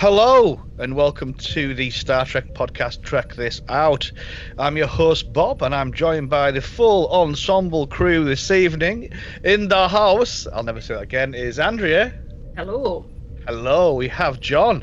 [0.00, 4.10] Hello and welcome to the Star Trek podcast Trek This Out.
[4.58, 9.12] I'm your host Bob and I'm joined by the full ensemble crew this evening.
[9.44, 12.18] In the house, I'll never say that again, is Andrea.
[12.56, 13.04] Hello.
[13.46, 14.82] Hello, we have John.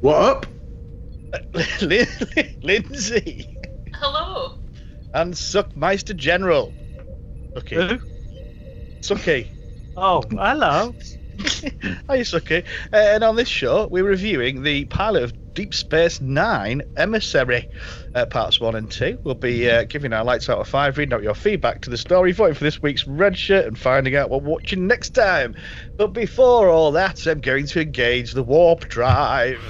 [0.00, 0.46] What up?
[1.80, 2.06] Lin-
[2.62, 3.56] Lindsay.
[3.94, 4.58] Hello.
[5.14, 6.72] And Suckmeister General.
[7.56, 7.76] Okay.
[7.76, 7.98] Who?
[9.00, 9.48] Sucky.
[9.96, 10.94] Oh, hello.
[12.08, 12.64] Hi, Sucky.
[12.92, 17.68] Uh, and on this show, we're reviewing the pilot of Deep Space Nine Emissary,
[18.14, 19.18] uh, parts one and two.
[19.22, 21.98] We'll be uh, giving our lights out of five, reading out your feedback to the
[21.98, 25.54] story, voting for this week's red shirt, and finding out what we're watching next time.
[25.96, 29.60] But before all that, I'm going to engage the warp drive.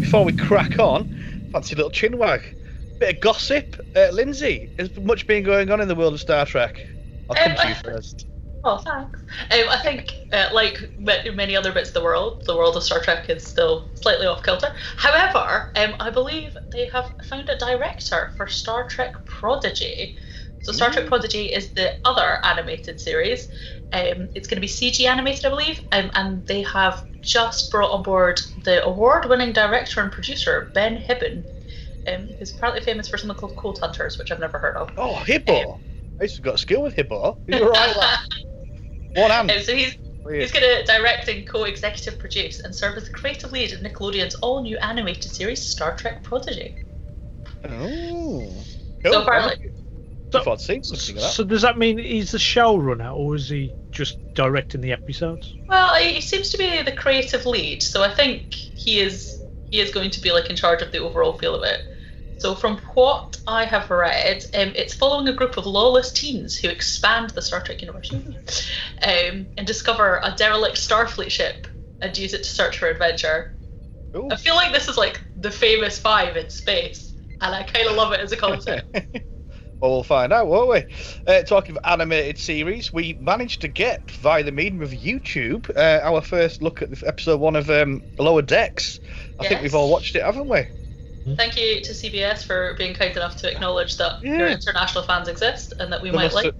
[0.00, 2.56] Before we crack on, fancy little chin wag.
[2.98, 3.80] Bit of gossip.
[3.96, 6.84] Uh, Lindsay, has much been going on in the world of Star Trek?
[7.28, 8.26] I'll come Um, to you first.
[8.62, 9.18] Oh, thanks.
[9.52, 13.00] Um, I think, uh, like many other bits of the world, the world of Star
[13.00, 14.74] Trek is still slightly off kilter.
[14.96, 20.18] However, um, I believe they have found a director for Star Trek Prodigy.
[20.62, 23.48] So, Star Trek Prodigy is the other animated series.
[23.94, 27.90] Um, it's going to be CG animated, I believe, um, and they have just brought
[27.90, 31.44] on board the award-winning director and producer Ben Hibon,
[32.08, 34.90] um, who's apparently famous for something called Codehunters, which I've never heard of.
[34.96, 35.80] Oh, Hippo.
[36.18, 37.38] I used to got a skill with Hippo.
[37.46, 37.94] He's a right.
[39.16, 39.50] One hand.
[39.50, 39.96] Um, so he's
[40.28, 44.34] He's going to direct and co-executive produce and serve as the creative lead of Nickelodeon's
[44.36, 46.76] all-new animated series Star Trek Prodigy.
[47.64, 48.52] Oh.
[49.02, 49.22] So Cool.
[49.22, 49.70] apparently,
[50.34, 51.30] I thought I'd seen something of that.
[51.30, 55.54] So does that mean he's the showrunner, or is he just directing the episodes?
[55.68, 59.92] well, he seems to be the creative lead, so I think he is he is
[59.92, 61.80] going to be like in charge of the overall feel of it.
[62.38, 66.68] So from what I have read, um, it's following a group of lawless teens who
[66.68, 68.10] expand the Star Trek universe
[69.02, 71.66] um, and discover a derelict Starfleet ship
[72.00, 73.52] and use it to search for adventure.
[74.16, 74.28] Ooh.
[74.30, 77.12] I feel like this is like the famous five in space,
[77.42, 78.90] and I kind of love it as a concept.
[79.80, 80.84] well, we'll find out, won't we?
[81.32, 86.00] Uh, talking of animated series, we managed to get, via the medium of YouTube, uh,
[86.02, 89.00] our first look at episode one of um, Lower Decks.
[89.38, 90.66] I think we've all watched it, haven't we?
[91.36, 95.72] Thank you to CBS for being kind enough to acknowledge that your international fans exist
[95.78, 96.46] and that we They might like.
[96.46, 96.54] have,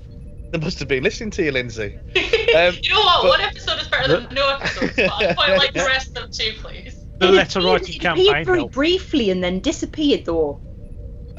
[0.52, 1.96] they must have been listening to you, Lindsay.
[2.50, 3.22] Um, you know what?
[3.22, 6.14] but- One episode is better than no episodes, but I quite like the rest of
[6.14, 6.96] them too, please.
[7.20, 8.26] The It letter appeared- writing it campaign.
[8.28, 8.74] appeared very helped.
[8.74, 10.60] briefly and then disappeared, though.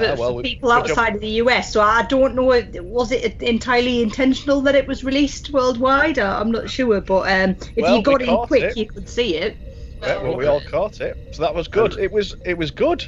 [0.01, 2.51] But Ah, well, for people outside of the US, so I don't know.
[2.53, 6.17] if- Was it entirely intentional that it was released worldwide?
[6.19, 8.77] I'm not sure, but um, if Well, you got in quick, it.
[8.77, 9.57] you could see it.
[10.01, 11.97] Yeah, well, we all caught it, so that was good.
[11.99, 13.05] It was it was good.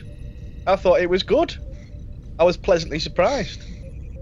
[0.67, 1.55] I thought it was good.
[2.37, 3.61] I was pleasantly surprised.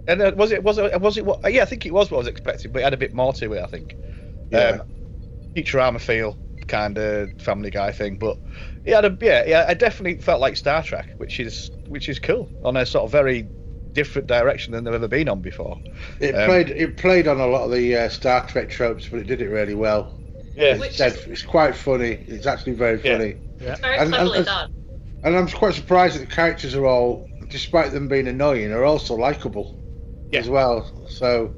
[0.08, 1.40] And uh, was it was it was it what?
[1.52, 3.34] Yeah, I think it was what I was expecting, but it had a bit more
[3.34, 3.62] to it.
[3.62, 3.96] I think.
[4.50, 4.60] Yeah.
[4.70, 4.82] Um,
[5.56, 6.38] Futurama feel
[6.68, 8.38] kind of Family Guy thing, but
[8.86, 9.66] it had a yeah yeah.
[9.68, 13.12] I definitely felt like Star Trek, which is which is cool on a sort of
[13.12, 13.46] very
[13.92, 15.78] different direction than they've ever been on before.
[16.22, 19.20] It Um, played it played on a lot of the uh, Star Trek tropes, but
[19.20, 20.18] it did it really well.
[20.56, 20.76] Yeah.
[20.76, 22.24] It's, dead, it's quite funny.
[22.28, 23.18] It's actually very Yeah.
[23.18, 24.74] funny, It's very And- and- cleverly and- done.
[25.24, 29.16] and I'm quite surprised that the characters are all, despite them being annoying, are also
[29.16, 29.78] likable
[30.32, 30.40] Yeah.
[30.40, 30.90] as well.
[31.10, 31.54] So,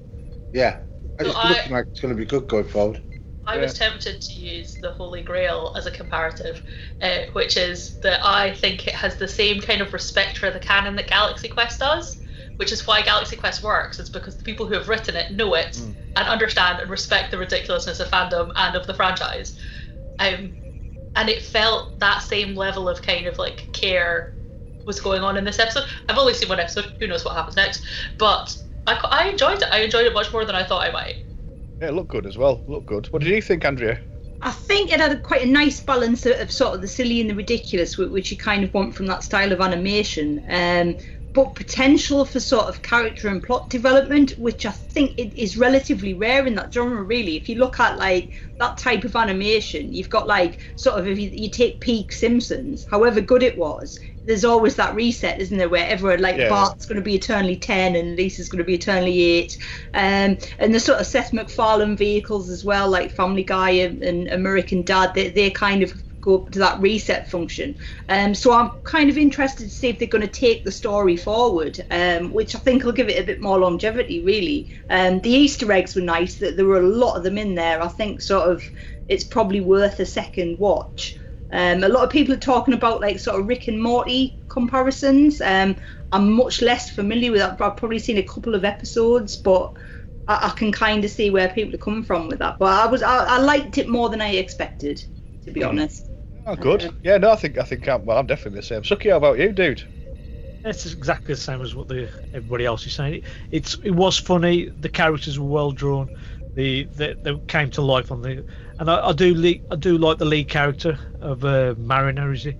[0.53, 0.77] yeah,
[1.19, 2.99] So it's I- looking like it's going to be good going forward.
[3.45, 6.61] I was tempted to use the Holy Grail as a comparative,
[7.01, 10.59] uh, which is that I think it has the same kind of respect for the
[10.59, 12.17] canon that Galaxy Quest does,
[12.57, 13.99] which is why Galaxy Quest works.
[13.99, 15.95] It's because the people who have written it know it Mm.
[16.15, 19.57] and understand and respect the ridiculousness of fandom and of the franchise.
[20.19, 20.55] Um,
[21.15, 24.33] and it felt that same level of kind of like care
[24.85, 25.85] was going on in this episode.
[26.07, 27.83] I've only seen one episode, who knows what happens next,
[28.17, 28.55] but
[28.87, 29.67] I, I enjoyed it.
[29.71, 31.15] I enjoyed it much more than I thought I might.
[31.83, 32.63] Yeah, it looked good as well.
[32.65, 33.07] Looked good.
[33.07, 33.99] What did you think, Andrea?
[34.41, 37.19] I think it had a, quite a nice balance of, of sort of the silly
[37.19, 40.45] and the ridiculous, which you kind of want from that style of animation.
[40.47, 40.95] Um,
[41.33, 46.47] but potential for sort of character and plot development, which I think is relatively rare
[46.47, 47.03] in that genre.
[47.03, 51.05] Really, if you look at like that type of animation, you've got like sort of
[51.05, 55.57] if you, you take peak Simpsons, however good it was, there's always that reset, isn't
[55.57, 56.49] there, where everyone like Yeah.
[56.49, 59.57] Bart's going to be eternally ten and Lisa's going to be eternally eight,
[59.93, 64.27] um, and the sort of Seth MacFarlane vehicles as well, like Family Guy and, and
[64.29, 65.93] American Dad, they they kind of
[66.23, 67.75] go up to that reset function.
[68.07, 71.17] Um, so I'm kind of interested to see if they're going to take the story
[71.17, 74.23] forward, um, which I think will give it a bit more longevity.
[74.23, 76.35] Really, um, the Easter eggs were nice.
[76.37, 77.81] That there were a lot of them in there.
[77.81, 78.63] I think sort of
[79.09, 81.17] it's probably worth a second watch.
[81.53, 85.39] Um, a lot of people are talking about like sort of Rick and Morty comparisons.
[85.39, 85.75] Um,
[86.11, 87.61] I'm much less familiar with that.
[87.61, 89.71] I've probably seen a couple of episodes, but
[90.27, 92.57] I, I can kind of see where people are coming from with that.
[92.57, 95.03] But I was I, I liked it more than I expected,
[95.45, 96.09] to be honest.
[96.45, 96.93] Oh, good.
[97.03, 98.81] Yeah, no, I think I think I'm, well, I'm definitely the same.
[98.81, 99.83] Suki, how about you, dude?
[100.65, 103.15] It's exactly the same as what the everybody else is saying.
[103.15, 104.69] It, it's it was funny.
[104.79, 106.09] The characters were well drawn.
[106.55, 108.43] The they, they came to life on the
[108.83, 112.45] and I, I do le- I do like the lead character of uh, Mariner, is
[112.45, 112.57] it?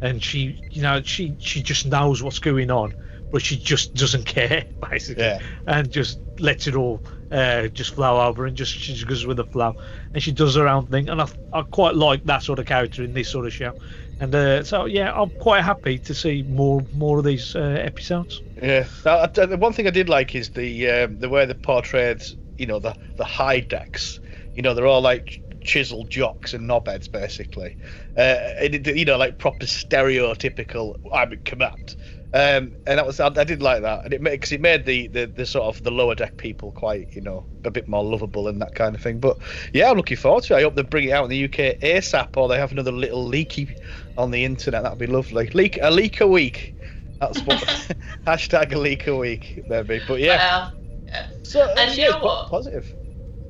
[0.00, 2.94] And she, you know, she she just knows what's going on,
[3.30, 5.40] but she just doesn't care basically, Yeah.
[5.66, 9.36] and just lets it all uh, just flow over and just she just goes with
[9.38, 9.76] the flow,
[10.12, 11.08] and she does her own thing.
[11.08, 13.74] And I I quite like that sort of character in this sort of show.
[14.20, 18.42] And uh, so yeah, I'm quite happy to see more more of these uh, episodes.
[18.60, 18.86] Yeah.
[19.04, 22.22] Now, the one thing I did like is the um, the way they portrayed,
[22.58, 24.20] you know, the the high decks.
[24.54, 27.76] You know, they're all like chiseled jocks and knobheads, basically.
[28.16, 30.94] Uh, and you know, like proper stereotypical.
[31.12, 31.96] I'm in command.
[32.34, 34.86] Um, and that was I, I did like that, and it made because it made
[34.86, 38.02] the, the the sort of the lower deck people quite you know a bit more
[38.02, 39.20] lovable and that kind of thing.
[39.20, 39.36] But
[39.74, 40.58] yeah, I'm looking forward to it.
[40.58, 43.22] I hope they bring it out in the UK ASAP, or they have another little
[43.26, 43.68] leaky
[44.16, 44.82] on the internet.
[44.82, 45.48] That'd be lovely.
[45.52, 46.74] Leak a leak a week.
[47.20, 47.58] That's what
[48.26, 50.00] hashtag a leak a week, maybe.
[50.08, 50.72] But yeah, Well,
[51.06, 51.26] yeah.
[51.42, 52.48] so and yeah, you know what?
[52.48, 52.94] Positive.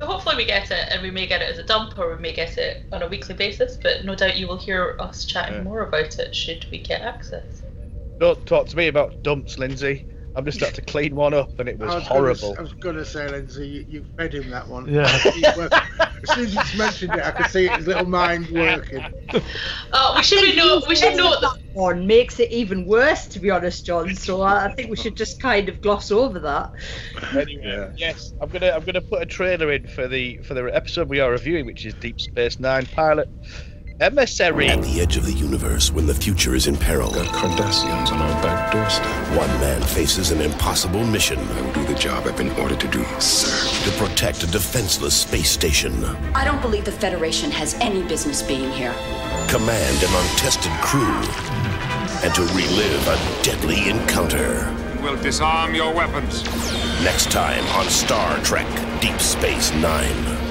[0.03, 2.21] So hopefully we get it, and we may get it as a dump, or we
[2.21, 3.77] may get it on a weekly basis.
[3.81, 5.61] But no doubt you will hear us chatting Yeah.
[5.63, 7.61] more about it should we get access.
[8.19, 10.05] Don't talk to me about dumps, Lindsay.
[10.35, 12.49] I've just had to clean one up, and it was, I was horrible.
[12.55, 14.87] Gonna, I was going to say, Lindsay, you, you fed him that one.
[14.91, 15.03] Yeah.
[15.03, 19.05] as soon as you mentioned it, I could see his little mind working.
[19.93, 20.81] Oh, we should be know.
[20.87, 21.41] We should know that.
[21.41, 24.13] that one makes it even worse, to be honest, John.
[24.15, 26.71] So I, I think we should just kind of gloss over that.
[27.31, 27.91] Anyway, Yeah.
[27.97, 31.19] yes, I'm gonna I'm gonna put a trailer in for the for the episode we
[31.19, 33.27] are reviewing, which is Deep Space Nine pilot
[33.99, 34.67] emissary.
[34.69, 38.21] At the edge of the universe, when the future is in peril, Got Cardassians on
[38.21, 39.05] our back doorstep.
[39.37, 42.87] one man faces an impossible mission I will do the job I've been ordered to
[42.87, 43.49] do, sir.
[43.89, 46.03] to protect a defenseless space station.
[46.35, 48.93] I don't believe the Federation has any business being here.
[49.49, 51.21] command an untested crew,
[52.23, 54.69] and to relive a deadly encounter.
[55.01, 56.43] will disarm your weapons.
[57.03, 58.67] Next time on Star Trek
[59.01, 60.42] Deep Space Nine.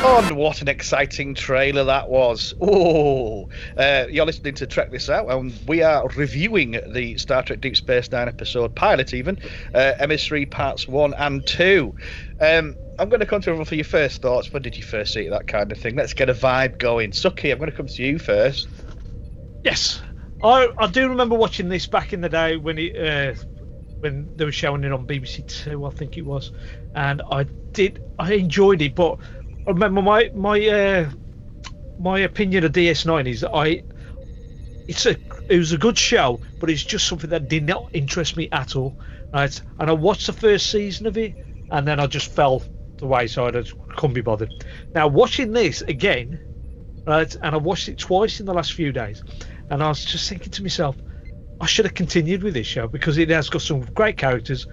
[0.00, 2.54] Oh, what an exciting trailer that was!
[2.60, 7.60] Oh, uh, you're listening to Trek This Out, and we are reviewing the Star Trek
[7.60, 9.40] Deep Space Nine episode pilot, even
[9.74, 11.96] uh, Emissary Parts One and Two.
[12.40, 14.52] Um, I'm going to come to everyone for your first thoughts.
[14.52, 15.30] When did you first see it?
[15.30, 15.96] That kind of thing.
[15.96, 17.10] Let's get a vibe going.
[17.10, 18.68] Suki, I'm going to come to you first.
[19.64, 20.00] Yes,
[20.44, 23.34] I I do remember watching this back in the day when it uh,
[23.98, 26.52] when they were showing it on BBC Two, I think it was,
[26.94, 27.42] and I
[27.72, 29.18] did I enjoyed it, but
[29.68, 31.10] remember my my uh,
[31.98, 33.82] my opinion of DS9 is that I
[34.88, 35.16] it's a
[35.48, 38.76] it was a good show, but it's just something that did not interest me at
[38.76, 38.98] all.
[39.32, 41.34] Right, and I watched the first season of it,
[41.70, 42.62] and then I just fell
[42.96, 43.56] the wayside.
[43.56, 43.64] I
[43.96, 44.50] couldn't be bothered.
[44.94, 46.40] Now watching this again,
[47.06, 49.22] right, and I watched it twice in the last few days,
[49.70, 50.96] and I was just thinking to myself,
[51.60, 54.66] I should have continued with this show because it has got some great characters,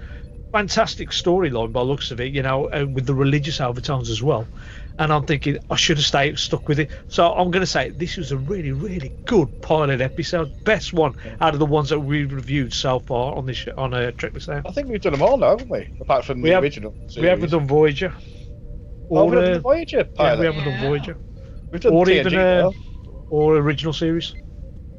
[0.55, 4.23] fantastic storyline by the looks of it, you know, and with the religious overtones as
[4.23, 4.47] well.
[4.97, 6.89] And I'm thinking I should have stayed stuck with it.
[7.09, 11.13] So I'm going to say this was a really, really good pilot episode, best one
[11.41, 14.31] out of the ones that we've reviewed so far on this on a uh, Trek
[14.31, 14.65] This Out.
[14.65, 15.89] I think we've done them all now, haven't we?
[15.99, 16.95] Apart from We the have- original.
[17.17, 18.13] We haven't done Voyager.
[19.11, 21.17] Oh, Or, done uh, the Voyager yeah, we haven't done Voyager.
[21.69, 22.69] We've done Or TNG, even uh,
[23.29, 24.33] or original series.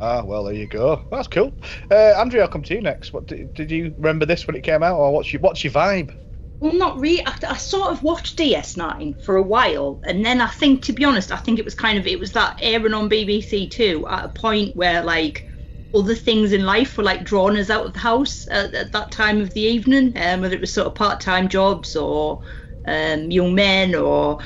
[0.01, 1.03] Ah, well, there you go.
[1.11, 1.53] That's cool.
[1.91, 3.13] Uh, Andrea, I'll come to you next.
[3.13, 5.73] What did, did you remember this when it came out, or what's your what's your
[5.73, 6.13] vibe?
[6.61, 7.27] Well, not really.
[7.27, 11.05] I, I sort of watched DS9 for a while, and then I think, to be
[11.05, 14.25] honest, I think it was kind of it was that airing on BBC Two at
[14.27, 15.47] a point where like
[15.95, 19.11] other things in life were like drawing us out of the house at, at that
[19.11, 22.41] time of the evening, um, whether it was sort of part-time jobs or
[22.87, 24.39] um, young men or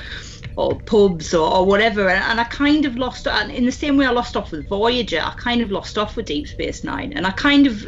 [0.61, 3.97] or pubs or, or whatever and, and I kind of lost and in the same
[3.97, 7.13] way I lost off with Voyager I kind of lost off with Deep Space Nine
[7.13, 7.87] and I kind of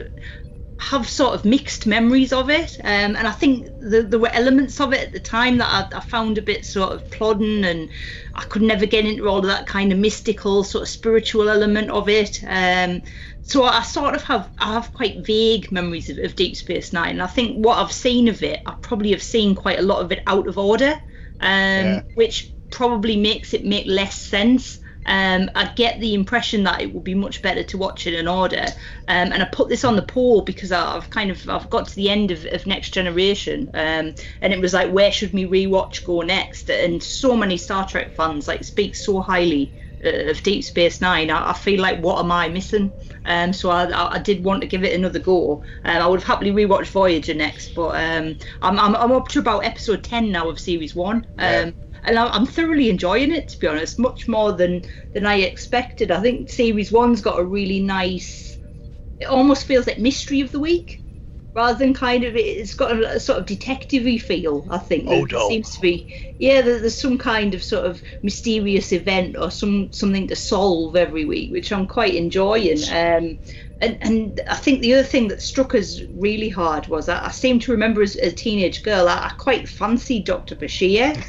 [0.80, 4.82] have sort of mixed memories of it um, and I think the, there were elements
[4.82, 7.89] of it at the time that I, I found a bit sort of plodding and
[8.36, 11.89] I could never get into all of that kind of mystical sort of spiritual element
[11.89, 13.01] of it um,
[13.42, 17.12] so I sort of have I have quite vague memories of, of Deep Space Nine
[17.12, 20.01] and I think what I've seen of it I probably have seen quite a lot
[20.03, 20.94] of it out of order
[21.39, 22.01] um, Yeah.
[22.15, 27.03] which probably makes it make less sense Um, I get the impression that it would
[27.03, 28.63] be much better to watch it in order.
[29.08, 31.96] Um, and I put this on the poll because I've kind of I've got to
[31.96, 36.03] the end of, of Next Generation, um, and it was like where should me rewatch
[36.06, 36.70] go next?
[36.70, 39.74] And so many Star Trek fans like speak so highly
[40.06, 41.30] uh, of Deep Space Nine.
[41.30, 42.94] I, I feel like what am I missing?
[43.25, 45.63] Um, so I, I, I did want to give it another go.
[45.84, 49.39] Um, I would have happily rewatched Voyager next, but um, I'm, I'm I'm up to
[49.39, 51.27] about episode ten now of series one.
[51.38, 51.74] Um,
[52.05, 54.83] and I'm, thoroughly enjoying it to be honest much more than
[55.13, 56.12] than i expected.
[56.12, 58.57] I think series one's got a really nice
[59.19, 61.00] it almost feels like mystery of the week
[61.55, 65.05] rather than kind of it's got a, a sort of detective feel i think.
[65.07, 65.48] Oh, no.
[65.50, 66.07] seems to be
[66.39, 70.95] yeah there, there's some kind of sort of mysterious event or some something to solve
[70.95, 72.79] every week which i'm quite enjoying.
[72.91, 73.39] Um
[73.84, 77.32] and, and I think the other thing that struck us really hard was I, I
[77.32, 80.56] seem to remember as, as a teenage girl, I, I quite fancied Dr.
[80.56, 81.22] Bashir.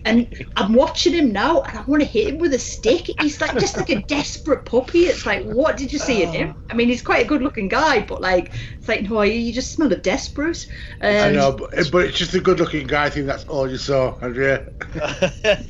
[0.04, 3.10] and I'm watching him now and I want to hit him with a stick.
[3.20, 5.00] He's like just like a desperate puppy.
[5.00, 6.54] It's like, what did you see in him?
[6.70, 9.72] I mean, he's quite a good looking guy, but like, it's like, no, you just
[9.72, 10.66] smell of desperate.
[11.02, 13.04] Um, I know, but, but it's just a good-looking guy.
[13.04, 14.66] I think that's all you saw, Andrea.
[14.94, 15.68] he, I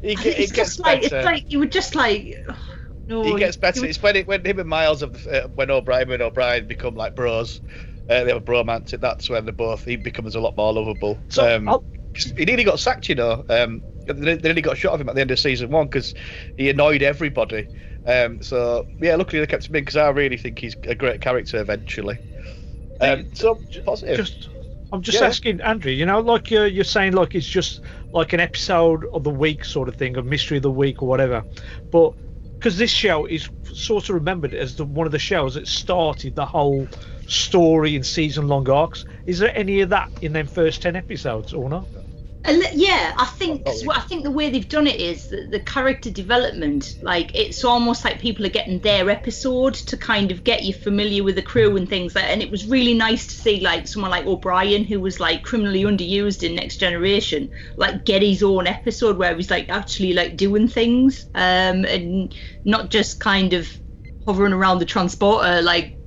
[0.00, 1.18] it's it gets just like, better.
[1.18, 2.34] it's like, you were just like,
[3.06, 3.22] no.
[3.22, 3.80] he gets you- better.
[3.80, 6.94] you- It's when it, when him and Miles of uh, when O'Brien and O'Brien become
[6.94, 7.60] like bros.
[8.08, 8.92] Uh, they have a bromance.
[8.92, 11.18] and That's when they both he becomes a lot more lovable.
[11.30, 11.80] So, um,
[12.36, 13.44] he nearly got sacked, you know.
[13.48, 16.14] Um, they they nearly got shot of him at the end of season one because
[16.58, 17.66] he annoyed everybody.
[18.06, 21.22] Um, so yeah, luckily they kept him in because I really think he's a great
[21.22, 22.18] character eventually.
[23.00, 24.18] Um, so positive.
[24.18, 24.48] Just,
[24.92, 25.26] I'm just Yeah.
[25.26, 25.90] asking Andrew.
[25.90, 27.80] You know, like you're, you're saying, like it's just
[28.12, 31.08] like an episode of the week sort of thing, a mystery of the week or
[31.08, 31.42] whatever.
[31.90, 32.12] But
[32.64, 36.34] because this show is sort of remembered as the one of the shows that started
[36.34, 36.88] the whole
[37.26, 39.04] story in season-long arcs.
[39.26, 41.86] Is there any of that in them first ten episodes or not?
[42.46, 46.10] Yeah, I think Oh, I think the way they've done it is that the character
[46.10, 50.74] development, like it's almost like people are getting their episode to kind of get you
[50.74, 52.24] familiar with the crew and things like.
[52.24, 55.84] And it was really nice to see like someone like O'Brien, who was like criminally
[55.84, 60.68] underused in Next Generation, like get his own episode where he's like actually like doing
[60.68, 62.34] things, um, and
[62.64, 63.70] not just kind of
[64.26, 65.98] hovering around the transporter like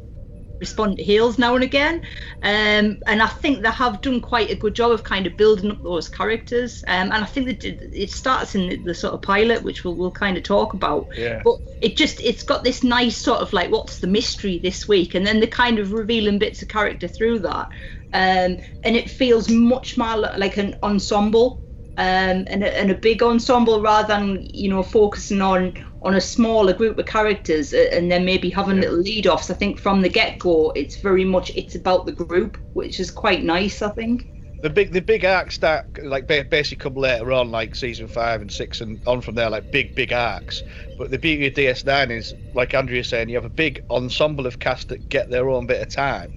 [0.59, 2.01] respond to hails now and again.
[2.41, 5.71] Um, and I think they have done quite a good job of kind of building
[5.71, 6.83] up those characters.
[6.87, 9.83] Um, and I think that it it starts in the, the sort of pilot, which
[9.83, 11.07] we'll, we'll kind of talk about.
[11.15, 11.41] Yeah.
[11.43, 15.15] But it just it's got this nice sort of like what's the mystery this week,
[15.15, 17.69] and then the kind of revealing bits of character through that.
[18.13, 21.61] Um, and it feels much more like an ensemble.
[21.99, 26.21] Um, and, a, and a big ensemble rather than you know focusing on on a
[26.21, 29.49] smaller group of characters uh, and then maybe having little lead offs.
[29.49, 33.11] I think from the get go, it's very much it's about the group, which is
[33.11, 33.81] quite nice.
[33.81, 34.27] I think.
[34.61, 38.51] the big the big arcs start like basically come later on, like season five and
[38.51, 40.63] six and on from there, like big big arcs.
[40.97, 44.59] But the beauty of DS9 is, like Andrea's saying, you have a big ensemble of
[44.59, 46.33] cast that get their own bit of time.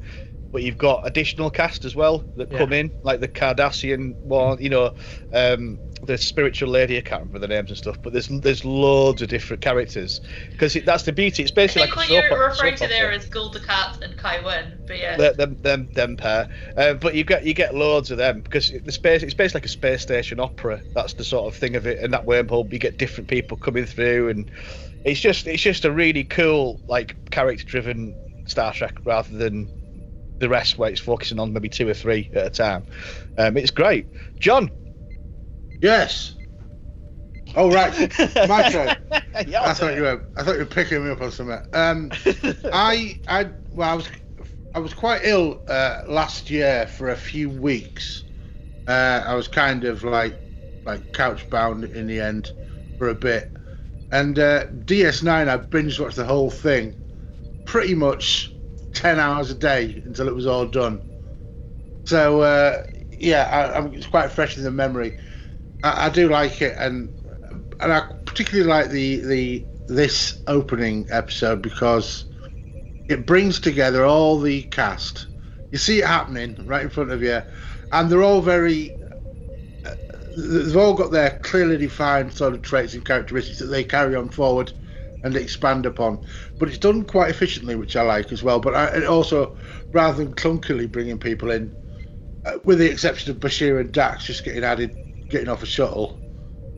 [0.52, 2.58] But you've got additional cast as well that Yeah.
[2.58, 4.92] come in, like the Cardassian one, you know,
[5.32, 6.96] um, the spiritual lady.
[6.96, 10.76] I can't remember the names and stuff, but there's there's loads of different characters because
[10.84, 11.42] that's the beauty.
[11.42, 14.40] It's I basically think like what you're op- referring to there is Cat and Kai
[14.44, 15.16] Winn, but yeah.
[15.16, 16.48] Them, them, them, them pair.
[16.76, 19.66] Uh, but you get you get loads of them because the space it's basically like
[19.66, 20.80] a space station opera.
[20.94, 21.98] That's the sort of thing of it.
[21.98, 24.50] And that wormhole, you get different people coming through, and
[25.04, 28.14] it's just it's just a really cool like character driven
[28.46, 29.68] Star Trek rather than
[30.38, 32.84] the rest where it's focusing on maybe two or three at a time.
[33.38, 34.06] Um, it's great,
[34.40, 34.70] John.
[35.80, 36.34] Yes.
[37.54, 37.92] Oh right,
[38.42, 38.96] my turn.
[39.46, 40.24] yeah, I thought you were.
[40.36, 41.58] I thought you were picking me up on something.
[41.72, 42.12] Um,
[42.72, 44.08] I, I, well, I was,
[44.74, 48.24] I was quite ill uh, last year for a few weeks.
[48.86, 50.40] Uh, I was kind of like,
[50.86, 52.52] like couch bound in the end
[52.98, 53.52] for a bit,
[54.12, 55.48] and uh, DS9.
[55.48, 56.96] I binge watched the whole thing,
[57.64, 58.56] pretty much
[58.94, 61.02] ten hours a day until it was all done.
[62.04, 62.82] So uh,
[63.18, 65.18] yeah, I, I'm, it's quite fresh in the memory.
[65.82, 67.10] I, I do like it, and
[67.80, 72.26] and I particularly like the the this opening episode because
[73.08, 75.28] it brings together all the cast.
[75.70, 77.42] You see it happening right in front of you,
[77.92, 78.98] and they're all very.
[79.84, 79.92] uh,
[80.36, 84.30] They've all got their clearly defined sort of traits and characteristics that they carry on
[84.30, 84.72] forward
[85.22, 86.20] and expand upon.
[86.58, 88.60] But it's done quite efficiently, which I like as well.
[88.60, 89.56] But I, it also,
[89.92, 91.74] rather than clunkily bringing people in,
[92.44, 94.96] uh, with the exception of Bashir and Dax just getting added,
[95.30, 96.20] getting off a shuttle,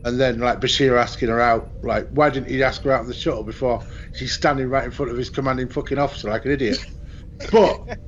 [0.03, 3.07] and then like Bashir asking her out, like why didn't he ask her out of
[3.07, 3.83] the shuttle before
[4.13, 6.79] she's standing right in front of his commanding fucking officer like an idiot?
[7.51, 7.99] but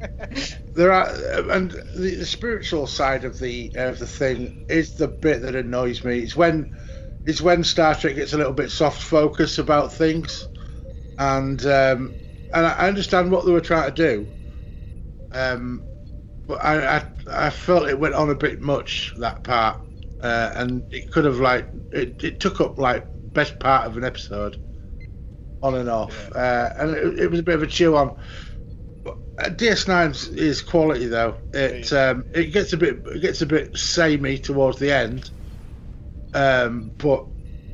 [0.75, 1.09] there are,
[1.51, 6.03] and the, the spiritual side of the of the thing is the bit that annoys
[6.03, 6.19] me.
[6.19, 6.71] It's when
[7.25, 10.47] is when Star Trek gets a little bit soft focus about things,
[11.17, 12.15] and um,
[12.53, 14.31] and I understand what they were trying to do.
[15.31, 15.85] Um,
[16.47, 19.81] but I, I I felt it went on a bit much that part,
[20.21, 24.03] uh, and it could have like it, it took up like best part of an
[24.03, 24.57] episode,
[25.61, 28.15] on and off, uh, and it, it was a bit of a chill on.
[29.37, 31.35] Uh, DS9 is quality though.
[31.53, 35.29] It um, it gets a bit it gets a bit samey towards the end,
[36.33, 37.25] um, but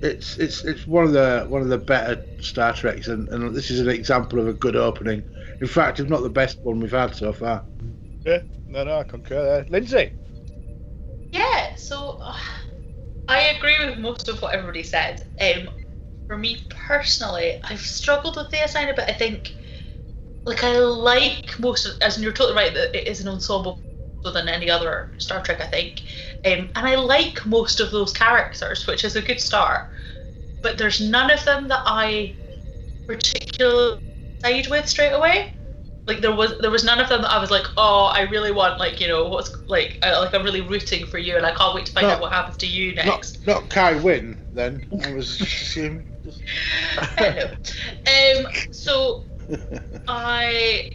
[0.02, 3.70] it's it's it's one of the one of the better Star Treks, and, and this
[3.70, 5.24] is an example of a good opening.
[5.62, 7.64] In fact, if not the best one we've had so far.
[8.26, 9.66] Yeah, no, no, I concur there.
[9.70, 10.14] Lindsay,
[11.32, 12.34] Yeah, so uh,
[13.28, 15.24] I agree with most of what everybody said.
[15.40, 15.70] Um,
[16.28, 19.10] for me personally, I've struggled with DS9 a bit.
[19.10, 19.54] I think,
[20.46, 23.82] like, I like most of, as you're totally right that it is an ensemble
[24.24, 26.04] than any other Star Trek, I think.
[26.46, 29.88] Um, and I like most of those characters, which is a good start.
[30.62, 32.36] But there's none of them that I
[33.08, 34.00] particularly
[34.44, 35.52] side with straight away.
[36.08, 38.52] Like there was there was none of them that I was like, oh, I really
[38.52, 41.52] want like you know what's like I, like I'm really rooting for you and I
[41.52, 42.14] can't wait to find No.
[42.14, 43.46] out what happens to you next.
[43.46, 44.84] not Kai Winn then.
[45.04, 46.06] I was assuming.
[47.18, 49.24] um, so
[50.08, 50.90] I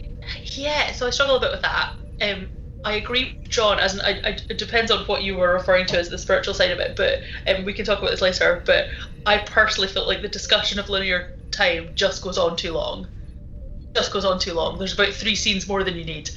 [0.55, 1.89] yeah, so I struggle a bit with that.
[2.21, 2.47] Um,
[2.83, 3.79] I agree, John.
[3.79, 6.53] As in, I, I, it depends on what you were referring to as the spiritual
[6.53, 8.61] side of it, but um, we can talk about this later.
[8.65, 8.87] But
[9.25, 13.07] I personally felt like the discussion of linear time just goes on too long.
[13.95, 14.77] Just goes on too long.
[14.77, 16.29] There's about three scenes more than you need,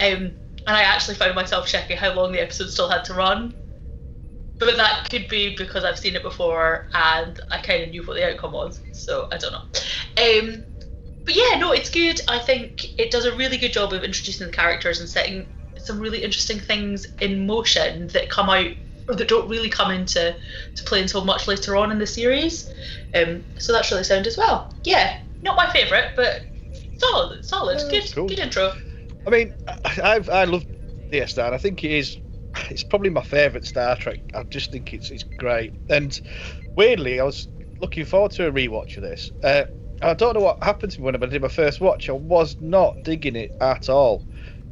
[0.00, 0.34] um,
[0.66, 3.54] and I actually found myself checking how long the episode still had to run.
[4.58, 8.14] But that could be because I've seen it before and I kind of knew what
[8.14, 8.80] the outcome was.
[8.92, 9.58] So I don't know.
[10.16, 10.64] Um,
[11.24, 12.20] but yeah, no, it's good.
[12.28, 15.46] I think it does a really good job of introducing the characters and setting
[15.76, 18.70] some really interesting things in motion that come out
[19.08, 20.34] or that don't really come into
[20.74, 22.72] to play until much later on in the series.
[23.14, 24.72] Um, so that's really sound as well.
[24.84, 26.42] Yeah, not my favourite, but
[26.98, 28.28] solid, solid, Yeah, good, cool.
[28.28, 28.72] good intro.
[29.26, 30.64] I mean, I, I've, I love
[31.12, 31.52] DS9.
[31.52, 32.18] I think it is.
[32.70, 34.20] It's probably my favourite Star Trek.
[34.32, 35.74] I just think it's it's great.
[35.88, 36.18] And
[36.76, 37.48] weirdly, I was
[37.80, 39.32] looking forward to a rewatch of this.
[39.42, 39.64] Uh,
[40.02, 42.08] I don't know what happened to me when I did my first watch.
[42.08, 44.24] I was not digging it at all.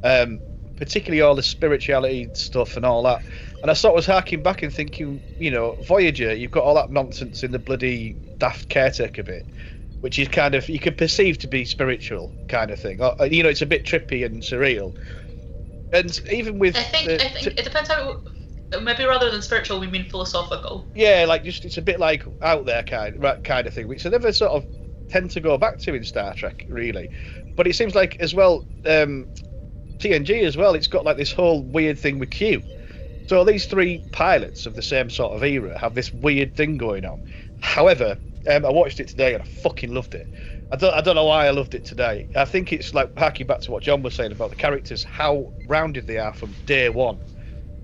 [0.02, 0.40] Um,
[0.76, 3.22] particularly all the spirituality stuff and all that.
[3.62, 6.74] And I sort of was harking back and thinking, you know, Voyager, you've got all
[6.74, 9.46] that nonsense in the bloody daft caretaker bit,
[10.02, 13.00] which is kind of you could perceive to be spiritual kind of thing.
[13.00, 14.94] Or, you know, it's a bit trippy and surreal.
[15.92, 18.20] And even with I think the- I think it depends how.
[18.80, 20.86] Maybe rather than spiritual, we mean philosophical.
[20.94, 24.08] yeah, like just it's a bit like out there kind kind of thing, which I
[24.08, 24.64] never sort of
[25.10, 27.10] tend to go back to in Star Trek, really.
[27.54, 29.28] But it seems like as well, um,
[30.00, 30.74] TNG as well.
[30.74, 32.62] It's got like this whole weird thing with Q.
[33.28, 37.04] So these three pilots of the same sort of era have this weird thing going
[37.04, 37.20] on.
[37.60, 40.26] However, um, I watched it today and I fucking loved it.
[40.70, 42.28] I don't, I don't know why I loved it today.
[42.34, 45.52] I think it's like harking back to what John was saying about the characters, how
[45.68, 47.18] rounded they are from day one,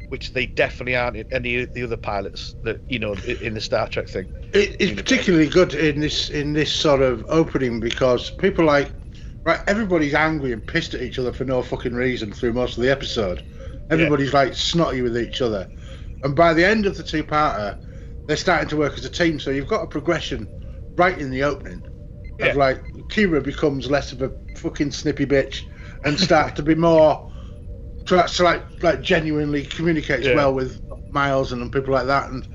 [0.08, 3.60] which they definitely aren't in any of the other pilots that you know in the
[3.60, 4.26] Star Trek thing.
[4.54, 8.90] It, it's particularly good in this in this sort of opening because people like
[9.44, 12.82] right everybody's angry and pissed at each other for no fucking reason through most of
[12.82, 13.42] the episode.
[13.90, 15.68] Everybody's like snotty with each other,
[16.22, 17.78] and by the end of the two-parter,
[18.28, 19.40] they're starting to work as a team.
[19.40, 20.48] So you've got a progression
[20.96, 21.82] right in the opening
[22.38, 22.46] Yeah.
[22.48, 25.62] of like Kira becomes less of a fucking snippy bitch
[26.04, 27.26] and starts to be more
[28.06, 30.34] to, to like like genuinely communicates Yeah.
[30.36, 32.46] well with Miles and people like that and.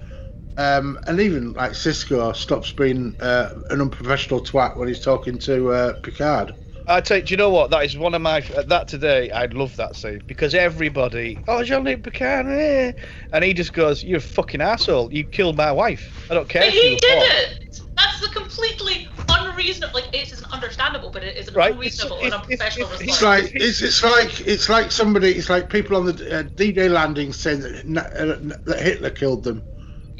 [0.55, 5.71] Um, and even like Sisko stops being uh, an unprofessional twat when he's talking to
[5.71, 6.53] uh, Picard.
[6.87, 7.69] I tell you, do you know what?
[7.71, 9.31] That is one of my that today.
[9.31, 12.91] I'd love that scene because everybody, oh Jean-Luc Picard, eh,"
[13.31, 15.13] and he just goes, "You're a fucking asshole.
[15.13, 16.27] You killed my wife.
[16.29, 17.81] I don't care." But you he did it.
[17.97, 19.93] That's the completely unreasonable.
[19.93, 23.01] Like it isn't understandable, but it is an Right, unreasonable it's- and it's- unprofessional it's-
[23.01, 23.43] It's response.
[23.43, 25.31] like it's, it's like it's like somebody.
[25.31, 29.63] It's like people on the uh, D-Day landing saying that, uh, that Hitler killed them,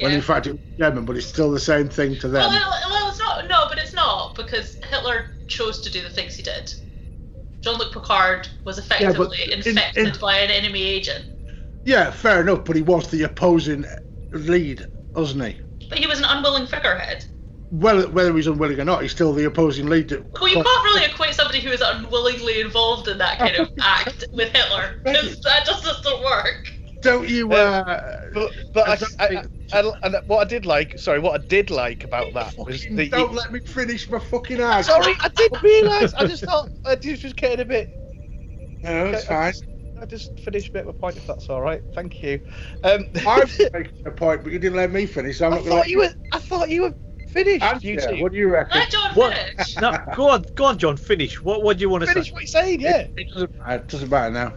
[0.00, 1.04] when in fact it was German.
[1.04, 2.50] But it's still the same thing to them.
[2.50, 3.48] Well, well, it's not.
[3.48, 6.72] No, but it's not because Hitler chose to do the things he did.
[7.62, 11.24] Jean-Luc Picard was effectively in- infected in- by an enemy agent,
[11.84, 12.64] yeah, fair enough.
[12.64, 13.84] But he was the opposing
[14.32, 15.56] lead, wasn't he?
[15.88, 17.24] but he was an unwilling figurehead.
[17.70, 20.10] Well, whether he's unwilling or not, he's still the opposing lead.
[20.12, 24.24] Well, you can't really equate somebody who is unwillingly involved in that kind of act
[24.32, 25.00] with Hitler.
[25.04, 26.68] that just doesn't work.
[27.04, 27.52] Don't you?
[27.52, 28.00] Uh,
[28.32, 28.88] But, but
[29.20, 29.28] I, I,
[29.72, 32.80] I, I, and what I did like, sorry, what I did like about that was
[32.80, 33.08] fucking the.
[33.10, 34.86] don't let me finish my fucking ass.
[34.86, 36.14] Sorry, I didn't realise.
[36.14, 37.90] I just thought I just was getting a bit.
[38.82, 39.52] No, it's fine.
[40.00, 41.82] I just finished a bit of a point if that's all right?
[41.94, 42.40] Thank you.
[42.82, 45.38] Um, I'm making a point, but you didn't let me finish.
[45.38, 46.10] So I'm I not thought you were.
[46.32, 46.94] I thought you were
[47.28, 47.84] finished.
[47.84, 48.22] you Yeah, two.
[48.22, 48.80] what do you reckon?
[48.80, 49.34] Let John What?
[49.34, 49.76] finish.
[49.80, 50.96] No, go on, go on, John.
[50.96, 51.42] Finish.
[51.42, 52.32] What What do you want to Finish say?
[52.32, 52.80] what you're saying.
[52.80, 53.06] Yeah.
[53.16, 53.82] It doesn't matter.
[53.82, 54.54] It doesn't matter now.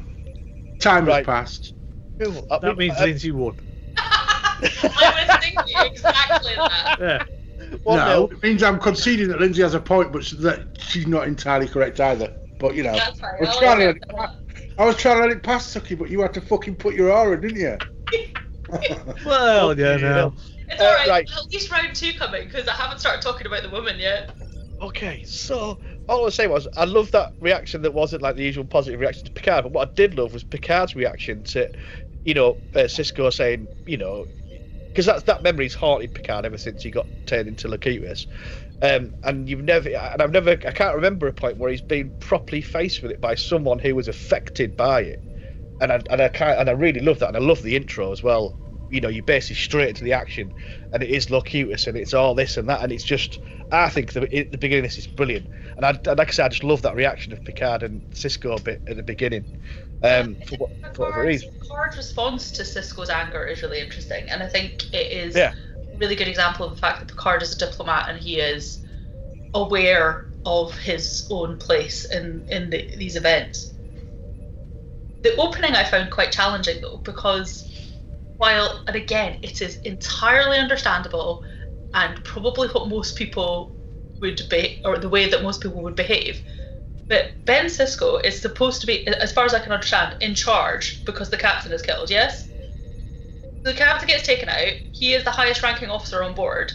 [0.79, 1.17] Time Right.
[1.17, 1.73] has passed.
[2.19, 2.45] Cool.
[2.51, 3.56] I That mean, means uh, Lindsay won.
[3.97, 6.97] I was thinking exactly that.
[6.99, 7.23] Yeah.
[7.84, 8.30] one no, nil.
[8.32, 11.99] it means I'm conceding that Lindsay has a point, but that she's not entirely correct
[11.99, 12.34] either.
[12.60, 13.32] But you know, That's fine.
[13.38, 14.15] I was I'll trying to let it that.
[14.15, 14.32] pass.
[14.80, 17.12] I was trying to let it pass, Suki, but you had to fucking put your
[17.12, 17.77] aura, didn't you?
[19.25, 20.34] Well, yeah, no.
[20.69, 21.08] It's Uh, alright.
[21.08, 21.30] right.
[21.38, 24.32] At least round two coming because I haven't started talking about the woman yet.
[24.82, 28.43] Okay, so all I was saying was I love that reaction that wasn't like the
[28.43, 31.71] usual positive reaction to Picard, but what I did love was Picard's reaction to,
[32.27, 34.25] you know, uh, Sisko saying, you know,
[34.89, 38.27] because that's that memory's haunted Picard ever since he got turned into Locutus.
[38.81, 42.11] Um, and you've never, and I've never, I can't remember a point where he's been
[42.19, 45.23] properly faced with it by someone who was affected by it.
[45.79, 48.11] And I, and I can't, and I really love that, and I love the intro
[48.11, 48.57] as well.
[48.91, 50.51] You know, you basically straight into the action,
[50.91, 53.39] and it is Locutus, and it's all this and that, and it's just,
[53.71, 56.31] I think the, at the beginning of this is brilliant, and I, and like I
[56.31, 59.45] said, I just love that reaction of Picard and Sisko bit at the beginning,
[60.03, 61.49] um, for, what, for whatever Picard's, reason.
[61.62, 65.53] Picard's response to Sisko's anger is really interesting, and I think it is Yeah.
[65.93, 68.79] a really good example of the fact that Picard is a diplomat and he is
[69.53, 73.73] aware of his own place in in the, these events.
[75.23, 77.69] The opening I found quite challenging though because
[78.38, 81.43] while and again it is entirely understandable
[81.93, 83.75] and probably what most people
[84.21, 86.41] would be or the way that most people would behave
[87.08, 91.04] but Ben Sisko is supposed to be, as far as I can understand, in charge
[91.06, 92.48] because the captain is killed, yes?
[93.63, 94.74] The captain gets taken out.
[94.93, 96.72] He is the highest ranking officer on board.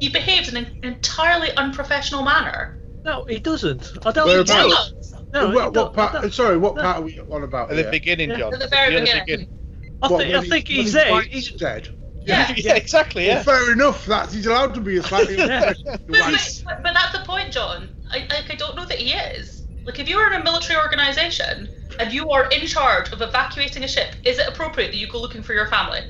[0.00, 2.78] He behaves in an entirely unprofessional manner.
[3.04, 3.92] No, he doesn't.
[4.04, 4.92] I don't think he about?
[4.94, 5.14] does.
[5.32, 6.22] No, he what, what don't- I part?
[6.22, 6.82] don't- Sorry, what no.
[6.82, 7.70] part are we on about?
[7.70, 7.90] At the here?
[7.90, 8.38] beginning, Yeah.
[8.38, 8.54] John.
[8.54, 9.48] At the very You're beginning.
[10.02, 11.10] I, What, think, when I he- think when he's his there.
[11.12, 11.88] wife's He's, dead.
[12.24, 12.52] Yeah.
[12.56, 13.26] Yeah, exactly.
[13.26, 13.36] Yeah.
[13.36, 14.04] Well, fair enough.
[14.06, 15.36] That he's allowed to be a slightly.
[15.38, 15.72] Yeah.
[15.86, 17.88] But, but, but, but that's the point, John.
[18.10, 19.57] I, like, I don't know that he is.
[19.88, 21.66] Like, if you are in a military organization
[21.98, 25.18] and you are in charge of evacuating a ship, is it appropriate that you go
[25.18, 26.00] looking for your family?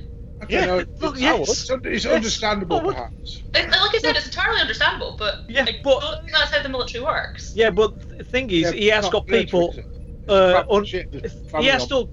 [0.42, 1.48] I don't Yeah, know, look, it's, yes.
[1.48, 2.12] it's, it's Yes.
[2.12, 3.40] understandable, Oh, perhaps.
[3.54, 6.60] It, like I said, it's entirely understandable, but Yeah, I but- don't think that's how
[6.60, 7.52] the military works.
[7.54, 9.72] yeah, but the thing is, Yeah, he has got people.
[10.28, 11.06] Uh, Proper on, shit,
[11.60, 12.10] he has on- still.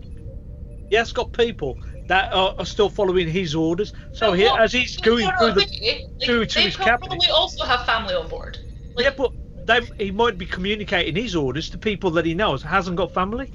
[0.91, 3.91] He has got people that are, are still following his orders.
[4.11, 6.65] So No, he, as he's going no, no, through the okay, like, through to they
[6.65, 7.09] his prob- cabinet.
[7.09, 8.59] probably also have family on board.
[8.95, 9.31] Like, yeah, but
[9.65, 13.51] they, he might be communicating his orders to people that he knows hasn't got family.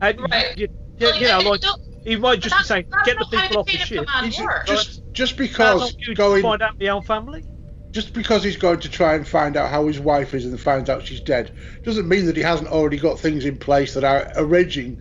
[0.00, 0.56] And Right.
[0.56, 1.62] you, you, like, you know, like
[2.04, 4.70] he might just be saying, "Get the people off the ship." command He's works.
[4.70, 7.44] Just, just because not you to going, find out my own family.
[7.92, 10.88] just because he's going to try and find out how his wife is and finds
[10.90, 11.52] out she's dead,
[11.84, 15.00] doesn't mean that he hasn't already got things in place that are arranging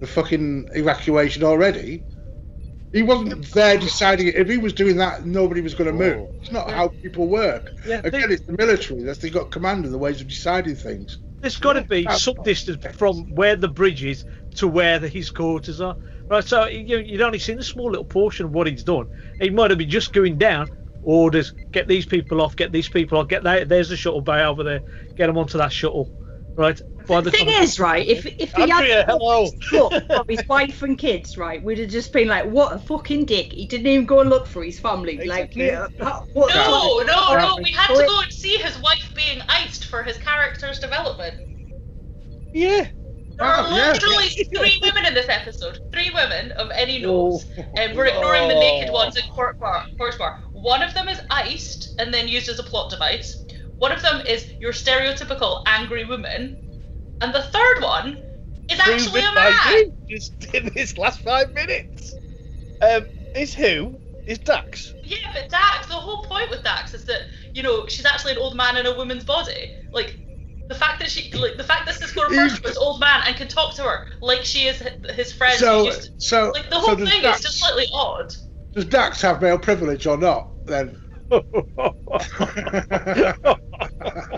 [0.00, 2.04] the fucking evacuation already.
[2.92, 4.34] He wasn't there deciding it.
[4.36, 6.26] If he was doing that, nobody was going to move.
[6.30, 6.34] Oh.
[6.40, 7.70] It's not how people work.
[7.86, 9.02] Yeah, Again, they- it's the military.
[9.02, 11.18] That's they got command of the ways of deciding things.
[11.40, 12.14] There's got to be Yeah.
[12.14, 14.24] some distance from where the bridge is
[14.56, 15.96] to where the, his quarters are.
[16.26, 19.06] Right, so you, you'd only seen a small little portion of what he's done.
[19.40, 20.68] He might have been just going down,
[21.02, 23.68] orders, get these people off, get these people off, get that.
[23.68, 24.80] There's the shuttle bay over there,
[25.16, 26.10] get them onto that shuttle.
[26.58, 26.80] Right.
[27.06, 29.44] By The the thing time- is, right, if if he Andrea, had hello.
[29.72, 33.26] look from his wife and kids, right, we'd have just been like, "What a fucking
[33.26, 33.52] dick!
[33.52, 35.66] He didn't even go and look for his family." Like, Exactly.
[35.66, 35.86] yeah,
[36.34, 36.52] what?
[36.54, 37.58] No, no, no.
[37.62, 41.36] We had to go and see his wife being iced for his character's development.
[42.52, 42.88] Yeah.
[43.36, 43.92] There are Oh, yeah.
[43.92, 45.78] literally three women in this episode.
[45.92, 47.30] Three women of any Oh.
[47.30, 47.44] note.
[47.76, 48.60] And we're ignoring the Oh.
[48.60, 49.86] naked ones in Quark Bar.
[49.96, 50.40] Quark's Bar.
[50.52, 53.44] One of them is iced and then used as a plot device.
[53.78, 56.58] One of them is your stereotypical angry woman.
[57.20, 58.18] And the third one
[58.70, 59.92] is actually a Proven by man.
[60.08, 62.14] just in this last five minutes.
[62.80, 63.98] Um, is who?
[64.26, 64.94] Is Dax?
[65.04, 67.20] Yeah, but Dax, the whole point with Dax is that,
[67.54, 69.70] you know, she's actually an old man in a woman's body.
[69.92, 70.16] Like,
[70.68, 73.22] the fact that she, like, the fact that Sisko refers to her as old man
[73.26, 74.82] and can talk to her like she is
[75.14, 75.58] his friend.
[75.58, 77.86] So, who used to- so, like, the so whole does thing Dax, is just slightly
[77.92, 78.34] odd.
[78.74, 80.50] does Dax have male privilege or not?
[80.66, 81.00] Then.
[81.30, 81.42] I,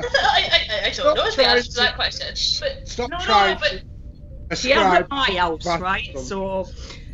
[0.03, 2.26] I, I don't know is the answer to that question.
[2.61, 3.70] But Stop no, trying no, but
[4.50, 6.03] to She has ascribe at my house, that- right?
[6.18, 6.68] So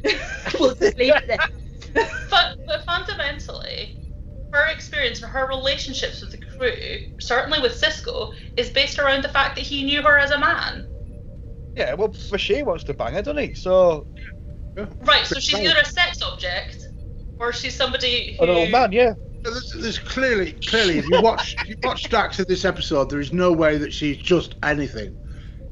[0.58, 1.38] we'll just leave it there.
[2.30, 3.92] but, but fundamentally,
[4.52, 6.72] her experience and her relationships with the crew,
[7.20, 10.86] certainly with Sisko, is based around the fact that he knew her as a man.
[11.74, 13.54] Yeah, well, for she wants to bang her, doesn't he?
[13.54, 14.06] So,
[15.00, 16.88] Right, so she's either a sex object
[17.38, 18.44] or she's somebody who.
[18.44, 19.14] an old man, yeah.
[19.50, 23.20] There's, there's clearly, clearly, if you watch, if you watch Dax in this episode, there
[23.20, 25.16] is no way that she's just anything.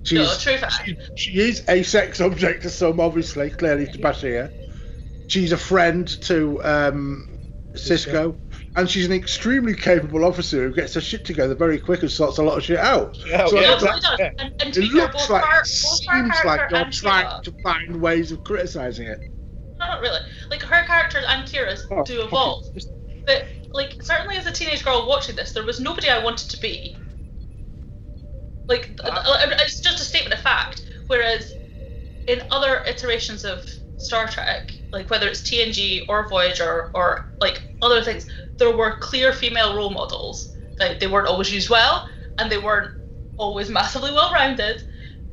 [0.05, 0.83] She's, No, true fact.
[0.85, 4.51] she, she is a sex object to some, obviously, clearly to Bashir.
[5.29, 7.27] She's a friend to um,
[7.73, 8.37] Sisko,
[8.77, 12.37] and she's an extremely capable officer who gets her shit together very quick and sorts
[12.39, 13.17] a lot of shit out.
[13.27, 14.17] Yeah, So yeah, I Yeah, think well that- done.
[14.19, 14.31] yeah.
[14.39, 18.45] And, and it looks like, her, it seems like you're trying to find ways of
[18.45, 19.19] criticising it.
[19.79, 20.21] No, not really.
[20.51, 22.65] Like her characters and Kira's Oh, do fuck evolve,
[23.27, 26.61] but like certainly as a teenage girl watching this, there was nobody I wanted to
[26.61, 26.97] be.
[28.69, 29.23] Like Ah.
[29.61, 30.83] it's just a statement of fact.
[31.09, 31.53] Whereas
[32.27, 33.67] in other iterations of
[33.99, 38.27] Star Trek, like whether it's TNG or Voyager or like other things,
[38.59, 40.55] there were clear female role models.
[40.81, 42.07] Like they weren't always used well,
[42.39, 42.91] and they weren't
[43.37, 44.83] always massively well rounded.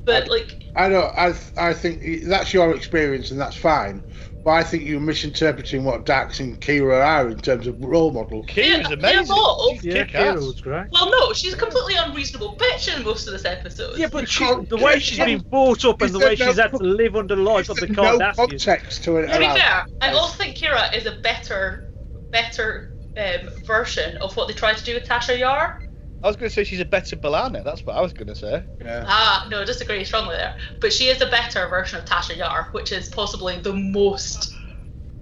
[0.06, 1.12] But like I know.
[1.16, 4.04] I I think that's your experience, and that's fine.
[4.44, 8.48] But I think you're misinterpreting what Dax and Kira are in terms of role models.
[8.48, 9.24] Kira's Yeah, amazing.
[9.26, 9.82] evolved.
[9.82, 10.36] She's Yeah, kick-ass.
[10.36, 10.88] Kira was great.
[10.92, 13.98] Well, no, she's a completely unreasonable bitch in most of this episode.
[13.98, 16.58] Yeah, but she, the way she's been brought up and the Is there way she's
[16.58, 19.28] had to live under the life of the There's no context to it.
[19.28, 19.58] to be at all.
[19.58, 21.84] fair, I also think Kira is a better,
[22.32, 25.80] better um, version of what they tried to do with Tasha Yar.
[26.24, 27.64] I was going to say she's a better B'Elanna.
[27.64, 28.64] That's what I was going to say.
[28.84, 29.06] Yeah.
[29.08, 30.54] Ah, no, disagree strongly there.
[30.80, 34.54] But she is a better version of Tasha Yar, which is possibly the most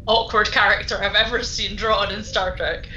[0.07, 2.87] awkward character I've ever seen drawn in Star Trek.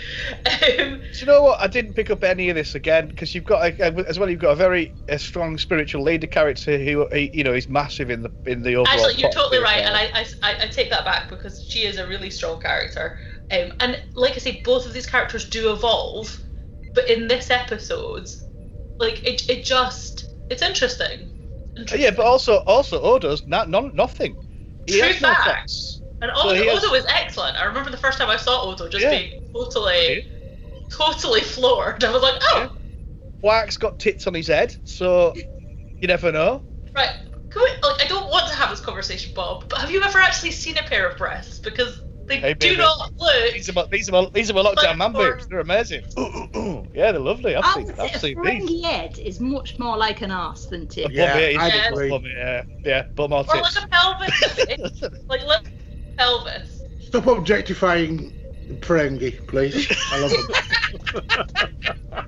[0.47, 1.61] Um, Do you know what?
[1.61, 4.31] I didn't pick up any of this again because you've got a, as well.
[4.31, 8.11] You've got a very a strong spiritual leader character who, he, you know, is massive
[8.11, 9.05] in the in the overall.
[9.07, 11.99] Actually, you're totally right, and I, I, I- I take that back because she is
[11.99, 13.17] a really strong character.
[13.51, 16.43] Um, and like I say, both of these characters do evolve,
[16.95, 18.29] but in this episode,
[18.99, 21.31] like it, it just it's interesting.
[21.77, 22.01] interesting.
[22.05, 24.37] Yeah, but also also Odo's not none, nothing.
[24.87, 25.45] He True has no fact.
[25.45, 26.01] facts.
[26.21, 27.57] and so Odo, he has- Odo is excellent.
[27.57, 29.11] I remember the first time I saw Odo just Yeah.
[29.11, 30.25] being totally,
[30.91, 32.03] totally floored.
[32.05, 32.73] I was like, oh,
[33.43, 35.35] Wax got tits on his head, so
[36.01, 36.63] you never know.
[36.95, 37.09] right.
[37.51, 40.19] Can we, like, I don't want to have this conversation, Bob, but have you ever
[40.21, 41.59] actually seen a pair of breasts?
[41.59, 43.53] Because they Hey, do not look.
[43.53, 45.47] These are my, these are my, these are my lockdown man Like, boobs.
[45.49, 46.03] They're amazing.
[46.95, 47.57] yeah, they're lovely.
[47.57, 48.63] I've I seen, would I've seen these.
[48.63, 51.05] Ferengi head is much more like an arse than A tip.
[51.05, 52.11] bum, Yeah, yeah, I'd he's a agree.
[52.11, 53.85] bum, yeah, yeah, bum or Or like tits.
[53.85, 55.11] a pelvis.
[55.29, 55.71] like, look,
[56.17, 56.83] pelvis.
[57.01, 58.33] Stop objectifying
[58.81, 59.87] Ferengi, please.
[60.13, 62.23] I love them.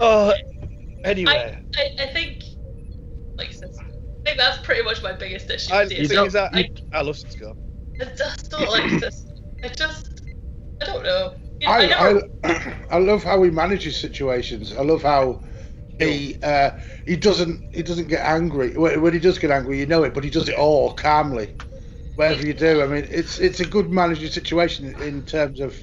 [0.00, 0.34] Oh, uh,
[1.04, 2.42] anyway, I, I think,
[3.38, 5.72] like I said, I think that's pretty much my biggest issue.
[5.72, 7.54] I, with the the don't- is that I, I love Sisko.
[8.00, 9.26] I just don't like this.
[9.62, 10.22] I just,
[10.82, 11.32] I don't know.
[11.60, 14.74] You know, I, never, I, I love how he manages situations.
[14.76, 15.40] I love how
[15.98, 16.70] he uh,
[17.06, 18.76] he doesn't he doesn't get angry.
[18.76, 21.54] When, when he does get angry, you know it, but he does it all calmly.
[22.16, 25.76] Whatever you do, I mean, it's it's a good managing situation in terms of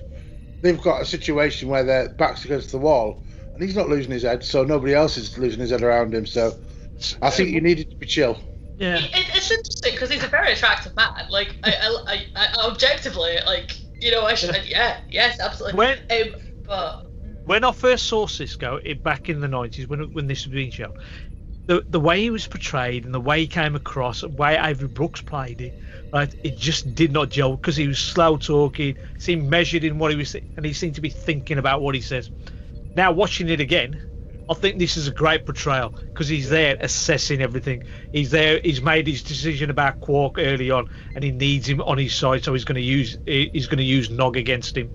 [0.62, 4.24] they've got a situation where their backs against the wall, and he's not losing his
[4.24, 6.26] head, so nobody else is losing his head around him.
[6.26, 6.54] So
[7.22, 8.40] I think you needed to be chill.
[8.82, 8.96] Yeah.
[8.98, 11.08] it, it's interesting because he's a very attractive man.
[11.30, 11.76] Like, I,
[12.08, 15.78] I, I, I objectively, like, you know, I should, yeah, yes, absolutely.
[15.78, 16.34] When- um,
[16.66, 16.96] but
[17.46, 20.72] when I first saw Sisko it, back in the nineties, when when this was being
[20.72, 20.94] shown,
[21.68, 24.88] the the way he was portrayed and the way he came across, the way Avery
[24.88, 25.76] Brooks played it,
[26.12, 30.12] right, it just did not gel because he was slow talking, seemed measured in what
[30.12, 32.32] he was, saying, and he seemed to be thinking about what he says.
[32.96, 34.02] Now watching it again,
[34.52, 37.86] I think this is a great portrayal because he's there assessing everything.
[38.12, 38.60] He's there.
[38.62, 42.44] He's made his decision about Quark early on, and he needs him on his side,
[42.44, 44.92] so he's going to use he's going to use Nog against him.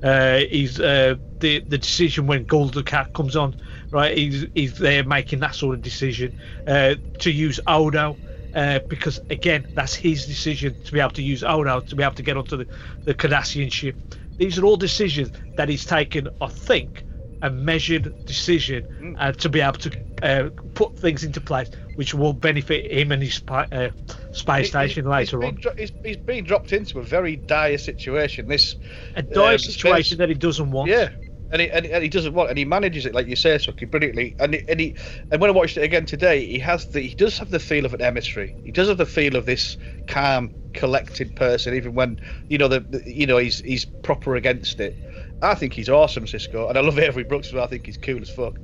[0.00, 3.56] Uh, he's uh, the the decision when Gul Dukat comes on,
[3.90, 4.16] right?
[4.16, 8.16] He's he's there making that sort of decision uh, to use Odo.
[8.54, 12.14] Uh, because again, that's his decision to be able to use Odo to be able
[12.14, 12.66] to get onto the,
[13.02, 13.96] the Cardassian ship.
[14.36, 17.04] These are all decisions that he's taken, I think,
[17.42, 18.86] a measured decision
[19.18, 19.90] uh, to be able to
[20.22, 23.90] uh, put things into place which will benefit him and his spi- uh,
[24.32, 25.54] space station He- later he's on.
[25.60, 28.46] dro- he's, he's been dropped into a very dire situation.
[28.46, 28.76] This
[29.16, 30.90] A dire um, situation that he doesn't want.
[30.90, 31.10] Yeah,
[31.50, 33.56] and he, and, he- and he doesn't want, and he manages it like you say,
[33.56, 34.36] Suki, brilliantly.
[34.38, 34.94] And he, and he,
[35.30, 37.84] and when I watched it again today, he has the, he does have the feel
[37.84, 38.56] of an emissary.
[38.62, 39.76] He does have the feel of this
[40.06, 44.78] calm, collected person, even when you know the, the you know he's he's proper against
[44.80, 45.00] it.
[45.42, 47.48] I think he's awesome, Sisko, and I love Avery Brooks.
[47.48, 47.64] as well.
[47.64, 48.58] I think he's cool as fuck.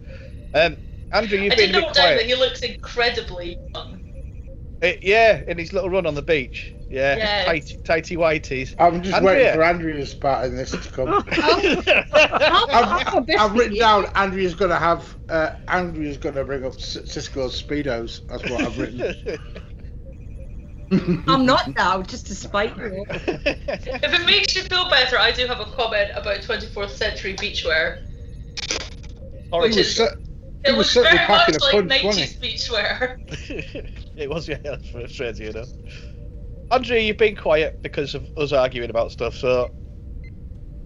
[0.55, 0.77] Um,
[1.13, 4.01] Andrew, you've I been did a note bit down that he looks incredibly young.
[4.83, 6.73] Uh, yeah, in his little run on the beach.
[6.91, 7.47] Yeah, Yes.
[7.47, 8.75] tighty, tighty whities.
[8.79, 9.37] I'm just Andrea.
[9.39, 11.25] waiting for Andrea's part in this to come.
[11.33, 16.79] I've, I've written thing- down Andrea's going to have uh, Andrea's going to bring up
[16.79, 18.21] C- Sisko's speedos.
[18.29, 19.15] That's what I've written.
[20.91, 23.05] I'm not now, just to spite you.
[23.11, 27.99] If it makes you feel better, I do have a comment about 24th century beachwear.
[29.51, 29.69] Horrible.
[29.69, 30.09] Which is- So-
[30.65, 33.19] It was was certainly very packing much a like punch, Night's wasn't speech where
[34.17, 35.69] it was yeah, that's frustrating enough.
[36.73, 39.71] Andrew, you've been quiet because of us arguing about stuff, so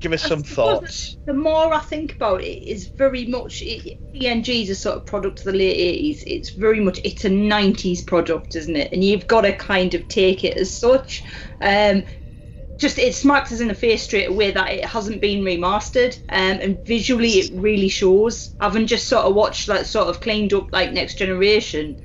[0.01, 1.17] give us I some thoughts.
[1.27, 5.07] The more I think about it, it's very much it, TNG is a sort of
[5.07, 6.25] product of the late eighties.
[6.27, 8.93] It's very much it's a nineties product, isn't it?
[8.93, 11.23] And you've got to kind of take it as such.
[11.61, 12.05] Um,
[12.79, 16.61] just it smacks us in the face straight away that it hasn't been remastered, um,
[16.61, 18.55] and visually it really shows.
[18.61, 22.03] Having just sort of watched like sort of cleaned up like Next Generation,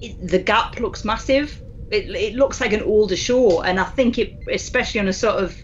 [0.00, 1.60] it, the gap looks massive.
[1.90, 5.42] It, it looks like an older show, and I think it, especially on a sort
[5.42, 5.56] of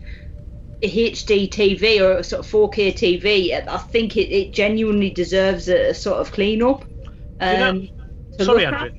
[0.82, 5.90] HD TV or a sort of 4K TV, I think it, it genuinely deserves a,
[5.90, 6.84] a sort of clean up.
[7.40, 7.88] Um,
[8.38, 8.66] to Sorry.
[8.66, 8.90] Andrew.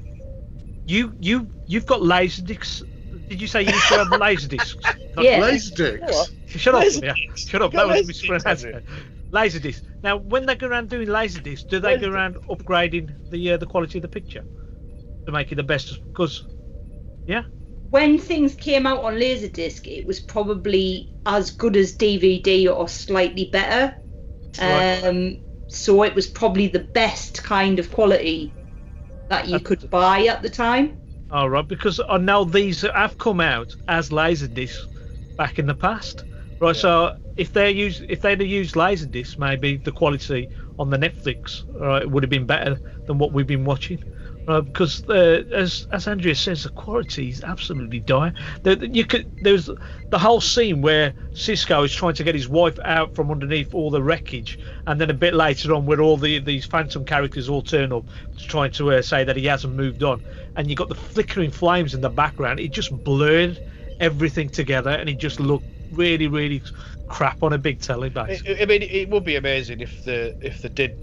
[0.85, 2.83] You you you've got laser discs.
[3.29, 4.75] Did you say you used to have laser discs?
[5.17, 5.39] Yeah.
[5.39, 6.59] Laserdiscs.
[6.59, 7.13] Shut up, Laser yeah.
[7.35, 7.71] Shut up.
[7.71, 8.83] Got That was laser.
[9.31, 9.87] Laser discs.
[10.03, 13.57] Now, when they go around doing laser discs, do they go around upgrading the uh,
[13.57, 14.43] the quality of the picture
[15.25, 16.01] to make it the best?
[16.07, 16.45] Because,
[17.25, 17.43] yeah,
[17.91, 23.49] when things came out on Laserdisc, it was probably as good as DVD or slightly
[23.51, 23.93] better.
[24.59, 25.03] Right.
[25.03, 28.55] Um, so it was probably the best kind of quality
[29.29, 30.97] that you could buy at the time.
[31.29, 31.67] all right.
[31.67, 34.87] Because I know these have come out as laser discs
[35.37, 36.23] back in the past,
[36.59, 36.75] right?
[36.75, 40.47] So if they use if they'd have used Laserdisc, maybe the quality
[40.79, 43.99] on the Netflix right, would have been better than what we've been watching.
[44.47, 48.33] Right, because uh, as as Andrea says, the quality is absolutely dire.
[48.63, 49.69] The, the- you could there's
[50.09, 53.91] the whole scene where Sisko is trying to get his wife out from underneath all
[53.91, 57.61] the wreckage, and then a bit later on, where all the these phantom characters all
[57.61, 60.21] turn up, trying to uh, say that he hasn't moved on,
[60.55, 62.59] and you got the flickering flames in the background.
[62.59, 63.61] It just blurred
[63.99, 66.63] everything together, and it just looked really, really
[67.07, 68.41] crap on a big telly base.
[68.59, 70.97] I, mean, it would be amazing if the if they did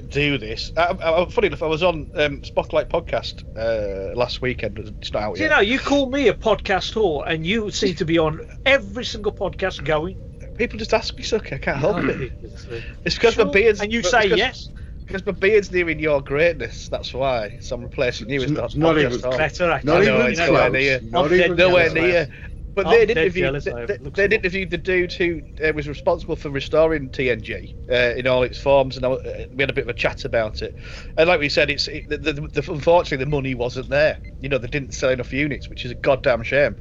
[0.00, 0.72] do this.
[0.76, 4.78] I, I, funny enough, I was on um, Spotlight podcast uh, last weekend.
[5.00, 5.50] It's not out You yet.
[5.50, 9.32] know, you call me a podcast whore, and you seem to be on every single
[9.32, 10.16] podcast going.
[10.56, 12.32] People just ask me, so I can't help it.
[12.42, 12.66] It's
[13.04, 14.68] It's because my beard's and you it's say 'cause- yes.
[15.06, 16.88] Because my beard's nearing your greatness.
[16.88, 17.56] That's why.
[17.60, 19.20] So I'm replacing you as It's the not- not even.
[19.20, 19.68] Better, actually.
[19.72, 20.72] I Not know, even it's nowhere close.
[20.72, 21.00] near.
[21.02, 22.28] Not I'm even Nowhere jealous, near.
[22.74, 23.62] But they interviewed.
[23.62, 28.42] They, they, interviewed the dude who uh, was responsible for restoring TNG uh, in all
[28.42, 30.74] its forms, and I, uh, we had a bit of a chat about it.
[31.18, 34.18] And like we said, it's it, the, the, the, unfortunately the money wasn't there.
[34.40, 36.76] You know, they didn't sell enough units, which is a goddamn shame.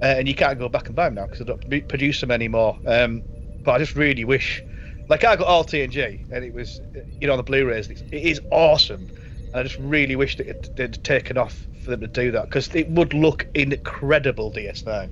[0.00, 2.30] Uh, and you can't go back and buy them now because they don't produce them
[2.30, 2.78] anymore.
[2.86, 3.22] Um,
[3.64, 4.62] but I just really wish,
[5.08, 7.88] like I got all TNG, and it was, uh, you know, on the Blu-rays.
[7.88, 9.08] It is awesome,
[9.52, 12.44] and I just really wish that it, they'd taken off for them to do that
[12.44, 15.10] because it would look incredible DS9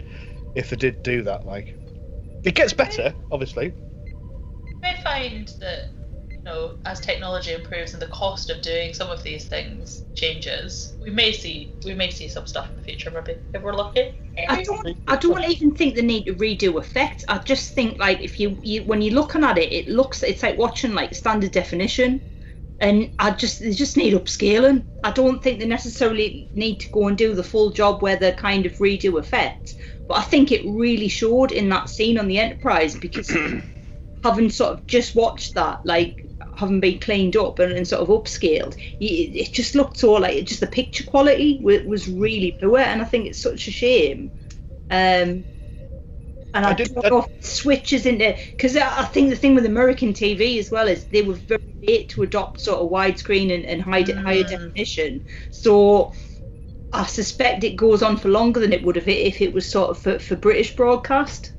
[0.55, 1.47] if they did do that.
[1.47, 1.75] Like,
[2.45, 3.67] it gets better, obviously.
[3.67, 5.91] You may find that,
[6.31, 10.95] you know, as technology improves and the cost of doing some of these things changes,
[11.01, 14.13] we may see we may see some stuff in the future, maybe if we're lucky.
[14.49, 17.25] I don't, I don't even think they need to redo effects.
[17.29, 20.43] I just think like if you, you when you're looking at it, it looks it's
[20.43, 22.21] like watching like standard definition,
[22.81, 24.85] and I just they just need upscaling.
[25.03, 28.33] I don't think they necessarily need to go and do the full job where they
[28.33, 29.77] kind of redo effects.
[30.09, 33.31] But I think it really showed in that scene on the Enterprise because
[34.23, 38.09] having sort of just watched that, like having been cleaned up and, and sort of
[38.09, 42.79] upscaled, y- it just looked so like just the picture quality was, was really poor,
[42.79, 44.33] and I think it's such a shame.
[44.90, 45.47] Um,
[46.55, 49.37] and I, I did- don't know if it switches into because I I think the
[49.37, 52.91] thing with American TV as well is they were very late to adopt sort of
[52.91, 54.49] widescreen and, and high de- higher mm.
[54.49, 55.25] definition.
[55.51, 56.13] So
[56.93, 59.91] I suspect it goes on for longer than it would have if it was sort
[59.91, 61.53] of for, for British broadcast.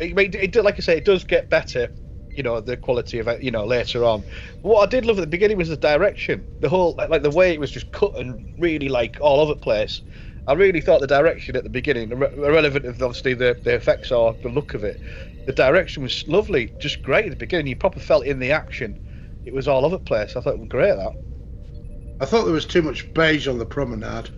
[0.00, 1.92] It, it, it, like I say, it does get better.
[2.34, 3.42] You know the quality of it.
[3.42, 4.24] You know later on.
[4.62, 6.44] What I did love at the beginning was the direction.
[6.60, 9.54] The whole like, like the way it was just cut and really like all over
[9.54, 10.02] the place.
[10.46, 14.36] I really thought the direction at the beginning, irrelevant of obviously the, the effects or
[14.42, 15.00] the look of it,
[15.46, 17.66] the direction was lovely, just great at the beginning.
[17.66, 18.98] You proper felt in the action.
[19.44, 20.36] It was all over the place.
[20.36, 20.94] I thought it was great.
[20.96, 21.12] That
[22.20, 24.30] I thought there was too much beige on the promenade.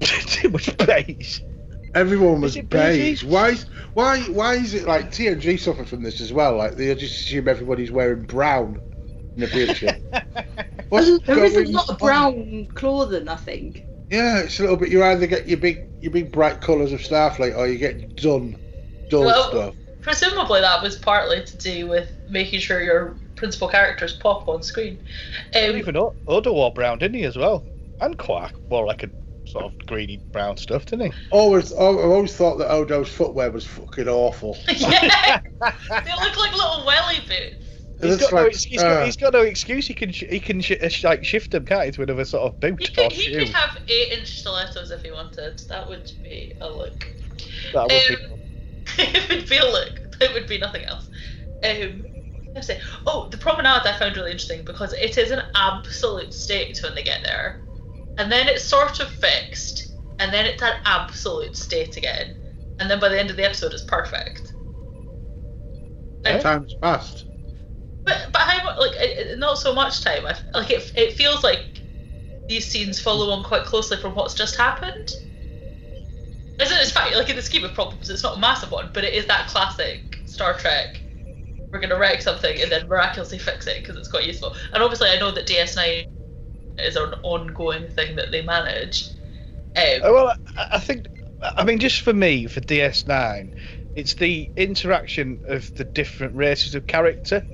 [0.02, 1.40] too much beige.
[1.94, 2.68] Everyone was beige.
[2.68, 3.24] beige?
[3.24, 3.50] Why?
[3.50, 4.20] is- Why?
[4.22, 6.56] Why is it like TNG suffered from this as well?
[6.56, 8.80] Like they just assume everybody's wearing brown
[9.36, 9.98] in the picture.
[10.88, 13.84] What's There is a lot of brown clothing, I think.
[14.12, 14.90] Yeah, it's a little bit.
[14.90, 18.58] You either get your big, your big bright colours of Starfleet, or you get done,
[19.08, 19.74] dull Well, stuff.
[20.02, 24.98] Presumably that was partly to do with making sure your principal characters pop on screen.
[25.54, 27.64] Um, Even O- Odo wore brown, didn't he as well?
[28.00, 29.10] And Quark wore like a
[29.46, 31.18] sort of greeny brown stuff, didn't he?
[31.30, 34.58] Always, I always thought that Odo's footwear was fucking awful.
[34.68, 37.61] yeah, they look like little welly boots.
[38.02, 39.86] He's It's got, no, like, ex- he's, got, uh, he's got no excuse.
[39.86, 42.24] He can sh- he can sh- uh, sh- like shift them, can't he, to another
[42.24, 45.62] sort of boot He or could, he could have eight inch stilettos if he wanted.
[45.68, 47.06] That would be a look.
[47.72, 48.20] That would be Um,
[48.98, 50.00] it would be a look.
[50.20, 51.08] It would be nothing else.
[51.62, 52.06] Um,
[52.56, 52.80] I say?
[53.06, 57.02] Oh, the promenade I found really interesting because it is an absolute state when they
[57.02, 57.60] get there,
[58.18, 62.36] and then it's sort of fixed, and then it's an absolute state again,
[62.80, 64.54] and then by the end of the episode it's perfect.
[66.24, 67.26] Um, Time's passed.
[68.04, 68.92] But but how like
[69.36, 70.24] not so much time.
[70.24, 71.60] Like it it feels like
[72.48, 75.12] these scenes follow on quite closely from what's just happened.
[76.58, 77.14] It's, it's fine.
[77.14, 79.48] Like in the scheme of problems, it's not a massive one, but it is that
[79.48, 81.00] classic Star Trek.
[81.72, 84.54] We're gonna wreck something and then miraculously fix it because it's quite useful.
[84.72, 86.04] And obviously, I know that DS9
[86.78, 89.08] is an ongoing thing that they manage.
[89.76, 90.34] Um, Uh, Well,
[90.70, 91.06] I think,
[91.56, 93.52] I mean, just for me, for DS9,
[93.94, 97.44] it's the interaction of the different races of character.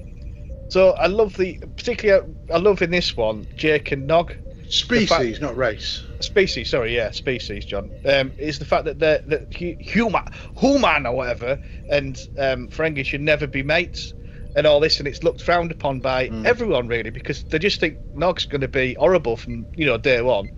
[0.68, 4.34] So I love the, particularly, I love in this one, Jake and Nog.
[4.70, 6.04] Species, not race.
[6.20, 7.90] Species, sorry, yeah, species, John.
[8.04, 10.22] Um, is the fact that they're that human,
[10.58, 11.58] human or whatever,
[11.90, 14.12] and um, Ferengi should never be mates,
[14.54, 17.98] and all this, and it's looked frowned upon by everyone really because they just think
[18.14, 20.50] Nog's going to be horrible from you know day one.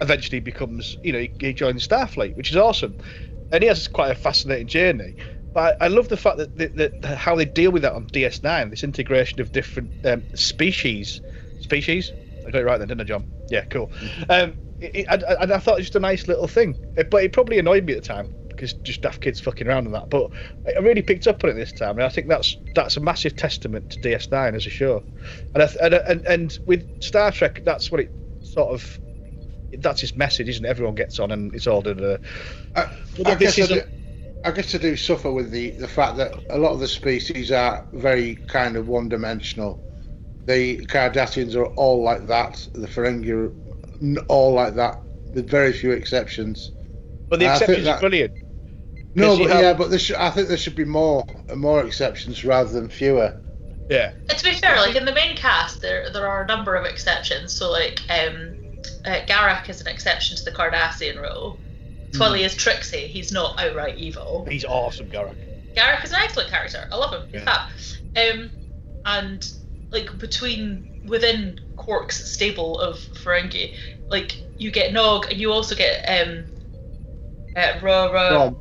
[0.00, 2.96] Eventually, becomes you know he, he joins Starfleet, which is awesome,
[3.50, 5.14] and he has quite a fascinating journey.
[5.54, 8.70] But I, love the fact that, that, that how they deal with that on DS9,
[8.70, 11.20] this integration of different um, species,
[11.60, 12.12] species.
[12.46, 13.24] I got it right then, didn't I, John?
[13.50, 13.90] Yeah, cool.
[14.28, 17.10] Um, it, it, I, I, I thought it was just a nice little thing, It-
[17.10, 19.94] but it probably annoyed me at the time because just daft kids fucking around and
[19.94, 20.08] that.
[20.10, 20.30] But
[20.66, 23.36] I really picked up on it this time, and I think that's that's a massive
[23.36, 25.04] testament to DS9 as a show.
[25.54, 28.98] And I, th- and, and and with Star Trek, that's what it sort of.
[29.78, 30.68] That's his message, isn't it?
[30.68, 32.02] Everyone gets on, and it's all done.
[32.04, 32.18] Uh,
[32.76, 32.86] I,
[33.24, 33.56] I guess
[34.44, 36.72] I is do, I guess I do suffer with the, the fact that a lot
[36.72, 39.82] of the species are very kind of one dimensional.
[40.46, 42.66] The Cardassians are all like that.
[42.74, 45.00] The Ferengi are all like that,
[45.32, 46.72] with very few exceptions.
[47.28, 48.32] but the exceptions that- are brilliant.
[49.14, 51.24] No, but have- yeah, but there should, I think there should be more
[51.54, 53.36] more exceptions rather than fewer.
[53.90, 54.12] Yeah.
[54.28, 56.86] And to be fair, like in the main cast, there there are a number of
[56.86, 57.52] exceptions.
[57.52, 58.56] So like, um,
[59.04, 61.58] uh, Garak is an exception to the Cardassian rule.
[62.12, 63.06] Twilly is Trixie.
[63.06, 64.46] He's not outright evil.
[64.48, 65.36] He's awesome, Gareth.
[65.76, 66.86] Garak is an excellent character.
[66.90, 67.22] I love him.
[67.32, 67.64] He's Yeah.
[68.14, 68.34] fab.
[68.34, 68.50] Um,
[69.04, 69.50] and
[69.90, 73.74] like between within Quark's stable of Ferengi,
[74.10, 76.44] like you get Nog, and you also get um,
[77.56, 78.28] uh, Ra Ra.
[78.30, 78.56] Rom.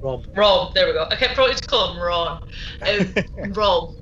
[0.00, 0.24] Rob.
[0.36, 1.06] Rom, there we go.
[1.10, 2.40] I kept wanting to call him Ron.
[2.82, 3.14] Um,
[3.54, 3.96] Rom.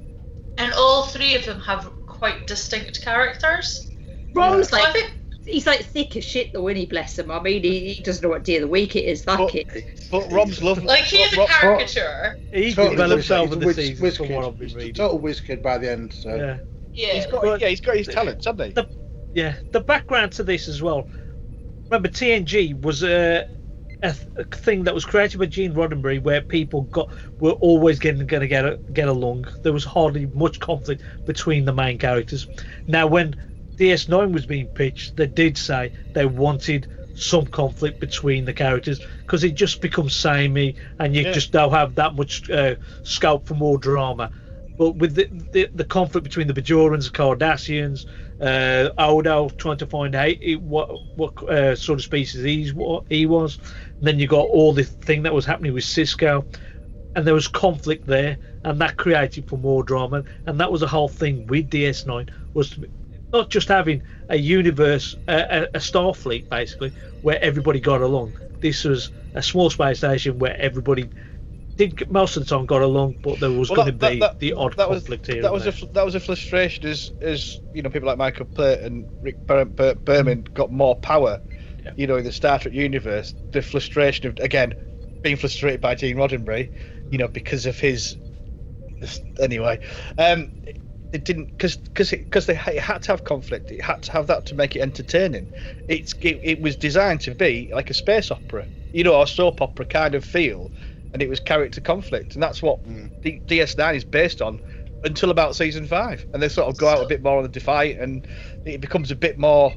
[0.58, 3.90] And all three of them have quite distinct characters.
[4.34, 5.12] Rom's So I like think
[5.46, 6.86] he's like thick as shit though, isn't he?
[6.86, 7.30] Bless him.
[7.30, 9.24] I mean, he, he doesn't know what day of the week it is.
[9.24, 9.68] That But- kid.
[10.10, 10.84] But Rob's lovely.
[10.84, 12.38] like he is a Rob- caricature.
[12.52, 14.74] He's Totally developed himself over a the whiz- seasons whiz from what I've been He's
[14.74, 14.94] a reading.
[14.94, 16.12] total whiz kid by the end.
[16.12, 16.34] So.
[16.34, 16.58] Yeah.
[16.92, 17.12] Yeah.
[17.14, 18.72] He's got, But- yeah, he's got his talents, hasn't he?
[18.72, 18.88] The-
[19.34, 21.08] Yeah, the background to this as well.
[21.84, 23.48] Remember, TNG was a,
[24.02, 27.08] a, a thing that was created by Gene Roddenberry, where people got
[27.40, 29.46] were always getting going to get get along.
[29.62, 32.46] There was hardly much conflict between the main characters.
[32.86, 33.34] Now, when
[33.76, 39.44] DS9 was being pitched, they did say they wanted some conflict between the characters because
[39.44, 41.32] it just becomes samey, and you Yeah.
[41.32, 44.30] just don't have that much uh, scope for more drama.
[44.76, 48.06] But with the, the, the conflict between the Bajorans, the Cardassians,
[48.40, 53.04] uh, Odo trying to find out he- what what uh, sort of species he's what
[53.08, 53.58] he was,
[54.00, 56.44] and then you got all the thing that was happening with Sisko,
[57.14, 60.88] and there was conflict there, and that created for more drama, and that was the
[60.88, 62.88] whole thing with DS9 was to,
[63.34, 68.34] not just having a universe, a, a, a Starfleet basically, where everybody got along.
[68.60, 71.10] This was a small space station where everybody
[71.76, 74.38] did most of the time got along, but there was Well, going to be that-
[74.38, 75.42] the odd that was conflict here.
[75.42, 75.72] that was a there.
[75.72, 79.44] fl- that was a frustration as as you know people like Michael Piller and Rick
[79.48, 81.40] Ber- Ber- Berman got more power,
[81.84, 81.90] Yeah.
[81.96, 83.34] you know, in the Star Trek universe.
[83.50, 84.74] The frustration of again
[85.22, 86.70] being frustrated by Gene Roddenberry,
[87.10, 88.16] you know, because of his
[89.40, 89.80] anyway.
[90.16, 90.52] Um,
[91.14, 93.70] it didn't because because it because they it had to have conflict.
[93.72, 95.48] It had to have that to make it entertaining.
[95.88, 99.62] It's it, it was designed to be like a space opera, you know, or soap
[99.62, 100.72] opera kind of feel,
[101.12, 102.82] and it was character conflict, and that's what
[103.22, 104.60] D- DS9 is based on
[105.04, 107.48] until about season five, and they sort of go out a bit more on the
[107.48, 108.26] Defiant, and
[108.64, 109.74] it becomes a bit more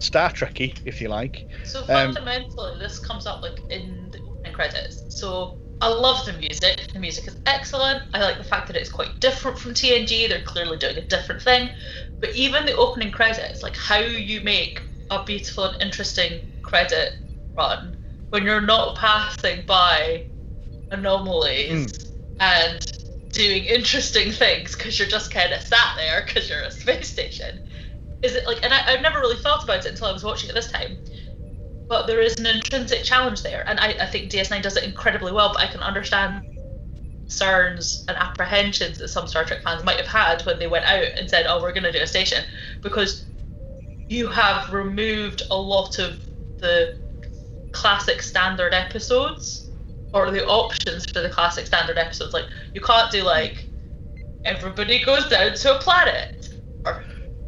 [0.00, 1.46] Star Trekky, if you like.
[1.64, 5.04] So Um, fundamentally, this comes up like in the opening credits.
[5.08, 6.88] So I love the music.
[6.92, 8.02] The music is excellent.
[8.12, 10.28] I like the fact that it's quite different from TNG.
[10.28, 11.70] They're clearly doing a different thing.
[12.20, 17.14] But even the opening credits, like how you make a beautiful and interesting credit
[17.56, 17.96] run
[18.30, 20.26] when you're not passing by
[20.90, 22.12] anomalies hmm.
[22.40, 22.92] and
[23.30, 27.60] doing interesting things because you're just kind of sat there because you're a space station.
[28.22, 30.50] Is it like, and I, I've never really thought about it until I was watching
[30.50, 30.98] it this time.
[31.88, 35.32] But there is an intrinsic challenge there, and I, I think DS9 does it incredibly
[35.32, 35.52] well.
[35.52, 36.42] But I can understand
[37.22, 41.06] concerns and apprehensions that some Star Trek fans might have had when they went out
[41.18, 42.44] and said, "Oh, we're going to do a station,"
[42.82, 43.24] because
[44.08, 46.18] you have removed a lot of
[46.58, 46.94] the
[47.72, 49.68] classic standard episodes
[50.12, 52.32] or the options for the classic standard episodes.
[52.34, 53.66] Like you can't do like
[54.44, 56.48] everybody goes down to a planet,
[56.84, 57.02] or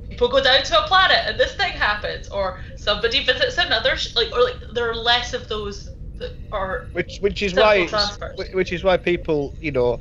[0.08, 4.14] people go down to a planet and this thing happens, or somebody visits another sh-
[4.16, 7.90] like or like there are less of those that are which which is why it's,
[7.90, 8.30] transfers.
[8.36, 10.00] whi- which is why people you know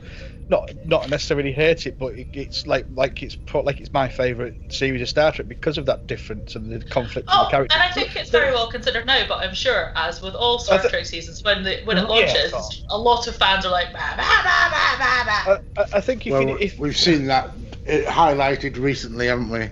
[0.50, 4.10] not not necessarily hate it but it, it's like like it's pro- like it's my
[4.10, 7.52] favorite series of Star Trek because of that difference and the conflict in Oh, the
[7.52, 7.76] characters.
[7.76, 10.80] and I think it's very well considered now, but I'm sure, as with all Star
[10.80, 12.84] I thi- Trek seasons, when the, when it mm, launches, of course.
[12.90, 15.58] a lot of fans are like, bah, bah, bah, bah, bah, bah.
[15.78, 17.52] I, I- I think if Well, you, if we've seen that
[17.86, 19.70] it highlighted recently, haven't we?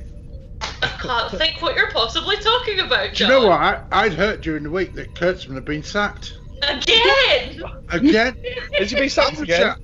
[0.82, 3.60] I can't think what you're possibly talking about, Do you know what?
[3.60, 7.62] I, I'd heard during the week that Kurtzman had been sacked Again!
[7.90, 8.36] again.
[8.78, 9.76] has he been sacked again?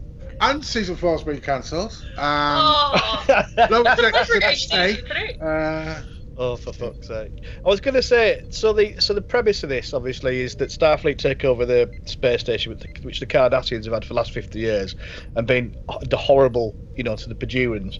[0.41, 1.91] And season four's been cancelled.
[2.17, 2.25] Um,
[2.65, 3.23] Oh,
[3.69, 4.87] Lower that's a Decks perfect didn't stay.
[4.93, 5.35] season three.
[5.39, 6.01] Uh,
[6.35, 7.31] Oh, for fuck's sake!
[7.63, 10.69] I was going to say, so the so the premise of this obviously is that
[10.71, 14.17] Starfleet take over the space station, which the, which the Cardassians have had for the
[14.17, 14.95] last fifty years,
[15.35, 15.75] and been
[16.09, 17.99] the horrible, you know, to the Bajorans.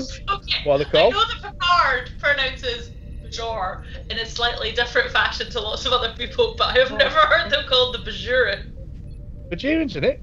[0.63, 1.13] What are they I called?
[1.13, 2.91] know that Picard pronounces
[3.23, 6.97] Bajor in a slightly different fashion to lots of other people, but I have Oh.
[6.97, 8.59] never heard them called the Bajoran.
[9.51, 10.21] Bajorans, isn't it?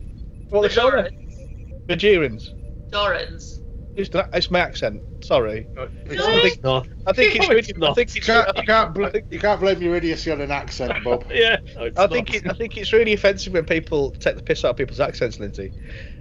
[0.51, 0.93] What are they called?
[0.95, 1.89] Bajorans.
[1.89, 2.91] Bajorans.
[2.93, 3.61] Bajorans.
[3.97, 5.01] It's, that- it's my accent.
[5.25, 5.67] Sorry.
[5.79, 6.51] I Really?
[6.51, 6.85] think, No.
[7.07, 7.61] I think it's No, really.
[7.61, 7.95] it's I not.
[7.95, 8.27] think you it's.
[8.27, 11.25] can't, I you can't, bl- you can't blame your idiocy on an accent, Bob.
[11.33, 11.59] Yeah.
[11.77, 12.11] no, it's I not.
[12.13, 15.01] think it, I think it's really offensive when people take the piss out of people's
[15.01, 15.73] accents, Lindsay.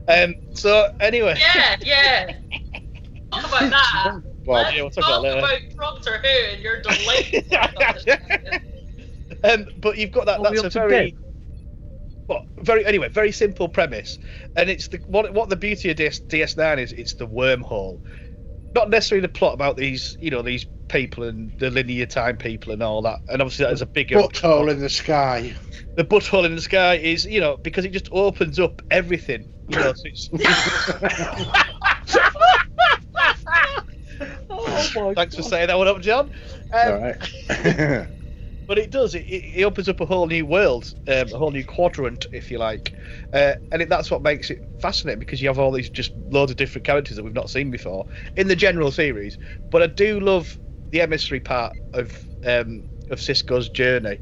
[0.07, 0.35] Um.
[0.53, 1.37] So anyway.
[1.55, 2.35] Yeah, yeah.
[3.31, 4.21] Talk about that.
[4.45, 8.59] Well, Let's yeah, we'll talk talk about about, that Doctor Who and your delightful.
[9.43, 10.39] um, but you've got that.
[10.39, 11.15] Are that's a very, date?
[12.27, 14.19] well, very anyway, very simple premise,
[14.55, 16.91] and it's the what what the beauty of DS, DS9 is.
[16.93, 18.01] It's the wormhole,
[18.75, 22.71] not necessarily the plot about these you know these people and the linear time people
[22.71, 23.19] and all that.
[23.27, 25.55] And obviously that is a bigger butthole in the sky.
[25.95, 29.49] the butthole in the sky is you know because it just opens up everything.
[29.67, 30.29] You know, so it's,
[34.49, 36.29] Oh my thanks for saying that one up, John.
[36.71, 38.07] Um, All right.
[38.65, 39.13] But it does.
[39.13, 42.49] It, it it opens up a whole new world, um, a whole new quadrant, if
[42.49, 42.93] you like,
[43.33, 46.49] uh, and it, that's what makes it fascinating because you have all these just loads
[46.49, 48.05] of different characters that we've not seen before
[48.37, 49.37] in the general series.
[49.69, 50.57] But I do love
[50.93, 54.19] the emissary part of um, of Sisko's journey,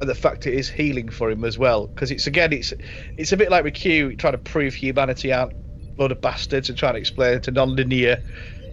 [0.00, 1.88] and the fact it is healing for him as well.
[1.88, 2.72] Because it's again, it's
[3.18, 6.68] it's a bit like with Q trying to prove humanity aren't a load of bastards
[6.68, 8.22] and trying to explain to non-linear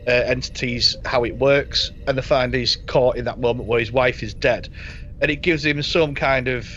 [0.08, 3.92] uh, entities how it works, and they find he's caught in that moment where his
[3.92, 4.70] wife is dead,
[5.20, 6.70] and it gives him some kind of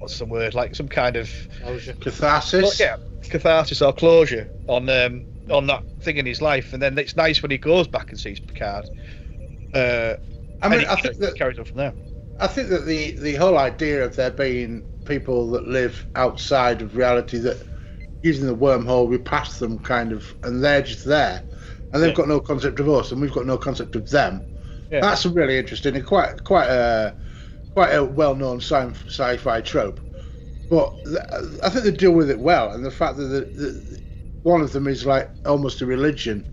[0.00, 1.32] what's the word like some kind of
[2.00, 2.62] Catharsis.
[2.62, 2.96] well, yeah
[3.30, 7.42] catharsis or closure on um, on that thing in his life, and then it's nice
[7.42, 8.84] when he goes back and sees Picard.
[9.74, 10.14] Uh,
[10.62, 11.94] I mean, I think that carries on from there.
[12.40, 16.96] I think that the the whole idea of there being people that live outside of
[16.96, 17.56] reality that
[18.22, 21.42] using the wormhole we pass them kind of and they're just there
[21.92, 22.14] and they've Yeah.
[22.16, 24.40] got no concept of us and we've got no concept of them.
[24.90, 25.00] Yeah.
[25.00, 27.14] That's really interesting and quite quite a
[27.74, 30.00] quite a well-known sci- sci-fi trope.
[30.70, 31.18] But th-
[31.62, 34.00] I think they deal with it well, and the fact that the, the,
[34.42, 36.48] one of them is like almost a religion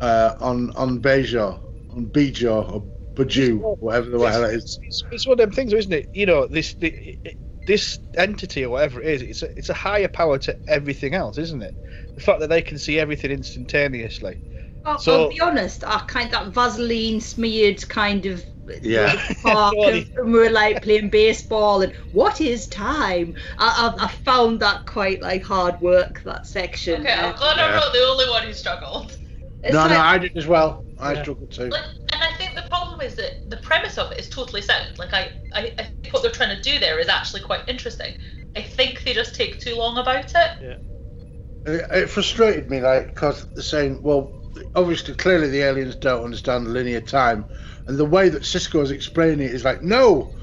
[0.00, 1.60] uh, on on Bejor,
[1.98, 2.84] on Bejor or
[3.14, 4.78] Baju, whatever the hell it is.
[4.82, 6.08] It's, it's one of them things, isn't it?
[6.12, 7.18] You know, this the,
[7.66, 11.36] this entity or whatever it is, it's a, it's a higher power to everything else,
[11.38, 11.74] isn't it?
[12.14, 14.38] The fact that they can see everything instantaneously.
[14.84, 18.44] I'll, So- I'll be honest, I kind of that Vaseline smeared kind of
[18.82, 19.20] Yeah.
[19.42, 23.34] park and, and we're like playing baseball and what is time?
[23.58, 27.00] I, I, I found that quite like hard work that section.
[27.00, 29.16] Okay, I'm glad I'm not the only one who struggled.
[29.64, 30.84] it's no, like- no, I did as well.
[31.00, 31.22] I Yeah.
[31.22, 31.70] struggled too.
[31.70, 31.82] Like,
[32.12, 34.98] and I think the problem is that the premise of it is totally sound.
[34.98, 38.14] Like, I, I, I think what they're trying to do there is actually quite interesting.
[38.56, 40.50] I think they just take too long about it.
[41.66, 44.32] It, it frustrated me, like, because they're saying, well,
[44.74, 47.44] obviously, clearly the aliens don't understand linear time,
[47.86, 50.34] and the way that Sisko is explaining it is like, no,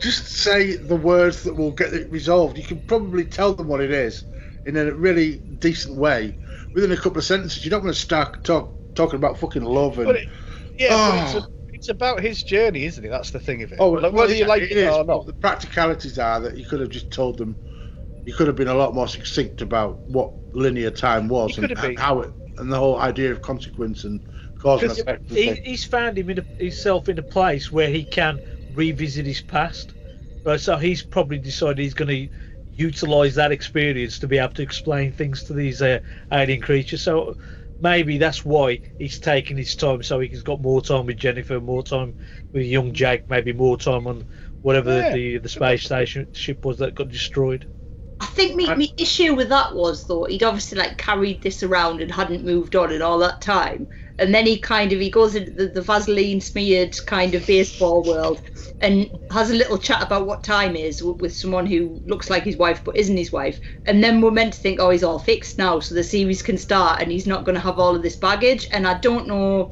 [0.00, 2.58] just say the words that will get it resolved.
[2.58, 4.24] You can probably tell them what it is
[4.64, 6.36] in a really decent way
[6.74, 7.64] within a couple of sentences.
[7.64, 10.10] You don't want to start talk, talking about fucking love and.
[10.10, 10.28] It,
[10.76, 11.38] yeah, but it's, Oh.
[11.38, 13.08] a, it's about his journey, isn't it?
[13.08, 13.78] That's the thing of it.
[13.80, 15.26] Oh, like, whether you like it or not.
[15.26, 17.56] The practicalities are that you could have just told them,
[18.24, 22.20] he could have been a lot more succinct about what linear time was and how
[22.20, 24.20] it and the whole idea of consequence and
[24.58, 25.30] cause and effect.
[25.30, 28.40] he, he's found him in a, himself in a place where he can
[28.74, 29.94] revisit his past.
[30.44, 32.28] Right, so he's probably decided he's going to
[32.76, 36.00] utilize that experience to be able to explain things to these uh,
[36.32, 37.02] alien creatures.
[37.02, 37.36] So
[37.80, 41.82] maybe that's why he's taking his time, so he's got more time with Jennifer, more
[41.82, 42.14] time
[42.52, 44.26] with young Jake, maybe more time on
[44.62, 45.10] whatever Yeah.
[45.14, 47.66] the the space station ship was that got destroyed.
[48.20, 52.00] I think my, my issue with that was though he'd obviously like carried this around
[52.00, 55.34] and hadn't moved on in all that time, and then he kind of he goes
[55.34, 58.40] into the, the Vaseline smeared kind of baseball world
[58.80, 62.42] and has a little chat about what time is with, with someone who looks like
[62.44, 65.18] his wife but isn't his wife, and then we're meant to think oh he's all
[65.18, 68.02] fixed now so the series can start and he's not going to have all of
[68.02, 69.70] this baggage, and I don't know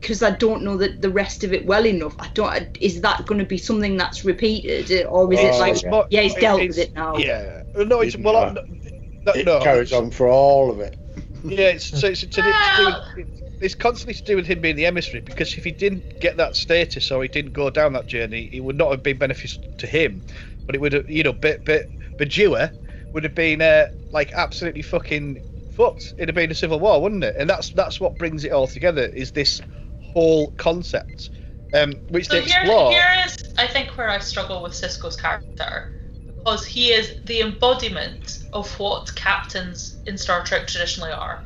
[0.00, 2.16] because I don't know that the rest of it well enough.
[2.18, 2.66] I don't.
[2.80, 6.02] Is that going to be something that's repeated, or is it Oh, like yeah.
[6.08, 7.16] yeah, he's dealt with it now?
[7.16, 7.62] Yeah.
[7.76, 8.32] No, it's well.
[8.54, 8.80] that- I'm-
[9.26, 9.60] no, it no.
[9.60, 10.96] carries on for all of it.
[11.44, 13.24] Yeah, it's, so it's, to do, to do,
[13.60, 16.56] it's constantly to do with him being the emissary because if he didn't get that
[16.56, 19.86] status or he didn't go down that journey, it would not have been beneficial to
[19.86, 20.22] him.
[20.66, 22.72] But it would have, you know, but but Bajua
[23.12, 26.14] would have been uh, like absolutely fucking fucked.
[26.16, 27.34] It'd have been a civil war, wouldn't it?
[27.38, 29.60] And that's that's what brings it all together is this
[30.00, 31.30] whole concept,
[31.74, 32.92] um, which So they here, explore.
[32.92, 35.88] here is, I think, where I struggle with Sisko's character,
[36.26, 41.44] because he is the embodiment of what captains in Star Trek traditionally are,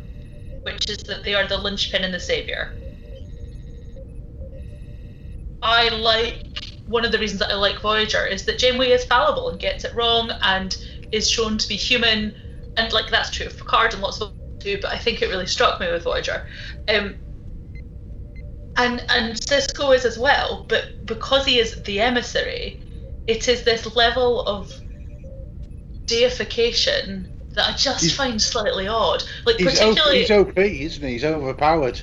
[0.65, 2.71] which is that they are the linchpin and the savior.
[5.63, 6.45] I like
[6.87, 9.85] one of the reasons that I like Voyager is that Janeway is fallible and gets
[9.85, 10.77] it wrong and
[11.13, 12.35] is shown to be human,
[12.77, 14.79] and like that's true of Picard and lots of too.
[14.81, 16.43] But I think it really struck me with Voyager.
[16.89, 17.17] Um,
[18.77, 22.79] and and Sisko is as well, but because he is the emissary,
[23.27, 24.79] it is this level of
[26.07, 29.23] deification that I just He's- find slightly odd.
[29.47, 31.13] Like He's, o- particularly, he's OP, isn't he?
[31.15, 32.01] He's overpowered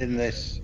[0.00, 0.60] in this.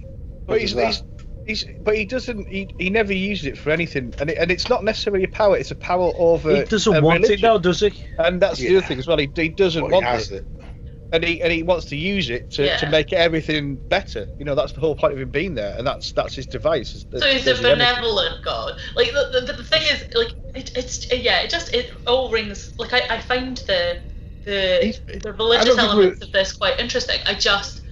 [0.46, 1.02] But he's, he's,
[1.46, 2.48] he's, but he doesn't.
[2.48, 5.56] He, he never used it for anything, and it, and it's not necessarily a power.
[5.56, 6.56] It's a power over.
[6.56, 7.92] He doesn't a want it now, does he?
[8.18, 9.18] And that's the other thing as well.
[9.18, 10.64] He, he doesn't Well, want has it, it.
[11.12, 14.26] and he and he wants to use it to, to make everything better.
[14.38, 16.94] You know, that's the whole point of him being there, and that's that's his device.
[16.96, 18.72] is so he's a is the benevolent god.
[18.96, 22.72] Like the, the, the thing is, like it, it's yeah, it just it all rings.
[22.78, 23.98] Like I, I find the
[24.44, 27.18] the the religious elements of this quite interesting.
[27.26, 27.82] I just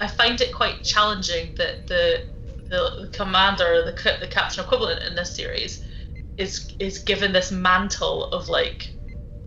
[0.00, 2.18] I find it quite challenging that the
[2.70, 5.82] the, commander, the the captain equivalent in this series,
[6.38, 8.90] is is given this mantle of like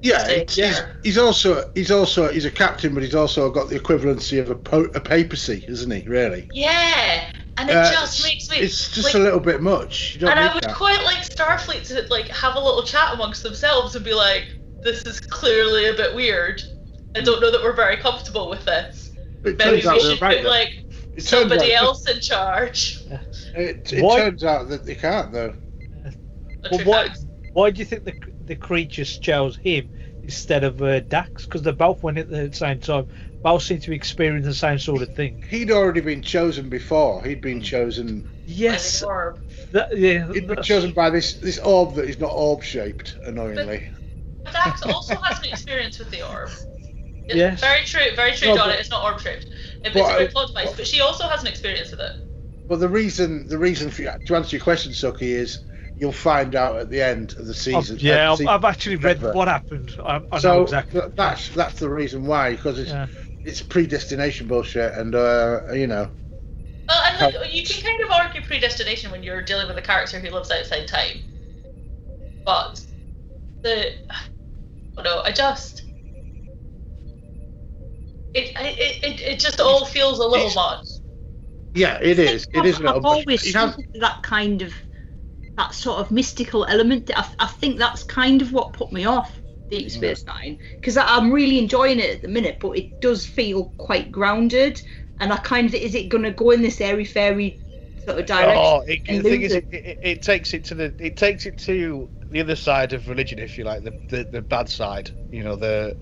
[0.02, 0.86] Yeah, it's, he's, yeah.
[1.04, 4.56] he's also he's also he's a captain, but he's also got the equivalency of a,
[4.56, 6.08] po- a papacy, isn't he?
[6.08, 6.48] Really?
[6.52, 7.26] yeah,
[7.58, 10.18] and it Uh, just makes me It's just like, a little bit much.
[10.26, 10.76] And I would that.
[10.78, 14.46] quite like Starfleet to like have a little chat amongst themselves and be like,
[14.84, 16.62] "This is clearly a bit weird.
[17.16, 19.12] I don't know that we're very comfortable with this.
[19.44, 20.38] It Maybe we should right.
[20.38, 20.50] put though.
[20.50, 20.70] like
[21.16, 23.00] It somebody out- else in charge."
[23.56, 25.56] It, it Why- turns out that they can't though.
[26.06, 27.20] A Well, why, fact.
[27.54, 28.14] why do you think the
[28.46, 29.90] the creatures chose him
[30.24, 31.46] instead of uh, Dax?
[31.46, 33.08] Because they both went at the same time.
[33.42, 35.42] Both seem to be experiencing the same sort of thing.
[35.50, 37.24] He'd already been chosen before.
[37.24, 38.28] He'd been chosen.
[38.46, 39.32] Yes, By
[39.72, 40.30] that, yeah.
[40.34, 43.16] He'd been chosen by this this orb that is not orb shaped.
[43.26, 43.90] Annoyingly.
[43.94, 43.99] But
[44.52, 46.50] Dax also has an experience with the orb.
[47.26, 47.60] It's Yes.
[47.62, 48.70] Very true, very true, No, John.
[48.70, 49.46] but- It's not orb shaped.
[49.84, 52.12] It's But a very plot device, but she also has an experience with it.
[52.68, 55.60] Well, the reason the reason for to answer your question, Suki, is
[55.98, 57.98] you'll find out at the end of the I've- season.
[58.00, 59.36] yeah, I've, season I've actually read seven.
[59.36, 59.92] what happened.
[60.04, 61.02] I, I know so exactly.
[61.16, 63.08] that's that's the reason why because it's Yeah.
[63.44, 66.12] it's predestination bullshit and uh, you know
[66.88, 70.20] Well, and like, you can kind of argue predestination when you're dealing with a character
[70.20, 71.22] who lives outside time.
[72.46, 72.84] But
[73.62, 73.92] the,
[75.00, 75.84] I don't know, I just,
[78.34, 80.86] it, it, it, it just all feels a little It's- much.
[81.74, 83.18] yeah it is it is a I've, little I've much.
[83.28, 84.74] always You have- that kind of
[85.58, 87.12] that sort of mystical element.
[87.16, 91.32] I, I think that's kind of what put me off Deep Space Nine because I'm
[91.32, 94.82] really enjoying it at the minute, but it does feel quite grounded.
[95.20, 97.60] And I kind of is it going to go in this airy fairy
[98.06, 98.56] sort of oh, direction?
[98.58, 99.68] Oh, it, the thing lose is, it?
[99.70, 103.08] it, it, it takes it to the it takes it to the other side of
[103.08, 105.12] religion, if you like, the the, the bad side.
[105.32, 105.96] You know, the,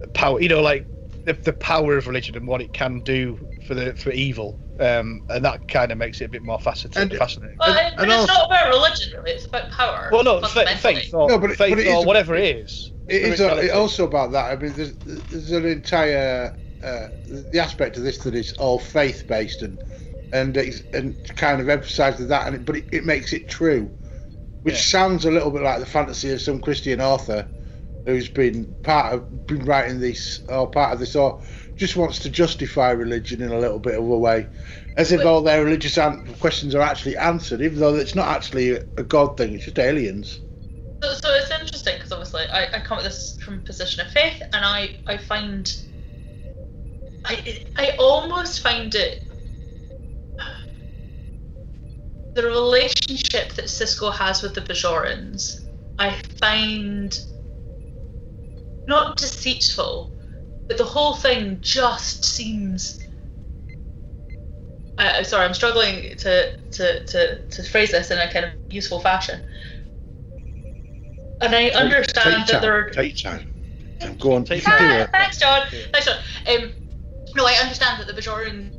[0.00, 0.40] the power.
[0.40, 0.86] You know, like
[1.24, 4.60] the, the power of religion and what it can do for the for evil.
[4.80, 7.10] Um, and that kind of makes it a bit more fascinating.
[7.12, 7.56] And- fascinating.
[7.58, 9.30] But, And- but and it's also- not about religion, really.
[9.30, 10.08] It's about power.
[10.10, 10.94] well, no, fa- fundamentally.
[10.96, 12.90] faith or No, but it- faith but it is- or whatever it is.
[13.06, 13.70] It is uh, Spirituality.
[13.70, 14.50] also about that.
[14.50, 14.94] I mean, there's,
[15.30, 17.06] there's an entire uh,
[17.52, 19.78] the aspect of this that is all faith based and
[20.32, 20.56] and
[20.92, 23.90] and kind of emphasises that, and it, but it, it makes it true,
[24.64, 24.80] which Yeah.
[24.80, 27.46] sounds a little bit like the fantasy of some Christian author
[28.06, 31.40] who's been part of been writing this or part of this or
[31.76, 34.46] just wants to justify religion in a little bit of a way,
[34.96, 38.72] as if all their religious an- questions are actually answered, even though it's not actually
[38.72, 40.40] a, a god thing; it's just aliens.
[41.02, 44.10] So, so it's interesting because obviously I, I come at this from a position of
[44.12, 45.70] faith, and I I find
[47.26, 49.22] I I almost find it
[52.34, 55.68] the relationship that Sisko has with the Bajorans.
[55.98, 57.16] I find
[58.86, 60.12] not deceitful,
[60.66, 63.00] but the whole thing just seems.
[64.98, 69.00] Uh, sorry, I'm struggling to, to, to, to phrase this in a kind of useful
[69.00, 69.40] fashion.
[71.40, 72.90] And I understand Take that there are.
[72.90, 73.52] Take time.
[74.18, 74.44] Go on.
[74.44, 75.66] Take Ah, thanks, John.
[75.92, 76.16] Thanks, John.
[76.48, 76.72] Um,
[77.34, 78.72] no, I understand that the Bajoran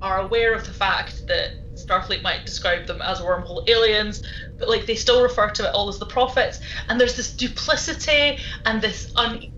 [0.00, 4.22] are aware of the fact that Starfleet might describe them as wormhole aliens,
[4.58, 6.60] but like they still refer to it all as the prophets.
[6.88, 9.50] And there's this duplicity and this unease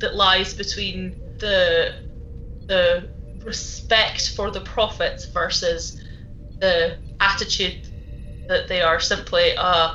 [0.00, 1.92] that lies between the
[2.68, 3.08] the
[3.44, 5.96] respect for the prophets versus
[6.60, 7.88] the attitude
[8.48, 9.94] that they are simply a,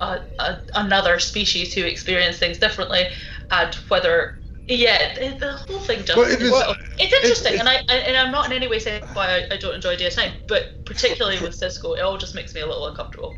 [0.00, 3.08] a, a another species who experience things differently,
[3.50, 4.37] and whether
[4.68, 6.52] yeah, the, the whole thing just Well, it is-
[7.00, 9.56] it's interesting, it's- and I and I'm not in any way saying why I, I
[9.56, 13.34] don't enjoy DS9, but particularly with Sisko, it all just makes me a little uncomfortable.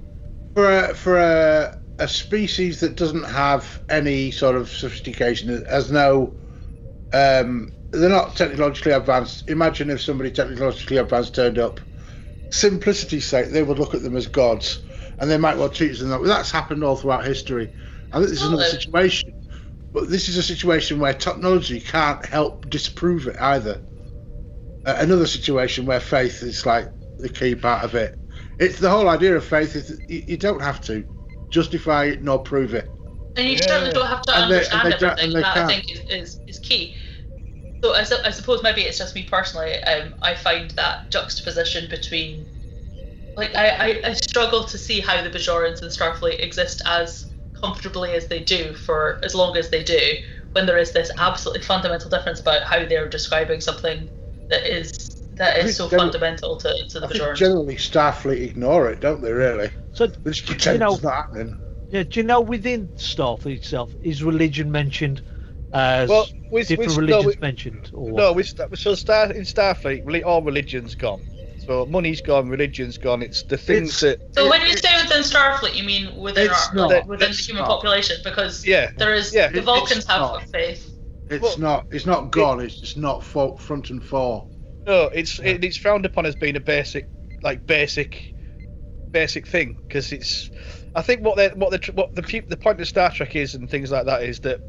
[0.54, 6.34] for a, for a, a species that doesn't have any sort of sophistication, has no,
[7.12, 9.48] um, they're not technologically advanced.
[9.48, 11.80] Imagine if somebody technologically advanced turned up.
[12.50, 14.80] Simplicity's sake, they would look at them as gods,
[15.18, 16.20] and they might well treat them that.
[16.20, 16.26] way.
[16.28, 17.70] That's happened all throughout history.
[18.12, 19.32] I think this is another situation,
[19.92, 23.80] but this is a situation where technology can't help disprove it either.
[24.86, 28.18] Uh, another situation where faith is like the key part of it.
[28.58, 31.04] It's the whole idea of faith is that you, you don't have to
[31.50, 32.90] justify it nor prove it.
[33.36, 33.66] And you Yeah.
[33.66, 35.32] certainly don't have to And they- understand and they everything.
[35.40, 35.68] That can't.
[35.70, 36.94] think is, is, is key.
[37.82, 39.82] So I, su- I suppose maybe it's just me personally.
[39.84, 42.46] Um, I find that juxtaposition between,
[43.36, 47.26] like, I, I, I struggle to see how the Bajorans and Starfleet exist as
[47.62, 49.98] comfortably as they do for as long as they do,
[50.52, 54.08] when there is this absolutely fundamental difference about how they're describing something
[54.48, 54.92] that is
[55.36, 57.36] that I is think so fundamental to, to the I think Bajorans.
[57.36, 59.32] generally Starfleet ignore it, don't they?
[59.32, 61.56] Really, So, they just pretend you know, it's not happening.
[61.90, 65.22] yeah, do you know within Starfleet itself is religion mentioned
[65.72, 67.90] as Well, with- different with- no, religions mentioned?
[67.92, 71.22] Or No, we st- so Star in Starfleet, really, all religion's gone.
[71.58, 73.22] So money's gone, religion's gone.
[73.22, 74.89] It's the things It's- that So when you say
[75.20, 76.90] within Starfleet, you mean within It's our, not.
[76.90, 77.68] like, within the human not.
[77.68, 78.16] population?
[78.24, 80.48] Because yeah, there is Yeah, the it- Vulcans have not.
[80.48, 80.92] faith.
[81.28, 81.86] It's Well, not.
[81.90, 82.60] It's not gone.
[82.60, 84.46] It's just not fo- front and fore.
[84.86, 87.08] no, it's it, it's frowned upon as being a basic,
[87.42, 88.34] like basic,
[89.12, 90.50] basic thing because it's.
[90.94, 93.70] I think what they what the what the the point of Star Trek is and
[93.70, 94.60] things like that is that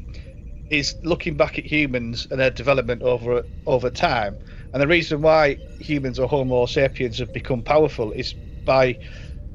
[0.70, 4.38] is looking back at humans and their development over over time,
[4.72, 8.34] and the reason why humans or Homo sapiens have become powerful is
[8.64, 8.98] by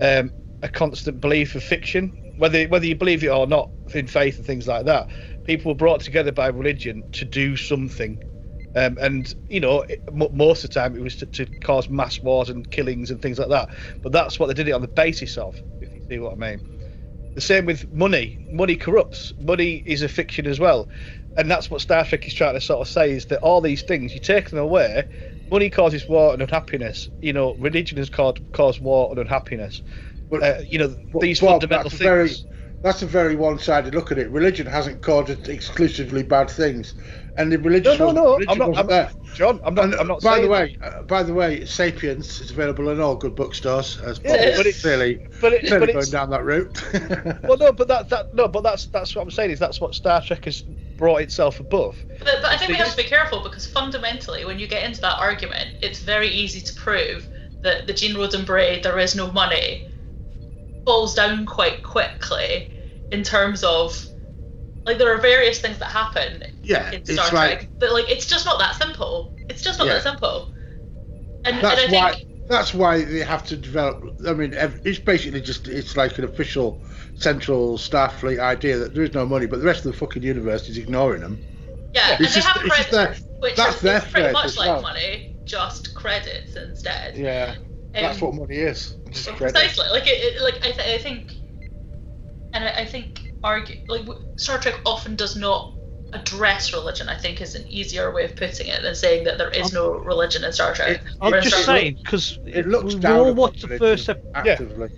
[0.02, 4.38] um, a constant belief of fiction, whether whether you believe it or not, in faith
[4.38, 5.10] and things like that.
[5.46, 8.20] People were brought together by religion to do something,
[8.76, 11.90] um, and you know, it, mo most of the time it was to, to cause
[11.90, 13.70] mass wars and killings and things like that.
[14.04, 16.36] But that's what they did it on the basis of, if you see what I
[16.36, 16.62] mean.
[17.36, 18.40] The same with money.
[18.52, 19.32] Money corrupts.
[19.40, 20.90] Money is a fiction as well,
[21.38, 23.84] and that's what Star Trek is trying to sort of say is that all these
[23.84, 25.06] things you take them away.
[25.50, 27.10] Money causes war and unhappiness.
[27.22, 29.82] You know, religion has caused caused war and unhappiness.
[30.30, 32.46] But- uh, you know, But these Bob, fundamental that's a very, things.
[32.84, 34.30] that's a very one-sided look at it.
[34.30, 36.96] Religion hasn't caused exclusively bad things,
[37.38, 37.98] and the religion.
[37.98, 38.34] No, no, no.
[38.38, 38.78] Religion I'm not.
[38.78, 39.12] I'm, there.
[39.36, 39.86] John, I'm not.
[39.86, 40.22] And, I'm not.
[40.22, 44.00] by the way, uh, by the way, *Sapiens* is available in all good bookstores.
[44.00, 46.84] As Yeah, Bob is but it's- clearly, but it- clearly but going down that route.
[47.44, 49.96] Well, no, but that that no, but that's that's what I'm saying is that's what
[49.96, 50.64] Star Trek has
[50.98, 52.04] brought itself above.
[52.20, 55.00] But, but I think we have to be careful because fundamentally, when you get into
[55.02, 57.30] that argument, it's very easy to prove
[57.64, 59.84] that the Gene Roddenberry "there is no money"
[60.88, 62.72] falls down quite quickly
[63.12, 64.06] in terms of
[64.86, 68.10] like there are various things that happen yeah, in it's Star like Trek, but like
[68.10, 69.34] it's just not that simple.
[69.50, 69.96] It's just not Yeah.
[69.96, 70.50] that simple.
[71.44, 72.14] And, that's and I why.
[72.14, 74.02] think That's why they have to develop.
[74.26, 74.54] I mean,
[74.86, 76.82] it's basically just it's like an official
[77.16, 80.70] central Starfleet idea that there is no money, but the rest of the fucking universe
[80.70, 81.38] is ignoring them.
[81.94, 84.56] yeah, and it's they just- have it's just credits, which that's is their pretty much
[84.58, 84.82] like well.
[84.82, 87.18] money, just credits instead.
[87.18, 87.56] Yeah,
[88.04, 88.96] that's Um, what money is.
[89.12, 89.86] Just precisely.
[89.92, 91.34] Like it, it like I, th- I think,
[92.54, 94.06] and I, I think argue like
[94.38, 95.74] Star Trek often does not
[96.14, 97.10] address religion.
[97.10, 99.92] I think is an easier way of putting it than saying that there is no
[99.92, 100.90] religion in Star Trek.
[100.90, 103.68] It- I'm Or in just Star saying because It looks we've down all upon watched
[103.68, 104.90] the first ep- actively.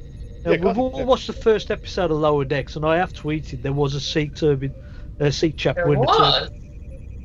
[0.45, 0.77] Yeah, Yeah, we've go on.
[0.77, 3.99] all watched the first episode of Lower Decks, and I have tweeted there was a
[4.01, 4.73] sea turbine
[5.19, 6.17] a Sikh chap There wearing was.
[6.33, 6.49] turban.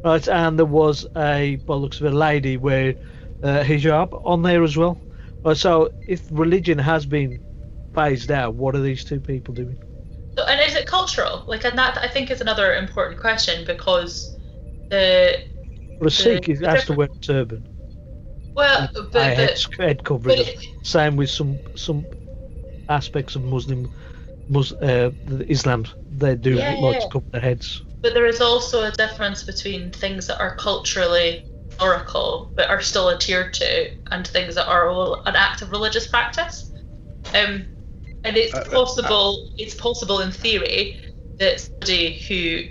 [0.02, 2.96] Right, and there was a, by the looks of a lady wearing
[3.42, 5.00] uh, hijab on there as well.
[5.44, 7.40] Right, so if religion has been
[7.94, 9.78] phased out, what are these two people doing?
[10.36, 11.44] So, and is it cultural?
[11.46, 14.36] Like, and that I think is another important question because
[14.90, 15.36] the
[16.00, 17.66] Well, a Sikh the is, has to wear a turban,
[18.54, 20.36] well, a but head, head covering.
[20.36, 22.06] but Same with some some
[22.88, 23.90] aspects of Muslim,
[24.48, 25.10] Mus, uh,
[25.48, 25.86] Islam.
[26.10, 27.00] They do Yeah, like yeah.
[27.00, 27.82] to cover their heads.
[28.02, 33.10] But there is also a difference between things that are culturally historical but are still
[33.10, 36.70] adhered to, and things that are all an act of religious practice.
[37.34, 37.66] Um,
[38.22, 39.48] and it's Uh, uh, possible.
[39.58, 40.96] it's possible in theory
[41.38, 42.62] that somebody who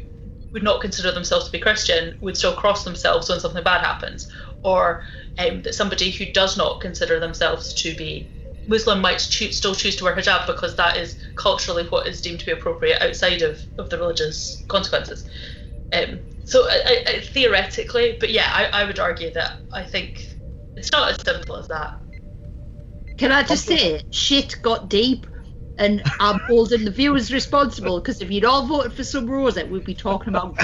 [0.51, 4.27] would not consider themselves to be Christian would still cross themselves when something bad happens,
[4.63, 5.03] or
[5.37, 8.29] um, that somebody who does not consider themselves to be
[8.65, 12.45] Muslim might still choose to wear hijab because that is culturally what is deemed to
[12.45, 15.27] be appropriate outside of, of the religious consequences.
[15.91, 20.25] Um, so I, I, I- theoretically, but yeah, I, I would argue that I think
[20.75, 21.91] it's not as simple as that.
[23.17, 25.27] Can I just say, shit got deep,
[25.77, 29.85] and I'm holding the viewers responsible because if you'd all voted for Sub Rosa, we'd
[29.85, 30.57] be talking about.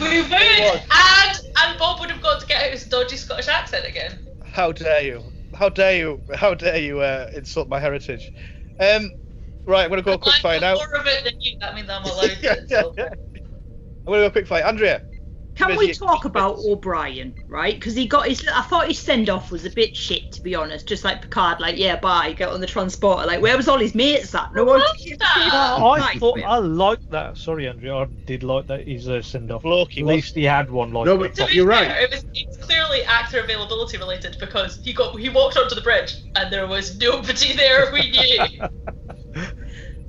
[0.00, 3.84] We would, and and Bob would have got to get out his dodgy Scottish accent
[3.88, 4.18] again.
[4.42, 5.22] How dare you?
[5.54, 6.20] How dare you?
[6.34, 8.30] How dare you uh, insult my heritage?
[8.80, 9.10] Um,
[9.66, 10.74] right, I'm gonna go quick I've fire got now.
[10.74, 11.52] more of it than you.
[11.60, 12.68] That means I'm allowed to.
[12.68, 12.94] So.
[12.98, 14.64] I'm gonna go quick fire.
[14.64, 15.00] Andrea,
[15.54, 17.74] Can we talk about O'Brien, right?
[17.74, 18.44] Because he got his.
[18.52, 20.88] I thought his send off was a bit shit, to be honest.
[20.88, 23.26] Just like Picard, like, yeah, bye, get on the transporter.
[23.26, 24.52] Like, where was all his mates at?
[24.54, 24.82] No one.
[25.36, 27.36] I Right, thought I liked that.
[27.36, 28.86] Sorry, Andrea, I did like that.
[28.86, 29.64] He's a uh, send off.
[29.64, 30.92] Loki At least he had one.
[30.92, 32.02] Like No, but To be You're fair, right.
[32.02, 36.14] It was it's clearly actor availability related because he got he walked onto the bridge
[36.34, 38.68] and there was nobody there we knew.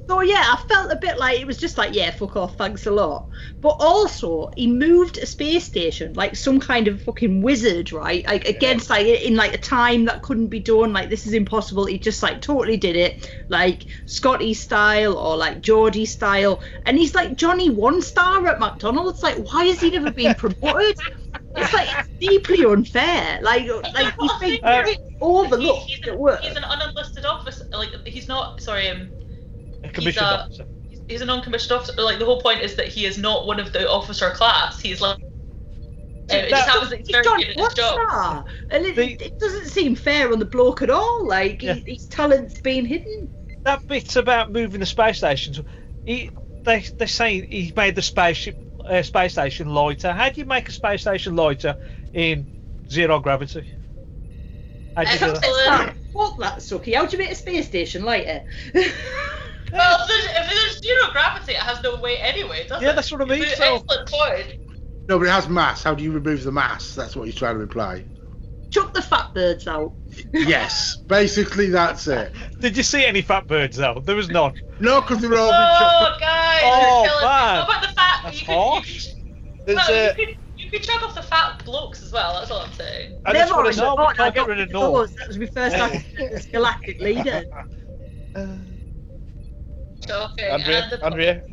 [0.09, 2.85] So yeah, I felt a bit like it was just like, yeah, fuck off, thanks
[2.85, 3.29] a lot.
[3.61, 8.25] But also, he moved a space station like some kind of fucking wizard, right?
[8.27, 10.91] Like against like in like a time that couldn't be done.
[10.91, 11.85] Like this is impossible.
[11.85, 16.61] He just like totally did it, like Scotty style or like Geordie style.
[16.85, 19.23] And he's like Johnny One Star at McDonald's.
[19.23, 20.97] Like, why has he never been promoted?
[21.55, 23.39] It's like it's deeply unfair.
[23.41, 26.41] Like, like he's been Uh, very overlooked he's, at work.
[26.41, 27.65] he's an unenlisted officer.
[27.71, 28.61] Like he's not.
[28.61, 29.09] Sorry, um,
[29.83, 30.65] A commissioned uh, officer.
[30.89, 32.01] he's, he's a non-commissioned officer.
[32.01, 34.79] Like the whole point is that he is not one of the officer class.
[34.81, 35.17] He's like.
[36.31, 38.45] Uh, it just happens that he's He's very Johnny good at his job.
[38.71, 41.27] It, The- it doesn't seem fair on the bloke at all.
[41.27, 41.73] Like Yeah.
[41.73, 43.29] he, his talent's being hidden.
[43.65, 45.59] That bit about moving the space stations.
[46.05, 46.29] He,
[46.63, 50.13] they they say he made the spaceship uh, space station lighter.
[50.13, 51.77] How do you make a space station lighter
[52.13, 52.47] in
[52.89, 53.69] zero gravity?
[54.95, 55.43] How do you do that?
[55.43, 55.97] Excellent.
[56.13, 56.95] Fuck that sucky.
[56.95, 58.43] How do you make a space station lighter?
[59.73, 62.85] Well, if there's, if there's zero gravity, it has no weight anyway, does it?
[62.85, 64.59] Yeah, that's what I mean, It's an so- excellent point.
[65.09, 65.83] No, but it has mass.
[65.83, 66.95] How do you remove the mass?
[66.95, 68.05] That's what he's trying to imply.
[68.71, 69.93] Chuck the fat birds out.
[70.33, 72.33] Yes, basically that's it.
[72.59, 74.01] Did you see any fat birds though?
[74.03, 74.53] There was none.
[74.79, 77.25] No, because they're all been Oh, guys, Oh, you're me.
[77.27, 77.67] man.
[77.67, 78.19] What about the fat?
[78.23, 79.05] That's you could, harsh.
[79.07, 79.13] You
[79.65, 82.37] could, there's uh, you could, you could chug off the fat blokes as well.
[82.39, 83.19] That's all I'm saying.
[83.25, 85.13] I just want to know- I we can't get rid of rid those.
[85.15, 87.43] That was my first accident as galactic leader.
[90.09, 91.43] Okay, Andrea, the, Andrea,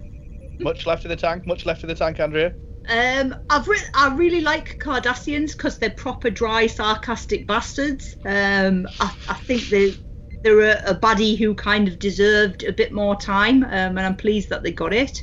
[0.60, 1.46] much left in the tank.
[1.46, 2.54] Much left in the tank, Andrea.
[2.88, 8.16] Um, I've re- I really like Cardassians because they're proper dry, sarcastic bastards.
[8.24, 9.94] Um, I, I think they
[10.42, 14.16] they're a, a baddie who kind of deserved a bit more time, um, and I'm
[14.16, 15.22] pleased that they got it.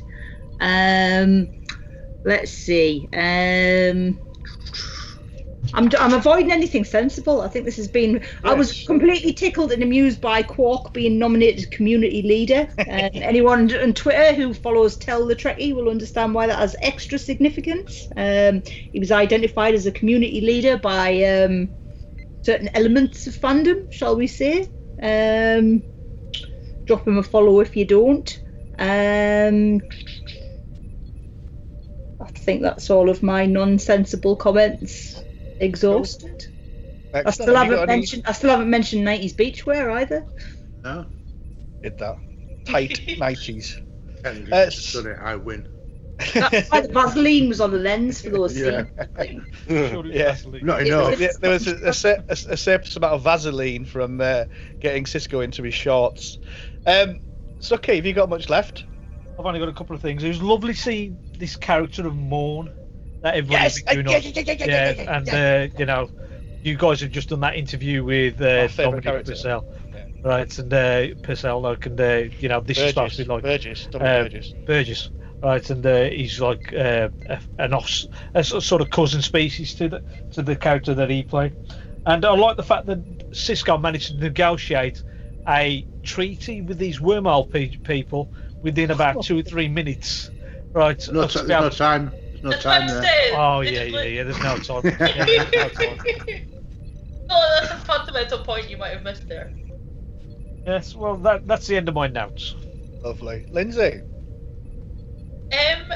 [0.59, 1.49] Um,
[2.23, 3.07] let's see.
[3.13, 4.19] Um,
[5.73, 7.41] I'm, I'm avoiding anything sensible.
[7.41, 8.23] I think this has been.
[8.43, 12.67] I was completely tickled and amused by Quark being nominated community leader.
[12.87, 17.19] Um, anyone on Twitter who follows Tell the Trekkie will understand why that has extra
[17.19, 18.07] significance.
[18.15, 21.69] Um, he was identified as a community leader by um,
[22.43, 24.67] certain elements of fandom, shall we say.
[25.01, 25.83] Um,
[26.85, 28.41] drop him a follow if you don't.
[28.79, 29.81] Um,
[32.21, 35.21] I think that's all of my nonsensible comments
[35.59, 36.47] exhausted.
[37.13, 38.23] I still Have haven't got any- mentioned.
[38.25, 40.25] I still haven't mentioned '90s beachwear either.
[40.83, 41.05] No.
[41.81, 42.17] Did that
[42.65, 43.79] tight nineties.
[44.23, 45.17] Technically, Uh, just done it.
[45.21, 45.67] I win.
[46.33, 48.85] That's why the Vaseline was on the lens for those Yeah.
[49.19, 49.43] scenes.
[49.67, 50.31] Surely Yeah.
[50.33, 50.65] Vaseline.
[50.65, 51.19] Not enough.
[51.19, 54.45] Yeah, there was a, a, sa- a, a surplus amount of Vaseline from uh,
[54.79, 56.39] getting Sisko into his shorts.
[56.87, 57.19] Um,
[57.59, 58.85] so, okay, have you got much left?
[59.37, 60.23] I've only got a couple of things.
[60.23, 62.71] It was lovely seeing this character of Morn
[63.21, 65.69] that everybody's Yes, been doing uh, yeah, yeah, yeah, yeah, yeah, and yeah.
[65.73, 66.09] uh, you know,
[66.61, 69.31] you guys have just done that interview with uh, Dominic character.
[69.31, 69.65] Purcell.
[70.23, 70.57] right?
[70.59, 73.87] And uh, Purcell, like, and uh, you know, this is supposed to be like Burgess,
[73.91, 74.53] Dominic uh, Burgess.
[74.65, 75.09] Burgess,
[75.41, 75.69] right?
[75.69, 79.89] And uh, he's like uh, a, an os- a s- sort of cousin species to
[79.89, 81.53] the to the character that he played.
[82.05, 82.99] And I like the fact that
[83.33, 85.03] Sisko managed to negotiate
[85.47, 90.31] a treaty with these wormhole pe- people within about two or three minutes,
[90.73, 91.05] right?
[91.11, 92.13] No, t- to be there's no able- time.
[92.41, 93.03] There's no That's time what there.
[93.03, 93.33] saying.
[93.35, 94.23] Oh yeah, yeah, like- yeah.
[94.23, 94.83] There's no time.
[95.15, 95.97] Yeah, there's no time.
[97.29, 99.51] Oh, that's a fundamental point you might have missed there.
[100.65, 102.55] Yes, well, that that's the end of my notes.
[103.03, 103.45] Lovely.
[103.49, 104.01] Lindsay.
[105.51, 105.91] Um,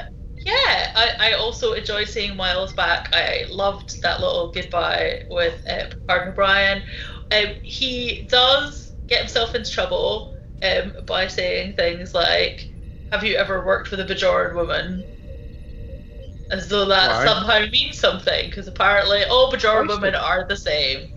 [0.45, 3.09] yeah, I, I also enjoyed seeing Miles back.
[3.13, 6.83] I loved that little goodbye with uh, Picard and O'Brien.
[7.31, 10.33] Um, he does get himself into trouble
[10.63, 12.67] um, by saying things like,
[13.11, 15.05] "Have you ever worked with a Bajoran woman?"
[16.51, 17.25] As though that Why?
[17.25, 20.99] somehow means something, because apparently all Bajoran women are the same.
[20.99, 21.07] Um,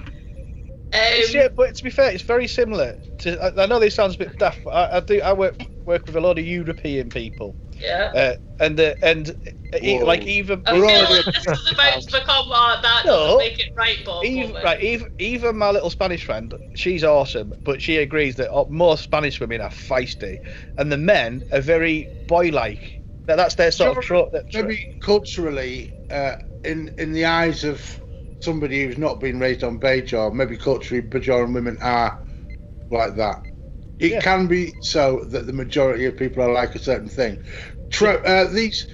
[0.92, 2.96] It's, yeah, but to be fair, it's very similar.
[3.18, 5.20] To I, I know this sounds a bit daft, but I, I do.
[5.20, 8.12] I work work with a lot of European people, yeah.
[8.14, 9.30] uh, and uh, and
[9.74, 13.02] uh, e- like even I we're feel like this is about to become uh, that
[13.04, 13.12] No.
[13.12, 14.24] doesn't make it right, Bob.
[14.24, 18.64] even right even even my little Spanish friend, she's awesome, but she agrees that uh,
[18.68, 20.38] most Spanish women are feisty,
[20.76, 23.00] and the men are very boy-like.
[23.26, 27.64] That, that's their sort of tro- that tro- Maybe culturally, uh, in in the eyes
[27.64, 27.82] of
[28.40, 32.18] somebody who's not been raised on Bajor, maybe culturally Bajoran women are
[32.90, 33.42] like that.
[33.98, 34.20] It Yeah.
[34.20, 37.38] can be so that the majority of people are like a certain thing.
[37.90, 38.86] Tro- uh, these,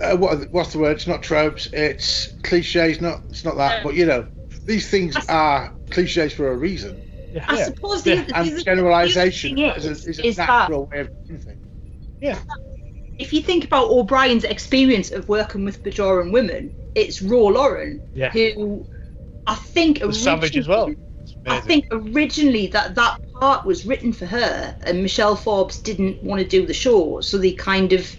[0.00, 0.96] uh, what are the- what's the word?
[0.96, 1.68] It's not tropes.
[1.72, 3.00] It's cliches.
[3.00, 3.78] Not it's not that.
[3.78, 3.82] Yeah.
[3.84, 4.26] But you know,
[4.66, 7.00] these things are cliches for a reason.
[7.32, 7.44] Yeah.
[7.46, 7.64] I Yeah.
[7.66, 10.48] suppose the, Yeah, the, And the- generalisation the is, thing a, is a is that
[10.48, 11.58] natural way of doing things.
[13.20, 18.30] If you think about O'Brien's experience of working with Bajoran women, it's Ro Laren, Yeah.
[18.30, 18.86] who
[19.46, 20.94] I think was savage as well.
[21.46, 26.40] I think originally that that part was written for her, and Michelle Forbes didn't want
[26.40, 28.10] to do the show, so they kind of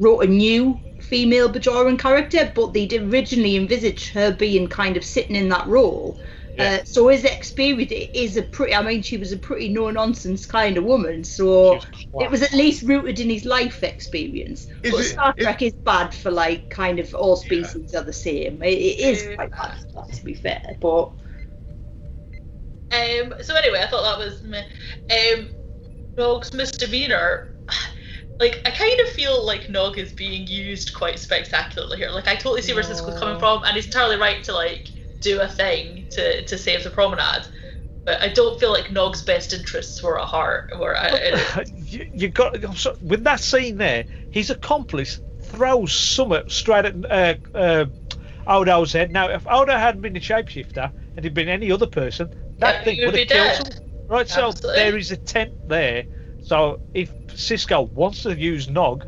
[0.00, 5.36] wrote a new female Bajoran character, but they'd originally envisaged her being kind of sitting
[5.36, 6.18] in that role.
[6.58, 6.78] Yeah.
[6.80, 8.74] Uh, so his experience is a pretty.
[8.74, 12.42] I mean, she was a pretty no nonsense kind of woman, so was it was
[12.42, 14.66] at least rooted in his life experience.
[14.82, 18.12] Is but it- Star Trek is bad for like kind of all species are the
[18.12, 18.62] same.
[18.62, 19.34] It, it is Yeah.
[19.36, 21.12] quite bad, for that, to be fair, but.
[22.90, 24.62] Um, so anyway, I thought that was meh.
[25.10, 25.48] um,
[26.16, 27.44] Nog's misdemeanor.
[28.40, 32.10] Like I kind of feel like Nog is being used quite spectacularly here.
[32.10, 34.88] Like I totally see where Sisko's coming from, and he's entirely right to like
[35.20, 37.46] do a thing to to save the promenade.
[38.04, 40.70] But I don't feel like Nog's best interests were at heart.
[40.78, 44.04] Were at, you, you got so- with that scene there.
[44.30, 47.84] His accomplice throws Summit straight at uh, uh,
[48.46, 49.10] Odo's head.
[49.10, 52.84] Now, if Odo hadn't been a shapeshifter and he'd been any other person, that Yeah,
[52.84, 53.74] thing would would have killed dead.
[53.74, 53.90] him.
[54.08, 56.04] Right, so there is a tent there.
[56.42, 59.04] So if Sisko wants to use Nog,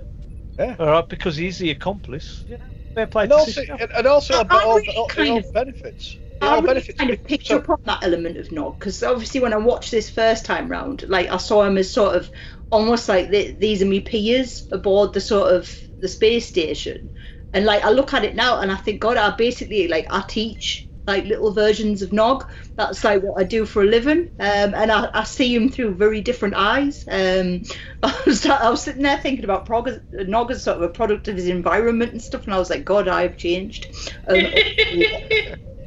[0.58, 0.76] Yeah.
[0.78, 4.06] all right, because he's the accomplice, you know, fair play and to also and, and
[4.06, 6.16] also I- about I all, all, kind all of- benefits.
[6.42, 6.98] I all really benefits.
[6.98, 9.90] kind of picked So- up on that element of Nog because obviously when I watched
[9.90, 12.30] this first time round, like I saw him as sort of
[12.70, 15.70] almost like th these are me peers aboard the sort of
[16.00, 17.10] the space station,
[17.52, 20.22] and like I look at it now and I think, God, I basically like I
[20.26, 22.44] teach like little versions of Nog.
[22.76, 25.94] That's like what I do for a living, um, and I, I see him through
[25.94, 27.04] very different eyes.
[27.08, 27.62] Um,
[28.02, 31.28] I was I was sitting there thinking about prog- Nog as sort of a product
[31.28, 33.86] of his environment and stuff, and I was like, God, I've changed.
[34.28, 34.46] Um,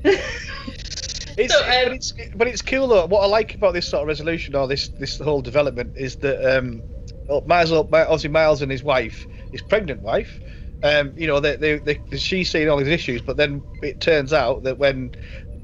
[1.35, 3.05] It's, So, but um, it's but it's cool though.
[3.07, 6.57] What I like about this sort of resolution or this this whole development is that
[6.57, 6.83] um,
[7.27, 10.39] well, Miles, obviously Miles and his wife, his pregnant wife,
[10.83, 14.33] um, you know, they, they, they, she's seeing all these issues, but then it turns
[14.33, 15.11] out that when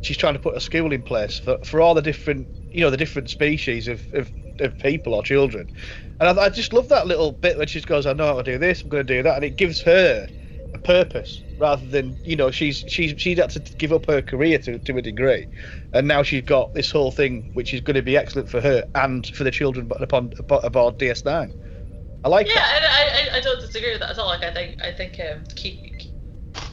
[0.01, 2.89] she's trying to put a school in place for, for all the different, you know,
[2.89, 5.69] the different species of, of, of people or children,
[6.19, 8.43] and I, I just love that little bit when she goes, "I know how to
[8.43, 10.27] do this, I'm going to do that," and it gives her
[10.73, 14.57] a purpose rather than you know she's she's she's had to give up her career
[14.59, 15.47] to, to a degree.
[15.93, 18.85] And now she's got this whole thing which is going to be excellent for her
[18.95, 21.51] and for the children but upon abo- aboard DS9
[22.23, 24.27] I like yeah, that and I, I, I don't disagree with that at all.
[24.27, 25.79] Like I think I think um, keep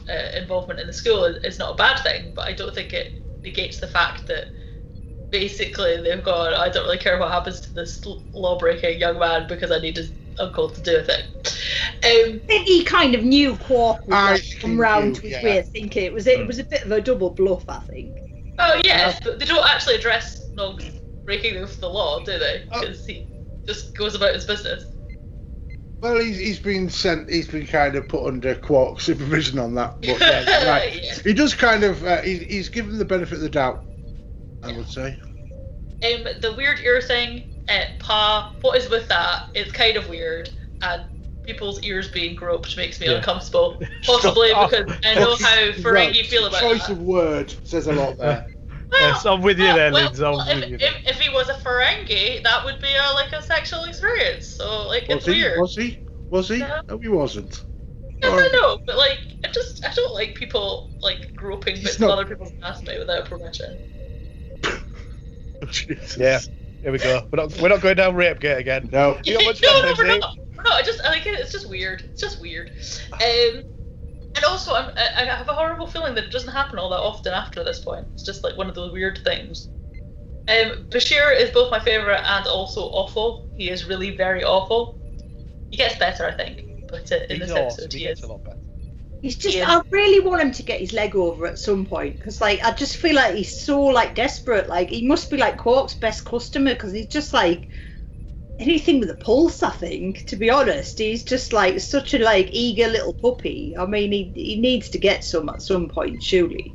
[0.09, 2.93] uh, involvement in the school is, is not a bad thing, but I don't think
[2.93, 4.45] it negates the fact that
[5.29, 6.53] basically they've gone.
[6.53, 10.11] I don't really care what happens to this law-breaking young man because I need his
[10.39, 11.23] uncle to do a thing.
[12.03, 15.21] Um, I think he kind of knew Quark would I like, think come round to
[15.21, 15.43] his yeah.
[15.43, 16.03] way of thinking.
[16.03, 18.15] It was it was a bit of a double bluff, I think.
[18.59, 20.83] oh yes, but they don't actually address Nog
[21.25, 22.65] breaking of the law, do they?
[22.69, 23.27] Because he
[23.65, 24.85] just goes about his business.
[26.01, 27.29] Well, he's, he's been sent.
[27.29, 29.95] He's been kind of put under Quark supervision on that.
[30.01, 30.93] But yeah, right.
[31.03, 31.13] Yeah.
[31.23, 32.03] he does kind of.
[32.03, 33.83] Uh, he, he's given the benefit of the doubt.
[34.63, 35.19] I would say.
[36.03, 39.39] Um, the weird ear thing, uh, Pa, what is with that?
[39.55, 40.49] It's kind of weird,
[40.81, 41.03] and
[41.43, 43.13] people's ears being groped makes me Yeah.
[43.13, 43.79] uncomfortable.
[44.05, 46.93] Possibly because I know how Ferengi feel about Choice that.
[46.93, 48.45] of word says a lot there.
[48.93, 50.19] Yes, I'm with you there, well, Linz.
[50.19, 50.77] Well, if, you.
[50.79, 54.47] if, if he was a Ferengi, that would be a, like a sexual experience.
[54.47, 55.31] So like Was it's he?
[55.33, 55.59] weird.
[55.59, 55.99] Was he?
[56.29, 56.57] Was he?
[56.59, 56.81] No.
[56.87, 57.63] No, he wasn't.
[58.23, 61.95] Yes, I know, but like, I just I don't like people like groping He's bits
[61.95, 63.77] of not- other people's anatomy without permission.
[66.17, 66.39] Yeah.
[66.83, 67.27] Here we go.
[67.31, 68.89] We're not we're not going down rape gate again.
[68.91, 69.19] No.
[69.25, 70.37] You got much no, no, left, we're not.
[70.55, 70.73] We're not.
[70.73, 71.33] I just I like it.
[71.39, 72.03] It's just weird.
[72.11, 72.69] It's just weird.
[73.13, 73.63] Um,
[74.35, 76.99] and also, I'm, I I have a horrible feeling that it doesn't happen all that
[76.99, 78.07] often after this point.
[78.13, 79.69] It's just like one of those weird things.
[80.47, 83.47] Um, Bashir is both my favorite and also awful.
[83.55, 84.97] He is really very awful.
[85.71, 87.85] He gets better, I think, but uh, in He's this awesome.
[87.85, 88.25] episode, He he gets is.
[88.25, 88.57] a lot better.
[89.21, 89.57] He's just.
[89.57, 89.65] Yeah.
[89.67, 92.71] I really want him to get his leg over at some point because, like, I
[92.71, 94.69] just feel like he's so like desperate.
[94.69, 97.67] Like, he must be like Quark's best customer because he's just like
[98.59, 99.63] anything with a pulse.
[99.63, 103.75] I think, to be honest, he's just like such a like eager little puppy.
[103.77, 106.73] I mean, he he needs to get some at some point, surely.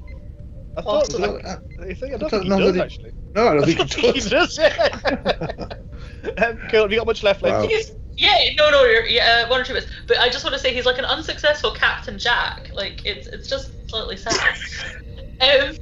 [0.76, 1.41] I thought Awesome.
[1.45, 3.12] I, I think I don't I think don't he does that he- actually.
[3.35, 4.30] No, I don't think he he does.
[4.30, 4.59] does.
[4.59, 4.89] Yeah.
[6.47, 6.83] um, cool.
[6.83, 7.61] Have you got much left, Wow.
[7.62, 7.93] Lindsay?
[8.16, 9.87] Yeah, no, no, yeah, uh, one or two bits.
[10.07, 12.70] But I just want to say he's like an unsuccessful Captain Jack.
[12.74, 14.55] Like it's it's just slightly sad.
[15.41, 15.76] um,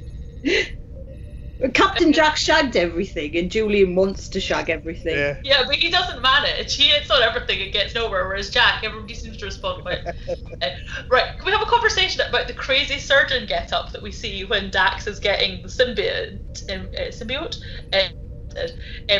[1.69, 5.15] Captain Jack shagged everything, and Julian wants to shag everything.
[5.15, 5.37] Yeah.
[5.43, 6.75] yeah, but he doesn't manage.
[6.75, 8.27] He hits on everything and gets nowhere.
[8.27, 9.99] Whereas Jack, everybody seems to respond quite.
[10.61, 10.67] uh,
[11.09, 14.71] right, can we have a conversation about the crazy surgeon get-up that we see when
[14.71, 16.39] Dax is getting the symbiote?
[16.73, 17.57] Um, uh, symbiote.
[17.93, 18.09] Uh,
[18.57, 18.67] um,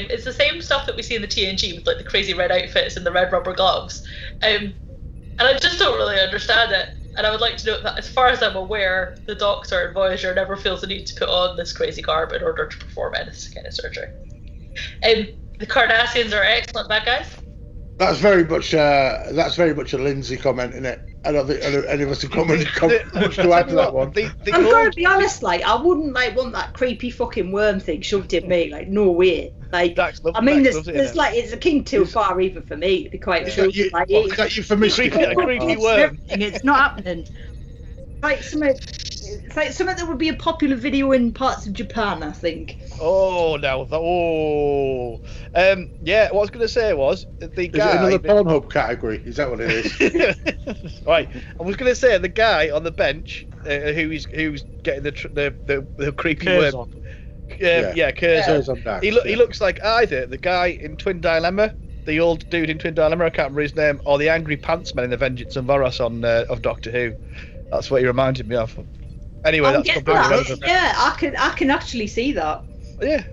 [0.09, 2.51] it's the same stuff that we see in the TNG with like the crazy red
[2.51, 4.03] outfits and the red rubber gloves.
[4.41, 4.73] Um,
[5.39, 6.87] and I just don't really understand it.
[7.17, 9.93] And I would like to note that, as far as I'm aware, the Doctor and
[9.93, 13.15] Voyager never feels the need to put on this crazy garb in order to perform
[13.15, 14.07] any kind of surgery.
[15.05, 15.27] Um,
[15.59, 17.27] the Cardassians are excellent bad guys.
[17.97, 18.73] That's very much.
[18.73, 21.01] Uh, that's very much a Lindsay comment, isn't it?
[21.23, 22.67] I don't think any any of us have commented
[23.13, 24.11] much, to add to that one.
[24.11, 27.79] The, the I'm gonna be honest, like I wouldn't like want that creepy fucking worm
[27.79, 28.71] thing shoved in me.
[28.71, 29.53] Like no way.
[29.71, 32.05] Like Dax loves- I mean, Dax there's, loves it, there's like it's a king too
[32.05, 33.65] far even for me to be quite Is true.
[33.65, 35.11] that you, Like, what, it- is that euphemistic?
[35.13, 36.19] Creepy- a creepy worm.
[36.27, 37.25] It's not happening.
[38.23, 42.21] Like some, it's like something that would be a popular video in parts of Japan.
[42.21, 42.77] I think.
[42.99, 43.85] Oh no!
[43.85, 45.21] The, oh,
[45.55, 46.25] um, yeah.
[46.25, 47.95] What I was going to say was the Is it guy.
[47.95, 49.19] another Pornhub category?
[49.25, 51.01] Is that what it is?
[51.07, 51.27] right.
[51.59, 55.13] I was going to say the guy on the bench uh, who's who's getting the
[55.13, 56.61] tr- the, the the creepy worm.
[56.61, 56.87] Curzon.
[57.53, 57.93] Um, Yeah.
[57.95, 58.43] yeah, Curzon.
[58.43, 61.73] Says on Dax, He look he looks like either the guy in Twin Dilemma,
[62.05, 63.25] the old dude in Twin Dilemma.
[63.25, 66.03] I can't remember his name, or the angry pants man in the Vengeance of Varos
[66.03, 67.13] on uh, of Doctor Who.
[67.71, 68.77] That's what he reminded me of.
[69.45, 70.31] Anyway, I'll that's get completely that.
[70.31, 70.63] irrelevant.
[70.65, 71.35] Yeah, I can.
[71.37, 72.63] I can actually see that.
[73.01, 73.23] Yeah.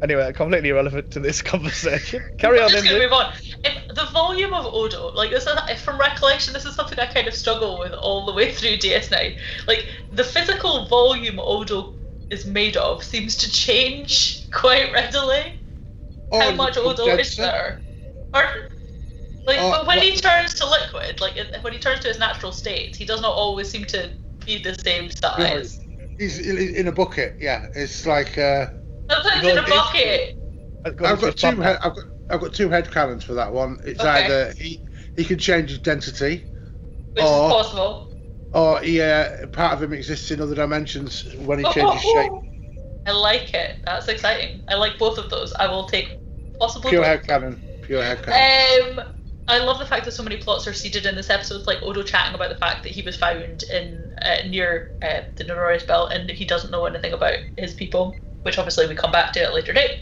[0.00, 2.22] Anyway, completely irrelevant to this conversation.
[2.38, 3.26] Carry I'm on, just gonna move on.
[3.64, 7.06] If the volume of Odo, like this, is, if from recollection, this is something I
[7.06, 9.34] kind of struggle with all the way through DS9.
[9.66, 11.97] Like the physical volume Odo
[12.30, 15.54] is made of seems to change quite readily.
[16.30, 17.42] Oh, How much Odo is condenser?
[17.42, 17.80] there?
[18.34, 18.42] Or,
[19.46, 22.52] like Oh, but when he turns to liquid, like when he turns to his natural
[22.52, 24.10] state, he does not always seem to
[24.44, 25.80] be the same size.
[26.18, 27.36] He's in in a bucket.
[27.40, 28.36] Yeah, it's like.
[28.36, 28.66] Uh,
[29.10, 30.36] Sometimes Go in a bucket.
[30.84, 31.60] I've I've got two.
[31.60, 32.04] Head, I've got.
[32.30, 33.78] I've got two head canons for that one.
[33.86, 34.08] It's Okay.
[34.24, 34.84] either he
[35.16, 36.44] he can change his density,
[37.14, 37.46] Which Oh.
[37.46, 38.07] is possible.
[38.52, 42.32] Or he uh, part of him exists in other dimensions when he changes shape.
[43.06, 43.76] I like it.
[43.84, 44.62] That's exciting.
[44.68, 45.52] I like both of those.
[45.54, 46.08] I will take
[46.58, 47.62] possibly Pure head canon.
[47.82, 48.98] Pure head canon.
[48.98, 49.04] Um,
[49.48, 52.02] I love the fact that so many plots are seeded in this episode, like Odo
[52.02, 56.12] chatting about the fact that he was found in uh, near uh, the Denorios Belt
[56.12, 59.50] and he doesn't know anything about his people, which obviously we come back to at
[59.50, 59.92] a later date.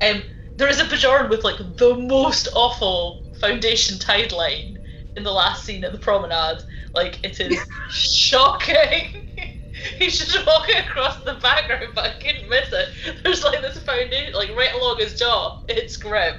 [0.00, 0.22] Um,
[0.56, 4.78] there is a Bajoran with like the most awful Foundation tide line
[5.16, 6.58] in the last scene at the promenade.
[6.94, 7.58] Like it is
[7.90, 9.08] shocking.
[9.98, 12.88] He's just walking across the background, but I couldn't miss it.
[13.22, 15.58] There's like this foundation, like right along his jaw.
[15.68, 16.34] It's grim.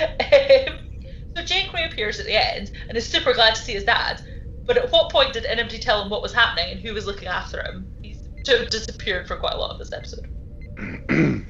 [0.00, 0.74] Um,
[1.36, 4.20] so Jake reappears at the end and is super glad to see his dad.
[4.66, 7.28] But at what point did NMD tell him what was happening and who was looking
[7.28, 7.88] after him?
[8.02, 10.26] He's disappeared for quite a lot of this episode.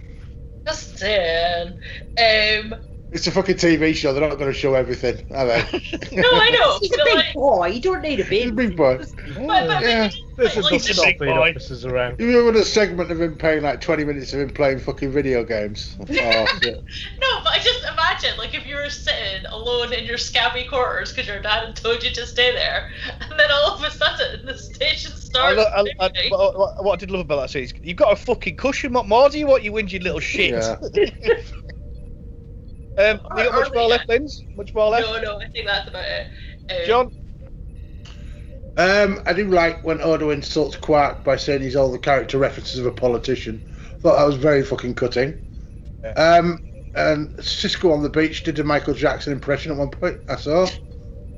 [0.67, 1.79] Just saying.
[2.19, 2.75] Um,
[3.13, 4.13] It's a fucking TV show.
[4.13, 5.61] They're not going to show everything, are they?
[6.13, 6.79] No, I know.
[6.81, 7.67] He's a big like, boy.
[7.69, 8.57] You don't need a He's a big.
[8.71, 8.99] big boy.
[8.99, 9.09] but,
[9.47, 10.11] but Yeah.
[10.37, 11.51] There's like, enough just- speed boy.
[11.51, 12.19] officers around.
[12.21, 15.45] You remember the segment of him playing like 20 minutes of him playing fucking video
[15.45, 15.97] games?
[16.11, 16.47] Oh.
[16.61, 21.13] No, but I just imagine, like, if you were sitting alone in your scabby quarters
[21.13, 24.47] because your dad had told you to stay there, and then all of a sudden
[24.47, 25.57] the station I, starts.
[25.57, 26.31] lo- I, I, moving.
[26.31, 28.93] what, what- what I did love about that scene is you've got a fucking cushion.
[28.93, 30.51] What more do you want, you whingy little shit?
[30.53, 30.77] Yeah.
[32.99, 34.43] um, you got much more left, Linz?
[34.57, 35.07] Much more left?
[35.07, 36.27] no, no, I think that's about it.
[36.71, 37.17] Um, John?
[38.77, 42.79] Um, I do like when Odo insults Quark by saying he's all the character references
[42.79, 43.63] of a politician.
[44.01, 45.47] Thought that was very fucking cutting.
[46.03, 46.11] Yeah.
[46.13, 46.59] Um,
[46.95, 50.19] and Sisko on the beach did a Michael Jackson impression at one point.
[50.29, 50.67] I saw.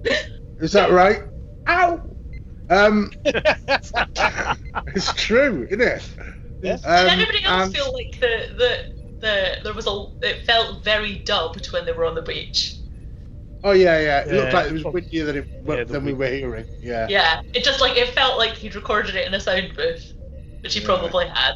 [0.61, 1.23] Is that right?
[1.69, 2.01] Ow!
[2.71, 6.09] Um, it's true, isn't it?
[6.63, 6.75] Yeah.
[6.85, 10.85] Um, Did anybody else and- feel like the the the there was a it felt
[10.85, 12.79] very dubbed when they were on the beach?
[13.65, 14.21] Oh yeah, yeah.
[14.21, 16.67] It looked like it was windier than, it, Yeah, than we were hearing.
[16.81, 17.11] Yeah.
[17.11, 20.15] Yeah, it just like it felt like he'd recorded it in a sound booth,
[20.63, 20.87] which he Yeah.
[20.87, 21.55] probably had.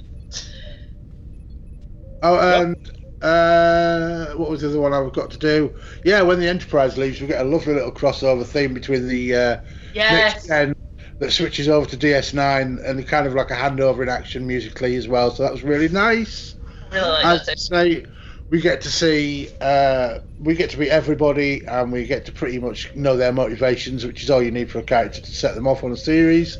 [2.22, 2.74] Oh, and
[3.22, 5.74] uh, what was the other one I've got to do?
[6.04, 9.56] Yeah, when the Enterprise leaves, we get a lovely little crossover theme between the uh,
[9.92, 10.06] Yes.
[10.08, 10.72] next gen
[11.18, 15.08] that switches over to DS9 and kind of like a handover in action musically as
[15.08, 15.30] well.
[15.30, 16.55] So that was really nice.
[16.92, 18.06] Really like As that I say,
[18.50, 22.58] we get to see, uh, we get to meet everybody, and we get to pretty
[22.58, 25.66] much know their motivations, which is all you need for a character to set them
[25.66, 26.58] off on a series.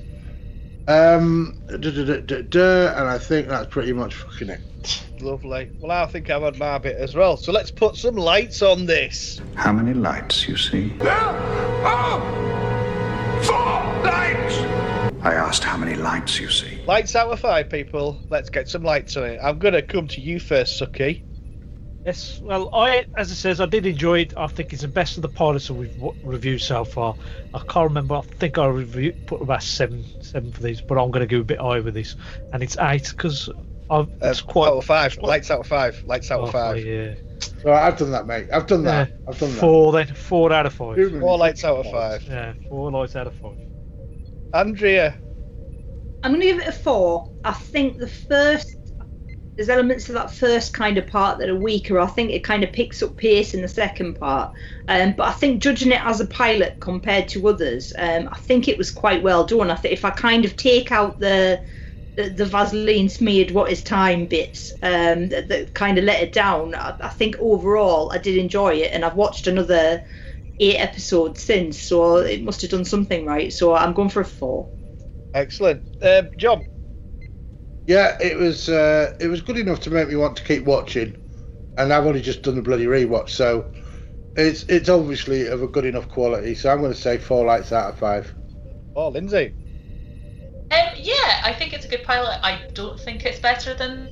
[0.89, 4.61] Um, duh, duh, duh, duh, duh, and I think that's pretty much fucking it.
[5.20, 5.70] Lovely.
[5.81, 7.36] Well, I think I've had my bit as well.
[7.36, 9.40] So let's put some lights on this.
[9.55, 10.90] How many lights you see?
[10.98, 11.09] Four
[14.05, 14.95] lights!
[15.27, 16.81] I asked how many lights you see.
[16.86, 18.16] Lights out of five, people.
[18.31, 19.40] Let's get some lights on it.
[19.43, 21.24] I'm going to come to you first, Suki.
[22.05, 24.35] Yes, well, I, as it says, I did enjoy it.
[24.36, 27.16] I think it's the best of the pilots that we've w- reviewed so far.
[27.53, 28.15] I can't remember.
[28.15, 31.40] I think I review, put about seven, seven for these, but I'm going to go
[31.40, 32.15] a bit higher with this,
[32.53, 33.48] and it's eight because
[33.90, 34.69] Uh, it's quite.
[34.69, 35.19] out of five.
[35.19, 36.01] Lights out of five.
[36.07, 36.85] Lights out oh, of five.
[36.86, 37.15] Yeah.
[37.62, 38.47] So I've done that, mate.
[38.53, 39.09] I've done that.
[39.09, 39.16] Yeah.
[39.28, 39.59] I've done that.
[39.59, 40.97] Four then, four out of five.
[41.19, 42.23] Four lights out of five.
[42.23, 43.59] Yeah, four lights out of five.
[44.52, 45.18] Andrea.
[46.23, 47.31] I'm going to give it a four.
[47.44, 48.74] I think the first,
[49.56, 52.01] there's elements of that first kind of part that are weaker.
[52.01, 54.52] I think it kind of picks up pace in the second part.
[54.89, 58.68] Um, but I think judging it as a pilot compared to others, um, I think
[58.68, 59.70] it was quite well done.
[59.70, 61.62] I think if I kind of take out the
[62.16, 66.32] the, the Vaseline smeared what is time bits um, that, that kind of let it
[66.32, 70.02] down, I, I think overall I did enjoy it, and I've watched another
[70.61, 73.53] eight episodes since, so it must have done something right.
[73.53, 74.69] So I'm going for a four.
[75.35, 75.83] Excellent.
[76.01, 76.62] Um, John.
[77.87, 81.16] Yeah, it was uh, it was good enough to make me want to keep watching,
[81.77, 83.66] and I've only just done the bloody rewatch, so
[84.35, 86.55] it's it's obviously of a good enough quality.
[86.55, 88.35] So I'm going to say four lights out of five.
[88.97, 89.55] Oh, Lindsay.
[90.70, 92.39] Um, yeah, I think it's a good pilot.
[92.43, 94.09] I don't think it's better than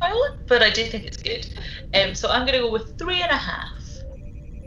[0.00, 1.46] pilot, but I do think it's good.
[1.92, 3.81] Um, so I'm gonna go with three and a half.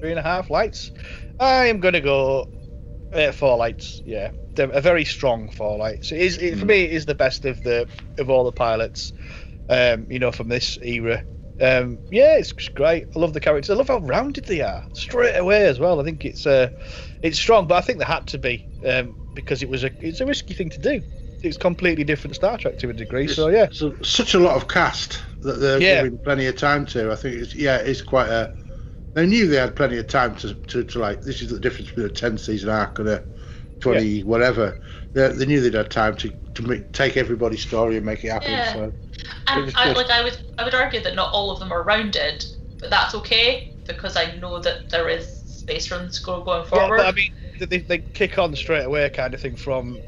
[0.06, 0.91] Three and a half lights.
[1.40, 2.45] I am going to go
[3.11, 4.03] uh, four lights.
[4.06, 6.11] Yeah, They're a very strong four lights.
[6.11, 6.84] It is it, for me.
[6.84, 7.88] It is the best of the
[8.19, 9.14] of all the pilots.
[9.68, 11.23] Um, you know, from this era.
[11.60, 13.07] Um, yeah, it's great.
[13.15, 13.72] I love the characters.
[13.72, 15.99] I love how rounded they are straight away as well.
[15.99, 16.69] I think it's uh,
[17.23, 20.22] it's strong, but I think they had to be um, because it was a it's
[20.22, 21.02] a risky thing to do.
[21.41, 23.27] It's completely different Star Trek to a degree.
[23.27, 26.03] So yeah, So such a lot of cast that they're Yeah.
[26.03, 27.11] giving plenty of time to.
[27.11, 28.53] I think it's yeah, it's quite a.
[29.16, 31.24] They knew they had plenty of time to, to, to like.
[31.24, 33.26] This is the difference between a ten season arc and a
[33.80, 34.80] twenty whatever.
[35.14, 38.30] They, they knew they'd had time to to make, take everybody's story and make it
[38.32, 38.62] happen.
[38.62, 38.64] Yeah.
[38.64, 38.94] So
[39.54, 41.84] It And I, like I would, I would argue that not all of them are
[41.84, 42.46] rounded,
[42.80, 46.66] but that's okay because I know that there is space for them to go going
[46.72, 46.96] Yeah, forward.
[46.96, 47.30] but I mean,
[47.70, 49.56] they, they kick on straight away, kind of thing.
[49.56, 50.04] From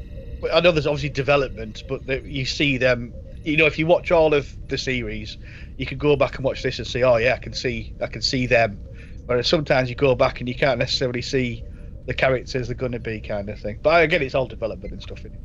[0.52, 3.14] I know there's obviously development, but they, you see them.
[3.44, 5.38] You know, if you watch all of the series,
[5.76, 8.06] you can go back and watch this and say, "Oh yeah, I can see, I
[8.08, 8.82] can see them."
[9.28, 11.62] Whereas sometimes you go back and you can't necessarily see
[12.06, 13.78] the characters they're going to be, kind of thing.
[13.82, 15.40] But again, it's all development and stuff in it.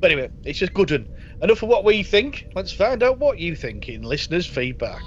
[0.00, 1.08] But anyway, it's just good and
[1.40, 2.46] enough of what we think.
[2.56, 5.04] Let's find out what you think in listeners' feedback.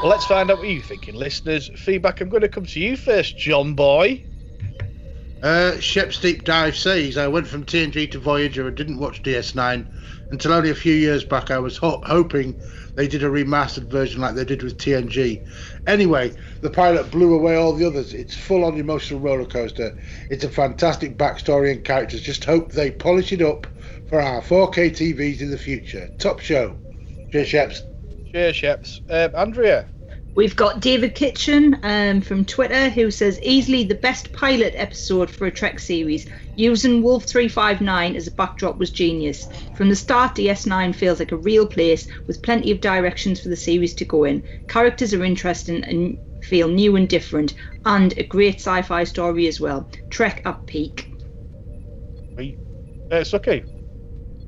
[0.00, 2.20] Well, let's find out what you think in listeners' feedback.
[2.20, 4.24] I'm going to come to you first, John Boy.
[5.42, 9.88] Uh, Shep's Deep Dive says I went from TNG to Voyager and didn't watch DS9
[10.30, 11.50] until only a few years back.
[11.50, 12.56] I was ho- hoping
[12.94, 15.42] they did a remastered version like they did with TNG.
[15.86, 16.32] Anyway,
[16.62, 18.14] the pilot blew away all the others.
[18.14, 19.96] It's full on emotional roller coaster.
[20.30, 22.22] It's a fantastic backstory and characters.
[22.22, 23.66] Just hope they polish it up
[24.08, 26.08] for our 4K TVs in the future.
[26.18, 26.76] Top show.
[27.32, 27.78] Cheers, Sheps.
[28.32, 29.00] Cheers, Sheps.
[29.10, 29.86] Um, Andrea.
[30.36, 35.46] We've got David Kitchen um, from Twitter who says easily the best pilot episode for
[35.46, 36.26] a Trek series.
[36.56, 39.48] Using Wolf 359 as a backdrop was genius.
[39.74, 43.56] From the start, DS9 feels like a real place with plenty of directions for the
[43.56, 44.42] series to go in.
[44.68, 47.54] Characters are interesting and feel new and different,
[47.86, 49.88] and a great sci fi story as well.
[50.10, 51.10] Trek at peak.
[52.36, 52.58] We,
[53.10, 53.64] uh, it's okay.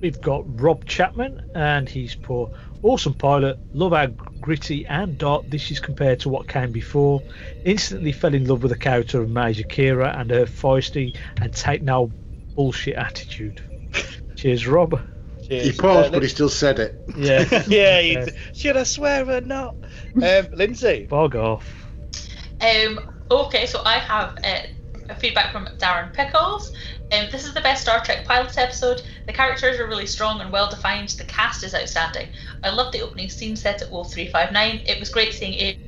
[0.02, 2.50] We've got Rob Chapman, and he's put
[2.82, 3.58] awesome pilot.
[3.72, 4.06] Love how
[4.40, 7.22] gritty and dark this is compared to what came before.
[7.64, 11.82] Instantly fell in love with the character of Major Kira and her feisty and take
[11.82, 12.10] no
[12.54, 13.60] bullshit attitude.
[14.36, 15.00] Cheers, Rob.
[15.48, 15.64] Cheers.
[15.64, 16.94] He paused, Uh, but he still said it.
[17.16, 17.64] Yeah.
[17.68, 18.18] yeah, he,
[18.54, 19.76] should I swear or not?
[20.14, 21.06] Um, Lindsay.
[21.08, 21.86] Bog off.
[22.60, 23.00] Um,
[23.30, 26.72] okay, so I have uh, feedback from Darren Pickles.
[27.10, 29.02] Um, this is the best Star Trek pilot episode.
[29.26, 31.08] The characters are really strong and well defined.
[31.10, 32.28] The cast is outstanding.
[32.62, 34.82] I loved the opening scene set at Wolf 359.
[34.86, 35.78] It was great seeing it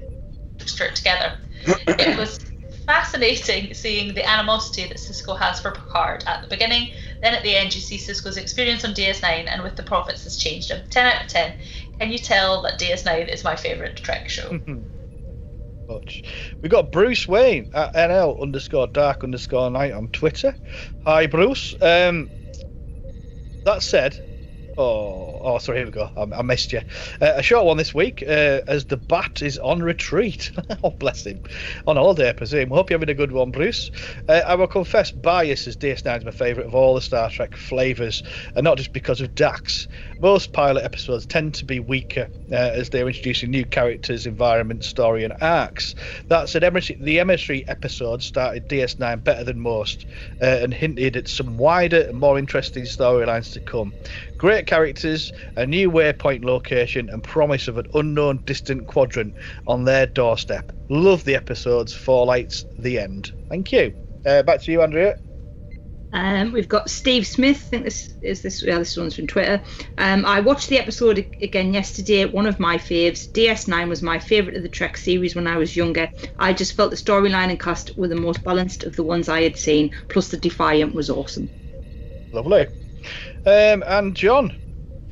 [0.60, 1.34] straight together.
[1.66, 2.38] it was
[2.86, 6.88] fascinating seeing the animosity that Sisko has for Picard at the beginning.
[7.22, 10.36] Then at the end, you see Sisko's experience on DS9 and with the Prophets has
[10.36, 10.82] changed him.
[10.88, 11.54] 10 out of 10.
[12.00, 14.58] Can you tell that DS9 is my favourite Trek show?
[15.90, 16.22] much.
[16.62, 20.54] We got Bruce Wayne at NL underscore dark underscore knight on Twitter.
[21.04, 21.74] Hi, Bruce.
[21.80, 22.30] Um,
[23.64, 24.16] that said,
[24.78, 26.10] oh, oh, sorry, here we go.
[26.16, 26.80] I, I missed you.
[27.20, 30.52] Uh, a short one this week, uh, as the bat is on retreat.
[30.84, 31.42] oh, bless him.
[31.86, 32.70] On holiday, I presume.
[32.70, 33.90] Hope you're having a good one, Bruce.
[34.28, 37.56] Uh, I will confess, bias as DS9 is my favourite of all the Star Trek
[37.56, 38.22] flavours,
[38.54, 39.88] and not just because of Dax.
[40.20, 45.24] Most pilot episodes tend to be weaker uh, as they're introducing new characters, environment, story,
[45.24, 45.94] and arcs.
[46.28, 50.06] That said, emissary, the emissary episode started DS9 better than most
[50.42, 53.94] uh, and hinted at some wider and more interesting storylines to come.
[54.36, 59.34] Great characters, a new waypoint location, and promise of an unknown distant quadrant
[59.66, 60.72] on their doorstep.
[60.88, 61.92] Love the episodes.
[61.92, 63.32] Four lights, the end.
[63.48, 63.94] Thank you.
[64.26, 65.18] Uh, back to you, Andrea.
[66.12, 67.62] Um, we've got Steve Smith.
[67.66, 68.62] I think this is this.
[68.62, 69.62] Yeah, this one's from Twitter.
[69.98, 72.24] Um, I watched the episode again yesterday.
[72.24, 73.30] One of my faves.
[73.30, 76.10] DS9 was my favourite of the Trek series when I was younger.
[76.38, 79.42] I just felt the storyline and cast were the most balanced of the ones I
[79.42, 79.92] had seen.
[80.08, 81.48] Plus, the Defiant was awesome.
[82.32, 82.66] Lovely.
[83.46, 84.56] Um, and John.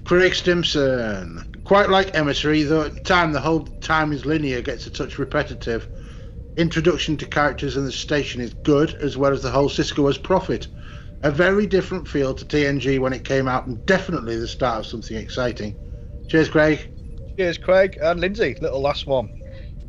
[0.09, 1.45] Craig Stimson.
[1.65, 5.87] Quite like Emissary, though at time the whole time is linear gets a touch repetitive.
[6.57, 10.17] Introduction to characters in the station is good, as well as the whole Sisko as
[10.17, 10.67] Prophet.
[11.25, 14.87] A very different feel to TNG when it came out, and definitely the start of
[14.87, 15.77] something exciting.
[16.29, 16.91] Cheers, Craig.
[17.37, 17.99] Cheers, Craig.
[18.01, 19.29] And Lindsay, little last one.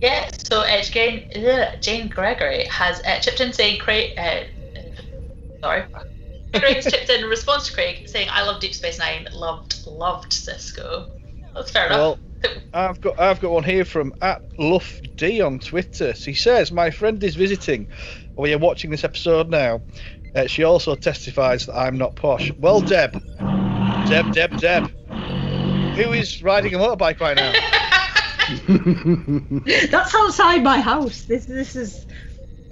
[0.02, 4.42] Yeah, so uh, Jane, ugh, Jane Gregory has uh, chipped in saying, Craig, uh,
[5.62, 5.86] sorry.
[6.54, 10.32] Craig's chipped in in response to Craig saying, I love Deep Space Nine, loved, loved
[10.32, 11.10] Sisko.
[11.54, 11.98] That's fair enough.
[11.98, 12.20] Well,
[12.74, 16.14] I've got I've got one here from at Luff D on Twitter.
[16.14, 17.88] He says my friend is visiting.
[18.38, 19.82] We are watching this episode now.
[20.34, 22.52] Uh, she also testifies that I'm not posh.
[22.58, 23.14] Well, Deb,
[24.08, 24.90] Deb, Deb, Deb,
[25.96, 27.52] who is riding a motorbike right now?
[29.92, 31.24] That's outside my house.
[31.24, 32.06] This this is.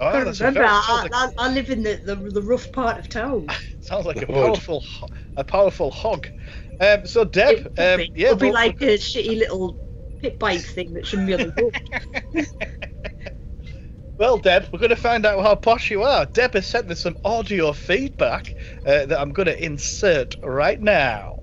[0.00, 2.70] Oh, gotta that's remember, very- I, like, I, I live in the, the the rough
[2.72, 3.48] part of town.
[3.80, 4.34] sounds like a Good.
[4.34, 4.84] powerful
[5.36, 6.28] a powerful hog.
[6.80, 9.74] Um, so Deb, it um, yeah, it'll be like a shitty little
[10.20, 11.62] pit bike thing that shouldn't be on the
[12.34, 12.46] road.
[14.18, 16.26] Well, Deb, we're going to find out how posh you are.
[16.26, 18.52] Deb has sent us some audio feedback
[18.84, 21.38] uh, that I'm going to insert right now.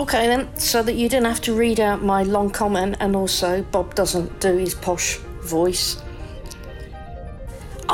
[0.00, 3.62] Okay, then, so that you didn't have to read out my long comment, and also
[3.62, 6.02] Bob doesn't do his posh voice.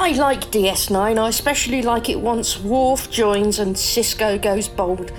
[0.02, 1.16] I like DS9.
[1.16, 5.12] I especially like it once Worf joins and Sisko goes bold.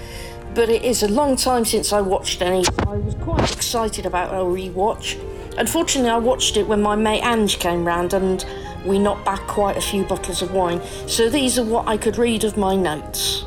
[0.53, 2.65] But it is a long time since I watched any.
[2.80, 5.18] I was quite excited about a rewatch.
[5.57, 8.45] Unfortunately, I watched it when my mate Ange came round and
[8.85, 10.81] we knocked back quite a few bottles of wine.
[11.07, 13.45] So these are what I could read of my notes.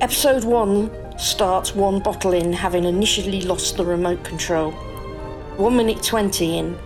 [0.00, 4.72] Episode 1 starts one bottle in, having initially lost the remote control.
[4.72, 6.76] 1 minute 20 in,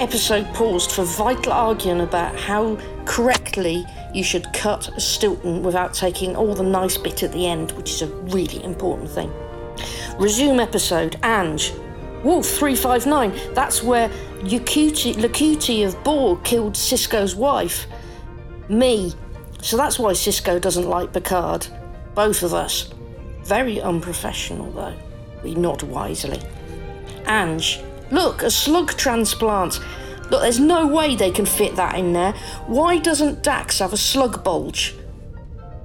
[0.00, 6.36] episode paused for vital arguing about how correctly you should cut a Stilton without taking
[6.36, 9.32] all the nice bit at the end, which is a really important thing.
[10.18, 11.72] Resume episode, Ange.
[12.24, 14.08] Wolf 359, that's where
[14.40, 17.86] Yakuti, Lakuti of Borg killed Sisko's wife.
[18.68, 19.12] Me.
[19.62, 21.66] So that's why Sisko doesn't like Picard.
[22.14, 22.92] Both of us.
[23.44, 24.94] Very unprofessional, though.
[25.44, 26.40] We nod wisely.
[27.26, 27.80] Ange.
[28.10, 29.80] Look, a slug transplant.
[30.30, 32.32] Look, there's no way they can fit that in there.
[32.66, 34.94] Why doesn't Dax have a slug bulge?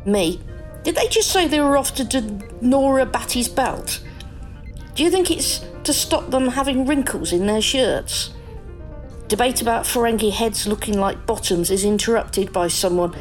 [0.06, 0.40] Me.
[0.84, 4.02] Did they just say they were off to do Nora Batty's belt?
[4.96, 8.32] Do you think it's to stop them having wrinkles in their shirts?
[9.28, 13.16] Debate about Ferengi heads looking like bottoms is interrupted by someone,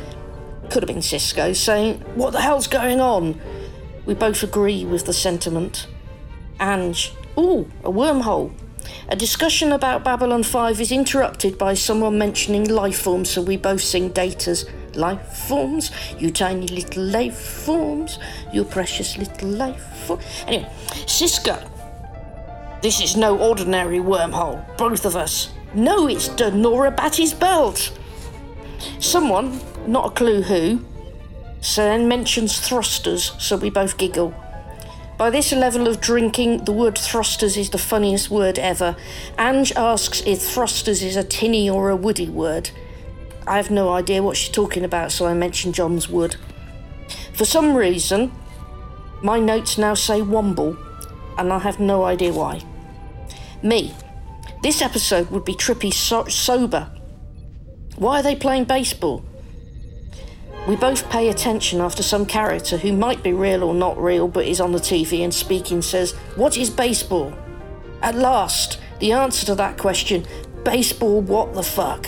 [0.70, 3.40] could have been Sisko, saying, What the hell's going on?
[4.06, 5.86] We both agree with the sentiment.
[6.58, 8.52] Ange, ooh, a wormhole.
[9.08, 13.82] A discussion about Babylon 5 is interrupted by someone mentioning life forms, so we both
[13.82, 18.18] sing Data's life forms, you tiny little life forms,
[18.52, 20.20] you precious little life form.
[20.46, 20.68] Anyway,
[21.06, 21.68] Sisko,
[22.82, 25.52] this is no ordinary wormhole, both of us.
[25.74, 27.92] No, it's Denora Batty's belt.
[28.98, 30.84] Someone, not a clue who,
[31.76, 34.34] then mentions thrusters, so we both giggle.
[35.20, 38.96] By this level of drinking, the word thrusters is the funniest word ever.
[39.38, 42.70] Ange asks if thrusters is a tinny or a woody word.
[43.46, 46.36] I have no idea what she's talking about, so I mention John's wood.
[47.34, 48.32] For some reason,
[49.22, 50.78] my notes now say Womble,
[51.36, 52.62] and I have no idea why.
[53.62, 53.92] Me.
[54.62, 56.90] This episode would be trippy so- sober.
[57.96, 59.22] Why are they playing baseball?
[60.68, 64.44] We both pay attention after some character who might be real or not real but
[64.44, 67.32] is on the TV and speaking says, What is baseball?
[68.02, 70.26] At last, the answer to that question,
[70.64, 72.06] baseball, what the fuck?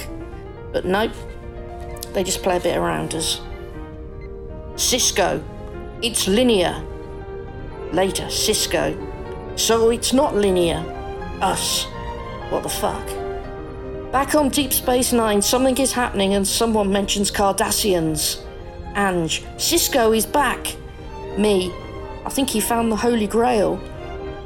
[0.73, 1.13] But nope,
[2.13, 3.41] they just play a bit around us.
[4.75, 5.43] Sisko,
[6.03, 6.83] it's linear.
[7.93, 8.97] Later, Sisko,
[9.59, 10.85] so it's not linear.
[11.41, 11.85] Us,
[12.51, 13.22] what the fuck?
[14.13, 18.45] Back on Deep Space Nine, something is happening and someone mentions Cardassians.
[18.95, 20.77] Ange, Sisko is back.
[21.39, 21.73] Me,
[22.27, 23.81] I think he found the Holy Grail.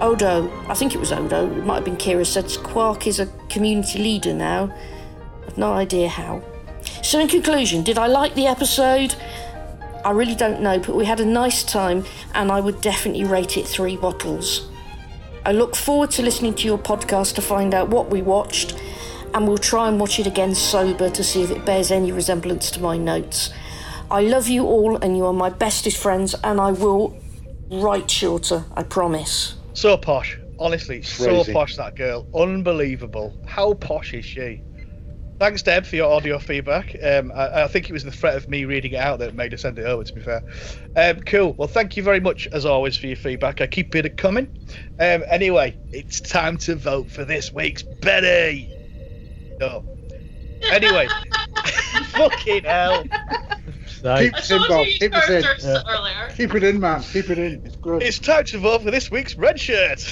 [0.00, 3.26] Odo, I think it was Odo, it might have been Kira, said Quark is a
[3.48, 4.72] community leader now.
[5.44, 6.44] I've no idea how.
[7.02, 9.16] So, in conclusion, did I like the episode?
[10.04, 13.56] I really don't know, but we had a nice time and I would definitely rate
[13.56, 14.70] it three bottles.
[15.44, 18.80] I look forward to listening to your podcast to find out what we watched,
[19.36, 22.70] and we'll try and watch it again sober to see if it bears any resemblance
[22.70, 23.50] to my notes.
[24.10, 27.14] I love you all, and you are my bestest friends, and I will
[27.70, 29.56] write shorter, I promise.
[29.74, 30.38] So posh.
[30.58, 31.52] Honestly, so Crazy.
[31.52, 32.26] posh that girl.
[32.34, 33.38] Unbelievable.
[33.44, 34.62] How posh is she?
[35.38, 36.96] Thanks, Deb, for your audio feedback.
[37.02, 39.52] Um, I, I think it was the threat of me reading it out that made
[39.52, 40.42] her send it over, to be fair.
[40.96, 41.52] Um, cool.
[41.52, 43.60] Well, thank you very much, as always, for your feedback.
[43.60, 44.48] I keep it coming.
[44.98, 48.72] Um, anyway, it's time to vote for this week's Betty.
[49.60, 49.84] No.
[50.70, 51.08] Anyway,
[52.10, 53.02] fucking hell.
[53.02, 54.86] Keep it in, Bob.
[54.86, 55.42] you you Keep it in.
[55.42, 56.28] characters earlier.
[56.36, 57.02] Keep it in, man.
[57.02, 57.62] Keep it in.
[57.64, 58.02] It's good.
[58.02, 60.04] It's time to vote for this week's red shirt.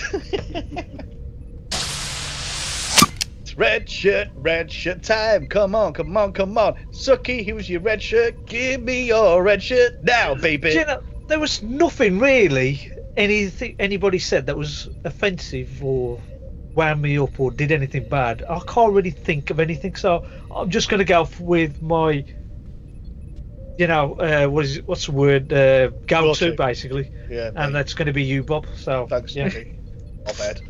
[3.40, 5.46] it's red shirt, red shirt time.
[5.46, 6.74] Come on, come on, come on.
[6.92, 8.46] Sucky, here's your red shirt.
[8.46, 10.70] Give me your red shirt now, baby.
[10.70, 16.20] Do you know, there was nothing really anything anybody said that was offensive or
[16.74, 18.42] wound me up or did anything bad.
[18.48, 20.24] I can't really think of anything, so
[20.55, 22.24] I'm just going to go with my,
[23.78, 25.52] you know, uh, what is it, what's the word?
[25.52, 26.52] Uh, go Go-to.
[26.55, 27.64] basically, Yeah, mate.
[27.64, 28.66] and that's going to be you, Bob.
[28.76, 29.51] So Thanks, yeah.
[30.26, 30.60] Not bad.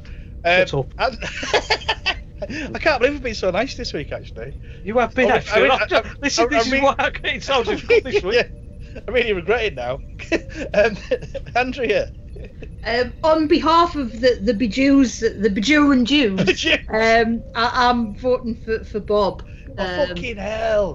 [0.43, 0.94] What's Um, up?
[0.98, 1.18] and-
[2.74, 4.55] I can't believe we've been so nice this week, actually.
[4.82, 5.62] You have been Oh, I actually.
[5.62, 6.94] mean, I'm I- I- listen, I- this I mean- is why
[7.24, 8.35] I so difficult this week.
[8.35, 10.01] yeah, I really regret it now.
[10.74, 10.97] um,
[11.55, 12.10] Andrea.
[12.86, 18.84] Um, on behalf of the the Bejews, the Bejuran Jews, um, I, I'm voting for
[18.84, 19.42] for Bob.
[19.78, 20.94] Oh, Um, fucking hell.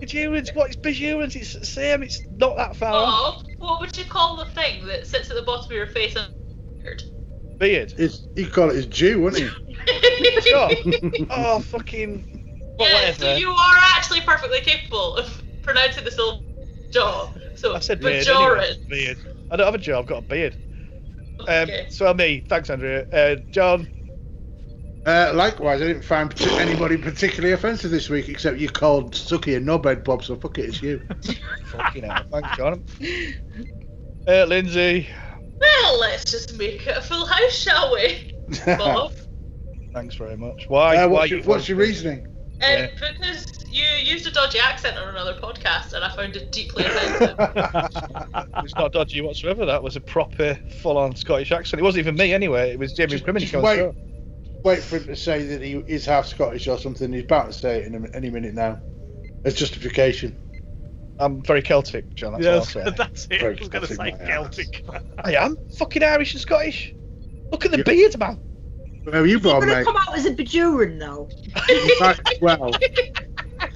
[0.00, 1.36] Bajurans, what is Bajurans?
[1.36, 3.36] It's the same, it's not that far off.
[3.36, 6.16] Oh, what would you call the thing that sits at the bottom of your face
[6.16, 6.26] and
[6.82, 7.02] beard?
[7.58, 7.94] Beard.
[7.96, 9.50] It's, you call it his Jew, wouldn't he?
[10.42, 10.70] Sure.
[11.30, 12.24] oh, fucking.
[12.78, 13.18] Well, yeah, whatever.
[13.18, 16.42] so you are actually perfectly capable of pronouncing the syllable
[16.90, 17.32] jaw.
[17.54, 18.26] So I said beard.
[18.26, 18.58] Bajoran.
[18.62, 18.76] Anyway.
[18.88, 19.18] Beard.
[19.50, 20.56] I don't have a jaw, I've got a beard.
[21.40, 21.84] Okay.
[21.84, 22.44] Um, so me.
[22.48, 23.06] Thanks, Andrea.
[23.12, 23.88] Uh, John.
[25.06, 29.60] Uh, likewise, I didn't find anybody particularly offensive this week, except you called Suki a
[29.60, 30.24] knobhead, Bob.
[30.24, 31.02] So fuck it, it's you.
[31.66, 32.24] Fucking hell.
[32.32, 32.84] Thanks, John.
[34.26, 35.08] Uh, Lindsay.
[35.60, 38.34] Well, let's just make it a full house, shall we?
[38.66, 39.12] Bob.
[39.92, 40.64] Thanks very much.
[40.68, 40.96] Why?
[40.96, 42.33] Uh, why your, you what's your reasoning?
[42.66, 46.84] Um, Because you used a dodgy accent on another podcast, and I found it deeply
[46.84, 47.36] offensive.
[48.64, 49.66] It's not dodgy whatsoever.
[49.66, 51.80] That was a proper, full-on Scottish accent.
[51.80, 52.70] It wasn't even me anyway.
[52.72, 53.50] It was Jamie Crimmins.
[53.50, 53.94] Just wait, through.
[54.64, 57.12] wait for him to say that he is half Scottish or something.
[57.12, 58.80] He's about to say it in a, any minute now.
[59.44, 60.34] As justification.
[61.18, 62.32] I'm very Celtic, John.
[62.32, 62.94] That's Yes, all I'll say.
[62.96, 63.34] that's it.
[63.34, 64.56] I Very was going to say Celtic, my ass.
[64.56, 64.84] Celtic.
[65.22, 66.94] I am fucking Irish and Scottish.
[67.52, 68.38] Look at the You- beard, man.
[69.04, 69.84] Where are you You're going to mate?
[69.84, 71.28] come out as a Bajuran though.
[71.68, 72.70] You might as well.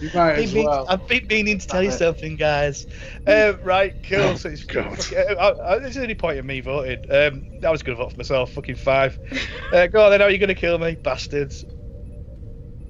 [0.00, 0.86] You might as I've been, well.
[0.88, 2.86] I've been meaning to tell you something, guys.
[3.26, 4.20] Uh, right, cool.
[4.20, 4.96] Oh, so it's God.
[5.12, 6.98] Uh, I, I, this is the only point of me voting.
[7.10, 8.52] Um, I was going to vote for myself.
[8.52, 9.18] Fucking five.
[9.72, 10.20] Uh, go on then.
[10.20, 11.64] How are you going to kill me, bastards?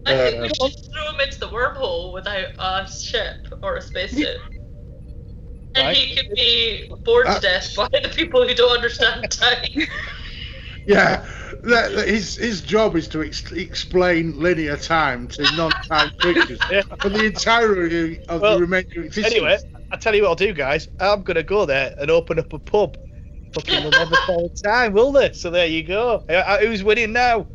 [0.05, 3.81] I think we Uh, should throw him into the wormhole without a ship or a
[3.81, 4.37] spaceship.
[5.77, 5.97] And Right.
[5.97, 9.87] he could be bored Uh, to death by the people who don't understand time.
[10.89, 11.25] Yeah,
[11.65, 16.81] that, that his his job is to ex- explain linear time to non-time creatures Yeah.
[16.99, 19.35] for the entirety of Well, the remainder of existence.
[19.35, 19.59] Anyway,
[19.93, 20.89] I tell you what I'll do, guys.
[20.99, 22.97] I'm gonna go there and open up a pub.
[23.53, 25.33] Fucking will never fall time, will they?
[25.33, 26.25] So there you go.
[26.29, 27.47] Uh, uh, who's winning now?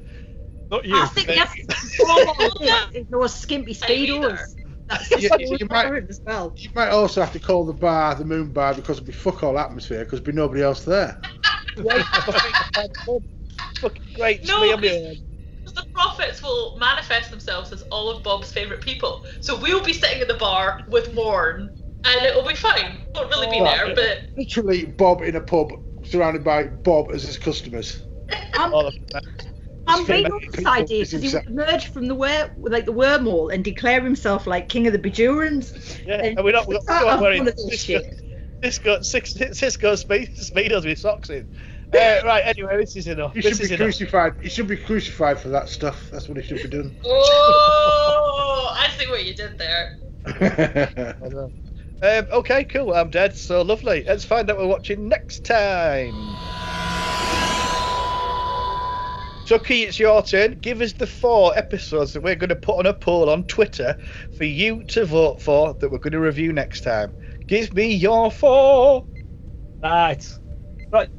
[0.69, 0.95] Not you.
[0.95, 4.39] I think that's is those skimpy speedos.
[4.89, 5.29] That's you
[5.59, 6.53] you might- as well.
[6.57, 9.43] you might also have to call the bar the Moon Bar because there'll be fuck
[9.43, 11.19] all atmosphere because there'll be nobody else there.
[13.79, 14.41] Fucking great.
[14.41, 15.17] Just No, me on my because-
[15.75, 19.23] the prophets will manifest themselves as all of Bob's favourite people.
[19.39, 21.69] So we'll be sitting at the bar with Morn,
[22.05, 22.99] and it'll be fine.
[23.15, 25.71] Won't really be there, but Literally, Bob in a pub
[26.03, 28.03] surrounded by Bob as his customers.
[28.55, 29.23] I'm, All of that.
[29.87, 31.45] I'm big on this idea because he himself.
[31.45, 34.99] would emerge from the wor- like the wormhole and declare himself like king of the
[34.99, 36.05] Bajurans.
[36.05, 38.21] Yeah, And- and we're not, we're not I'm wearing full of this Sisko, shit.
[38.63, 41.47] Sisko, Sisko, Sisko speed, speedos with socks in.
[41.93, 43.35] Uh, right, anyway, this is enough.
[43.35, 43.85] He This should is be enough.
[43.85, 44.33] crucified.
[44.41, 46.09] He should be crucified for that stuff.
[46.11, 46.95] That's what he should be doing.
[47.05, 49.89] oh, I see what you did there.
[52.01, 52.93] Um, okay, cool.
[52.93, 53.33] I'm dead.
[53.35, 54.03] So lovely.
[54.07, 56.13] Let's find out what we're watching next time.
[59.45, 60.57] Chucky, it's your turn.
[60.61, 63.95] Give us the four episodes that we're going to put on a poll on Twitter
[64.35, 67.13] for you to vote for that we're going to review next time.
[67.53, 69.05] Give me your four.
[69.83, 70.27] Right.
[70.91, 71.09] Right.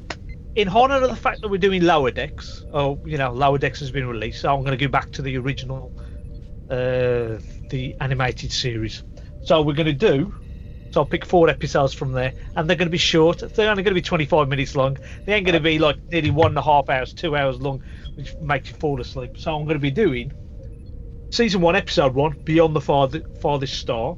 [0.56, 3.78] In honour of the fact that we're doing Lower Decks, or, you know, Lower Decks
[3.78, 5.92] has been released, so I'm going to go back to the original,
[6.68, 7.38] uh,
[7.70, 9.04] the animated series.
[9.44, 10.34] So we're going to do,
[10.90, 13.38] so I'll pick four episodes from there, and they're going to be short.
[13.54, 14.98] They're only going to be 25 minutes long.
[15.26, 17.80] They ain't going to be like nearly one and a half hours, two hours long,
[18.16, 19.38] which makes you fall asleep.
[19.38, 20.32] So I'm going to be doing
[21.30, 24.16] season one, episode one, Beyond the Farther, Farthest Star.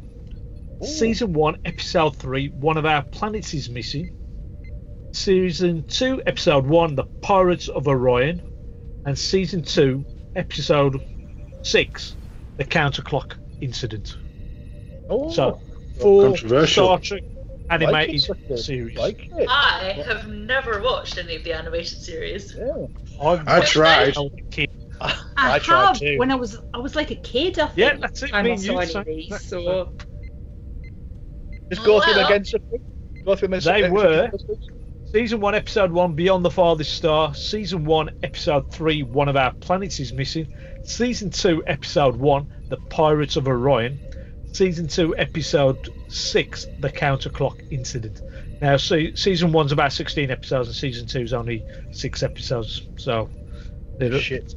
[0.83, 4.15] Season one, episode three, One of Our Planets is Missing.
[5.13, 8.43] Season two, episode one, The Pirates of Orion.
[9.07, 10.05] And season two,
[10.35, 11.01] episode
[11.63, 12.17] six,
[12.57, 14.17] The Counterclock Incident.
[15.09, 15.61] Oh, So,
[16.01, 16.87] four Controversial.
[16.87, 17.23] Star Trek
[17.71, 18.97] animated like it, series.
[18.99, 19.31] like.
[19.49, 22.55] I have never watched any of the animated series.
[22.55, 22.87] Yeah.
[23.23, 24.17] I've I tried.
[24.17, 24.71] I was a kid.
[25.01, 26.19] I, I tried have too.
[26.19, 27.59] when I was I was like a kid.
[27.59, 27.79] I think.
[27.79, 29.93] Yeah, that's it, Time me I and saw you, any so- these, so
[31.71, 32.33] Just go through them Well.
[32.33, 32.45] again.
[32.45, 32.65] Sophie.
[33.25, 34.31] Go through them They were.
[35.13, 37.33] Season 1, Episode 1, Beyond the Farthest Star.
[37.35, 40.49] Season 1, Episode 3, One of Our Planets is Missing.
[40.85, 43.99] Season 2, Episode 1, The Pirates of Orion.
[44.53, 48.21] Season 2, Episode 6, The Counterclock Incident.
[48.61, 52.83] Now, se- Season 1's about 16 episodes, and Season 2's only 6 episodes.
[52.97, 53.29] So,
[53.99, 54.55] they're- Shit.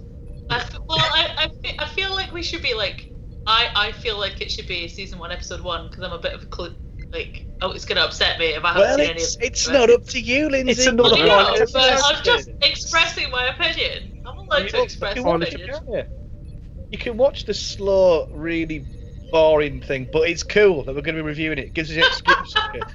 [0.50, 3.12] I f- well, I, I, I feel like we should be like,
[3.46, 6.34] I, I feel like it should be season one, episode one, because I'm a bit
[6.34, 6.74] of a cl-
[7.12, 9.66] like, oh, it's gonna upset me if I haven't Well, seen it's, any of it's
[9.68, 10.72] the not up to you, Lindsay.
[10.72, 11.68] It's another I know, one.
[11.74, 14.24] but I'm just expressing my opinion.
[14.28, 15.76] I'm allowed to You express can my watch opinion.
[15.94, 16.10] it,
[16.92, 18.86] You can watch the slow, really
[19.32, 21.66] boring thing, but it's cool that we're going to be reviewing it.
[21.66, 22.56] It gives us an excuse.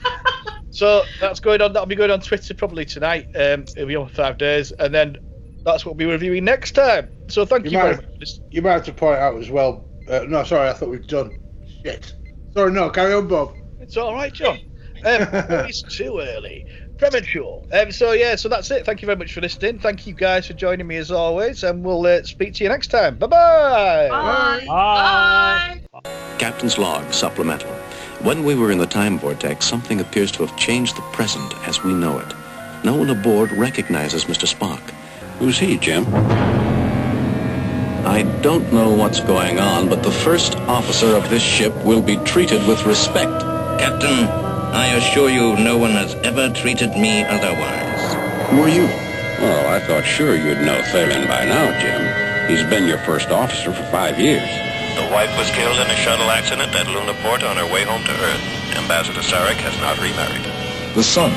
[0.70, 1.72] So that's going on.
[1.72, 3.26] That'll be going on Twitter probably tonight.
[3.36, 5.16] Um, it'll be on for five days, and then
[5.64, 7.08] that's what we'll be reviewing next time.
[7.28, 8.28] So thank You you, might very have- much.
[8.50, 9.88] You might have to point out as well.
[10.08, 11.38] Uh, no, sorry, I thought we'd done.
[11.84, 12.12] Shit.
[12.54, 13.54] Sorry, no, carry on, Bob.
[13.94, 14.58] It's all right, John.
[15.04, 16.66] Um, it's too early.
[16.98, 17.62] Premature.
[17.70, 18.84] Um, so yeah, so that's it.
[18.84, 19.78] Thank you very much for listening.
[19.78, 22.88] Thank you guys for joining me as always, and we'll uh, speak to you next
[22.88, 23.16] time.
[23.18, 24.08] Bye-bye.
[24.10, 24.64] Bye.
[24.66, 25.80] Bye.
[25.92, 26.10] Bye.
[26.38, 27.70] Captain's log supplemental.
[28.24, 31.84] When we were in the time vortex, something appears to have changed the present as
[31.84, 32.34] we know it.
[32.82, 34.52] No one aboard recognizes Mr.
[34.52, 34.80] Spock.
[35.38, 36.04] Who's he, Jim?
[38.04, 42.16] I don't know what's going on, but the first officer of this ship will be
[42.16, 43.53] treated with respect.
[43.78, 44.26] Captain,
[44.74, 48.14] I assure you no one has ever treated me otherwise.
[48.51, 48.88] Who are you?
[49.40, 52.48] Oh, I thought sure you'd know Thelin by now, Jim.
[52.48, 54.48] He's been your first officer for five years.
[54.96, 58.12] The wife was killed in a shuttle accident at Lunaport on her way home to
[58.12, 58.76] Earth.
[58.76, 60.44] Ambassador Sarek has not remarried.
[60.94, 61.32] The son.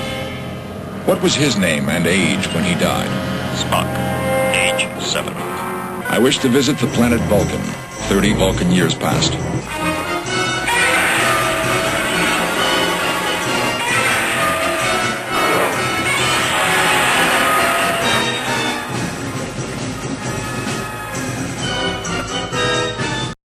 [1.08, 3.10] What was his name and age when he died?
[3.58, 3.88] Spock,
[4.54, 5.34] age 7.
[5.34, 7.62] I wish to visit the planet Vulcan.
[8.10, 9.34] 30 Vulcan years past.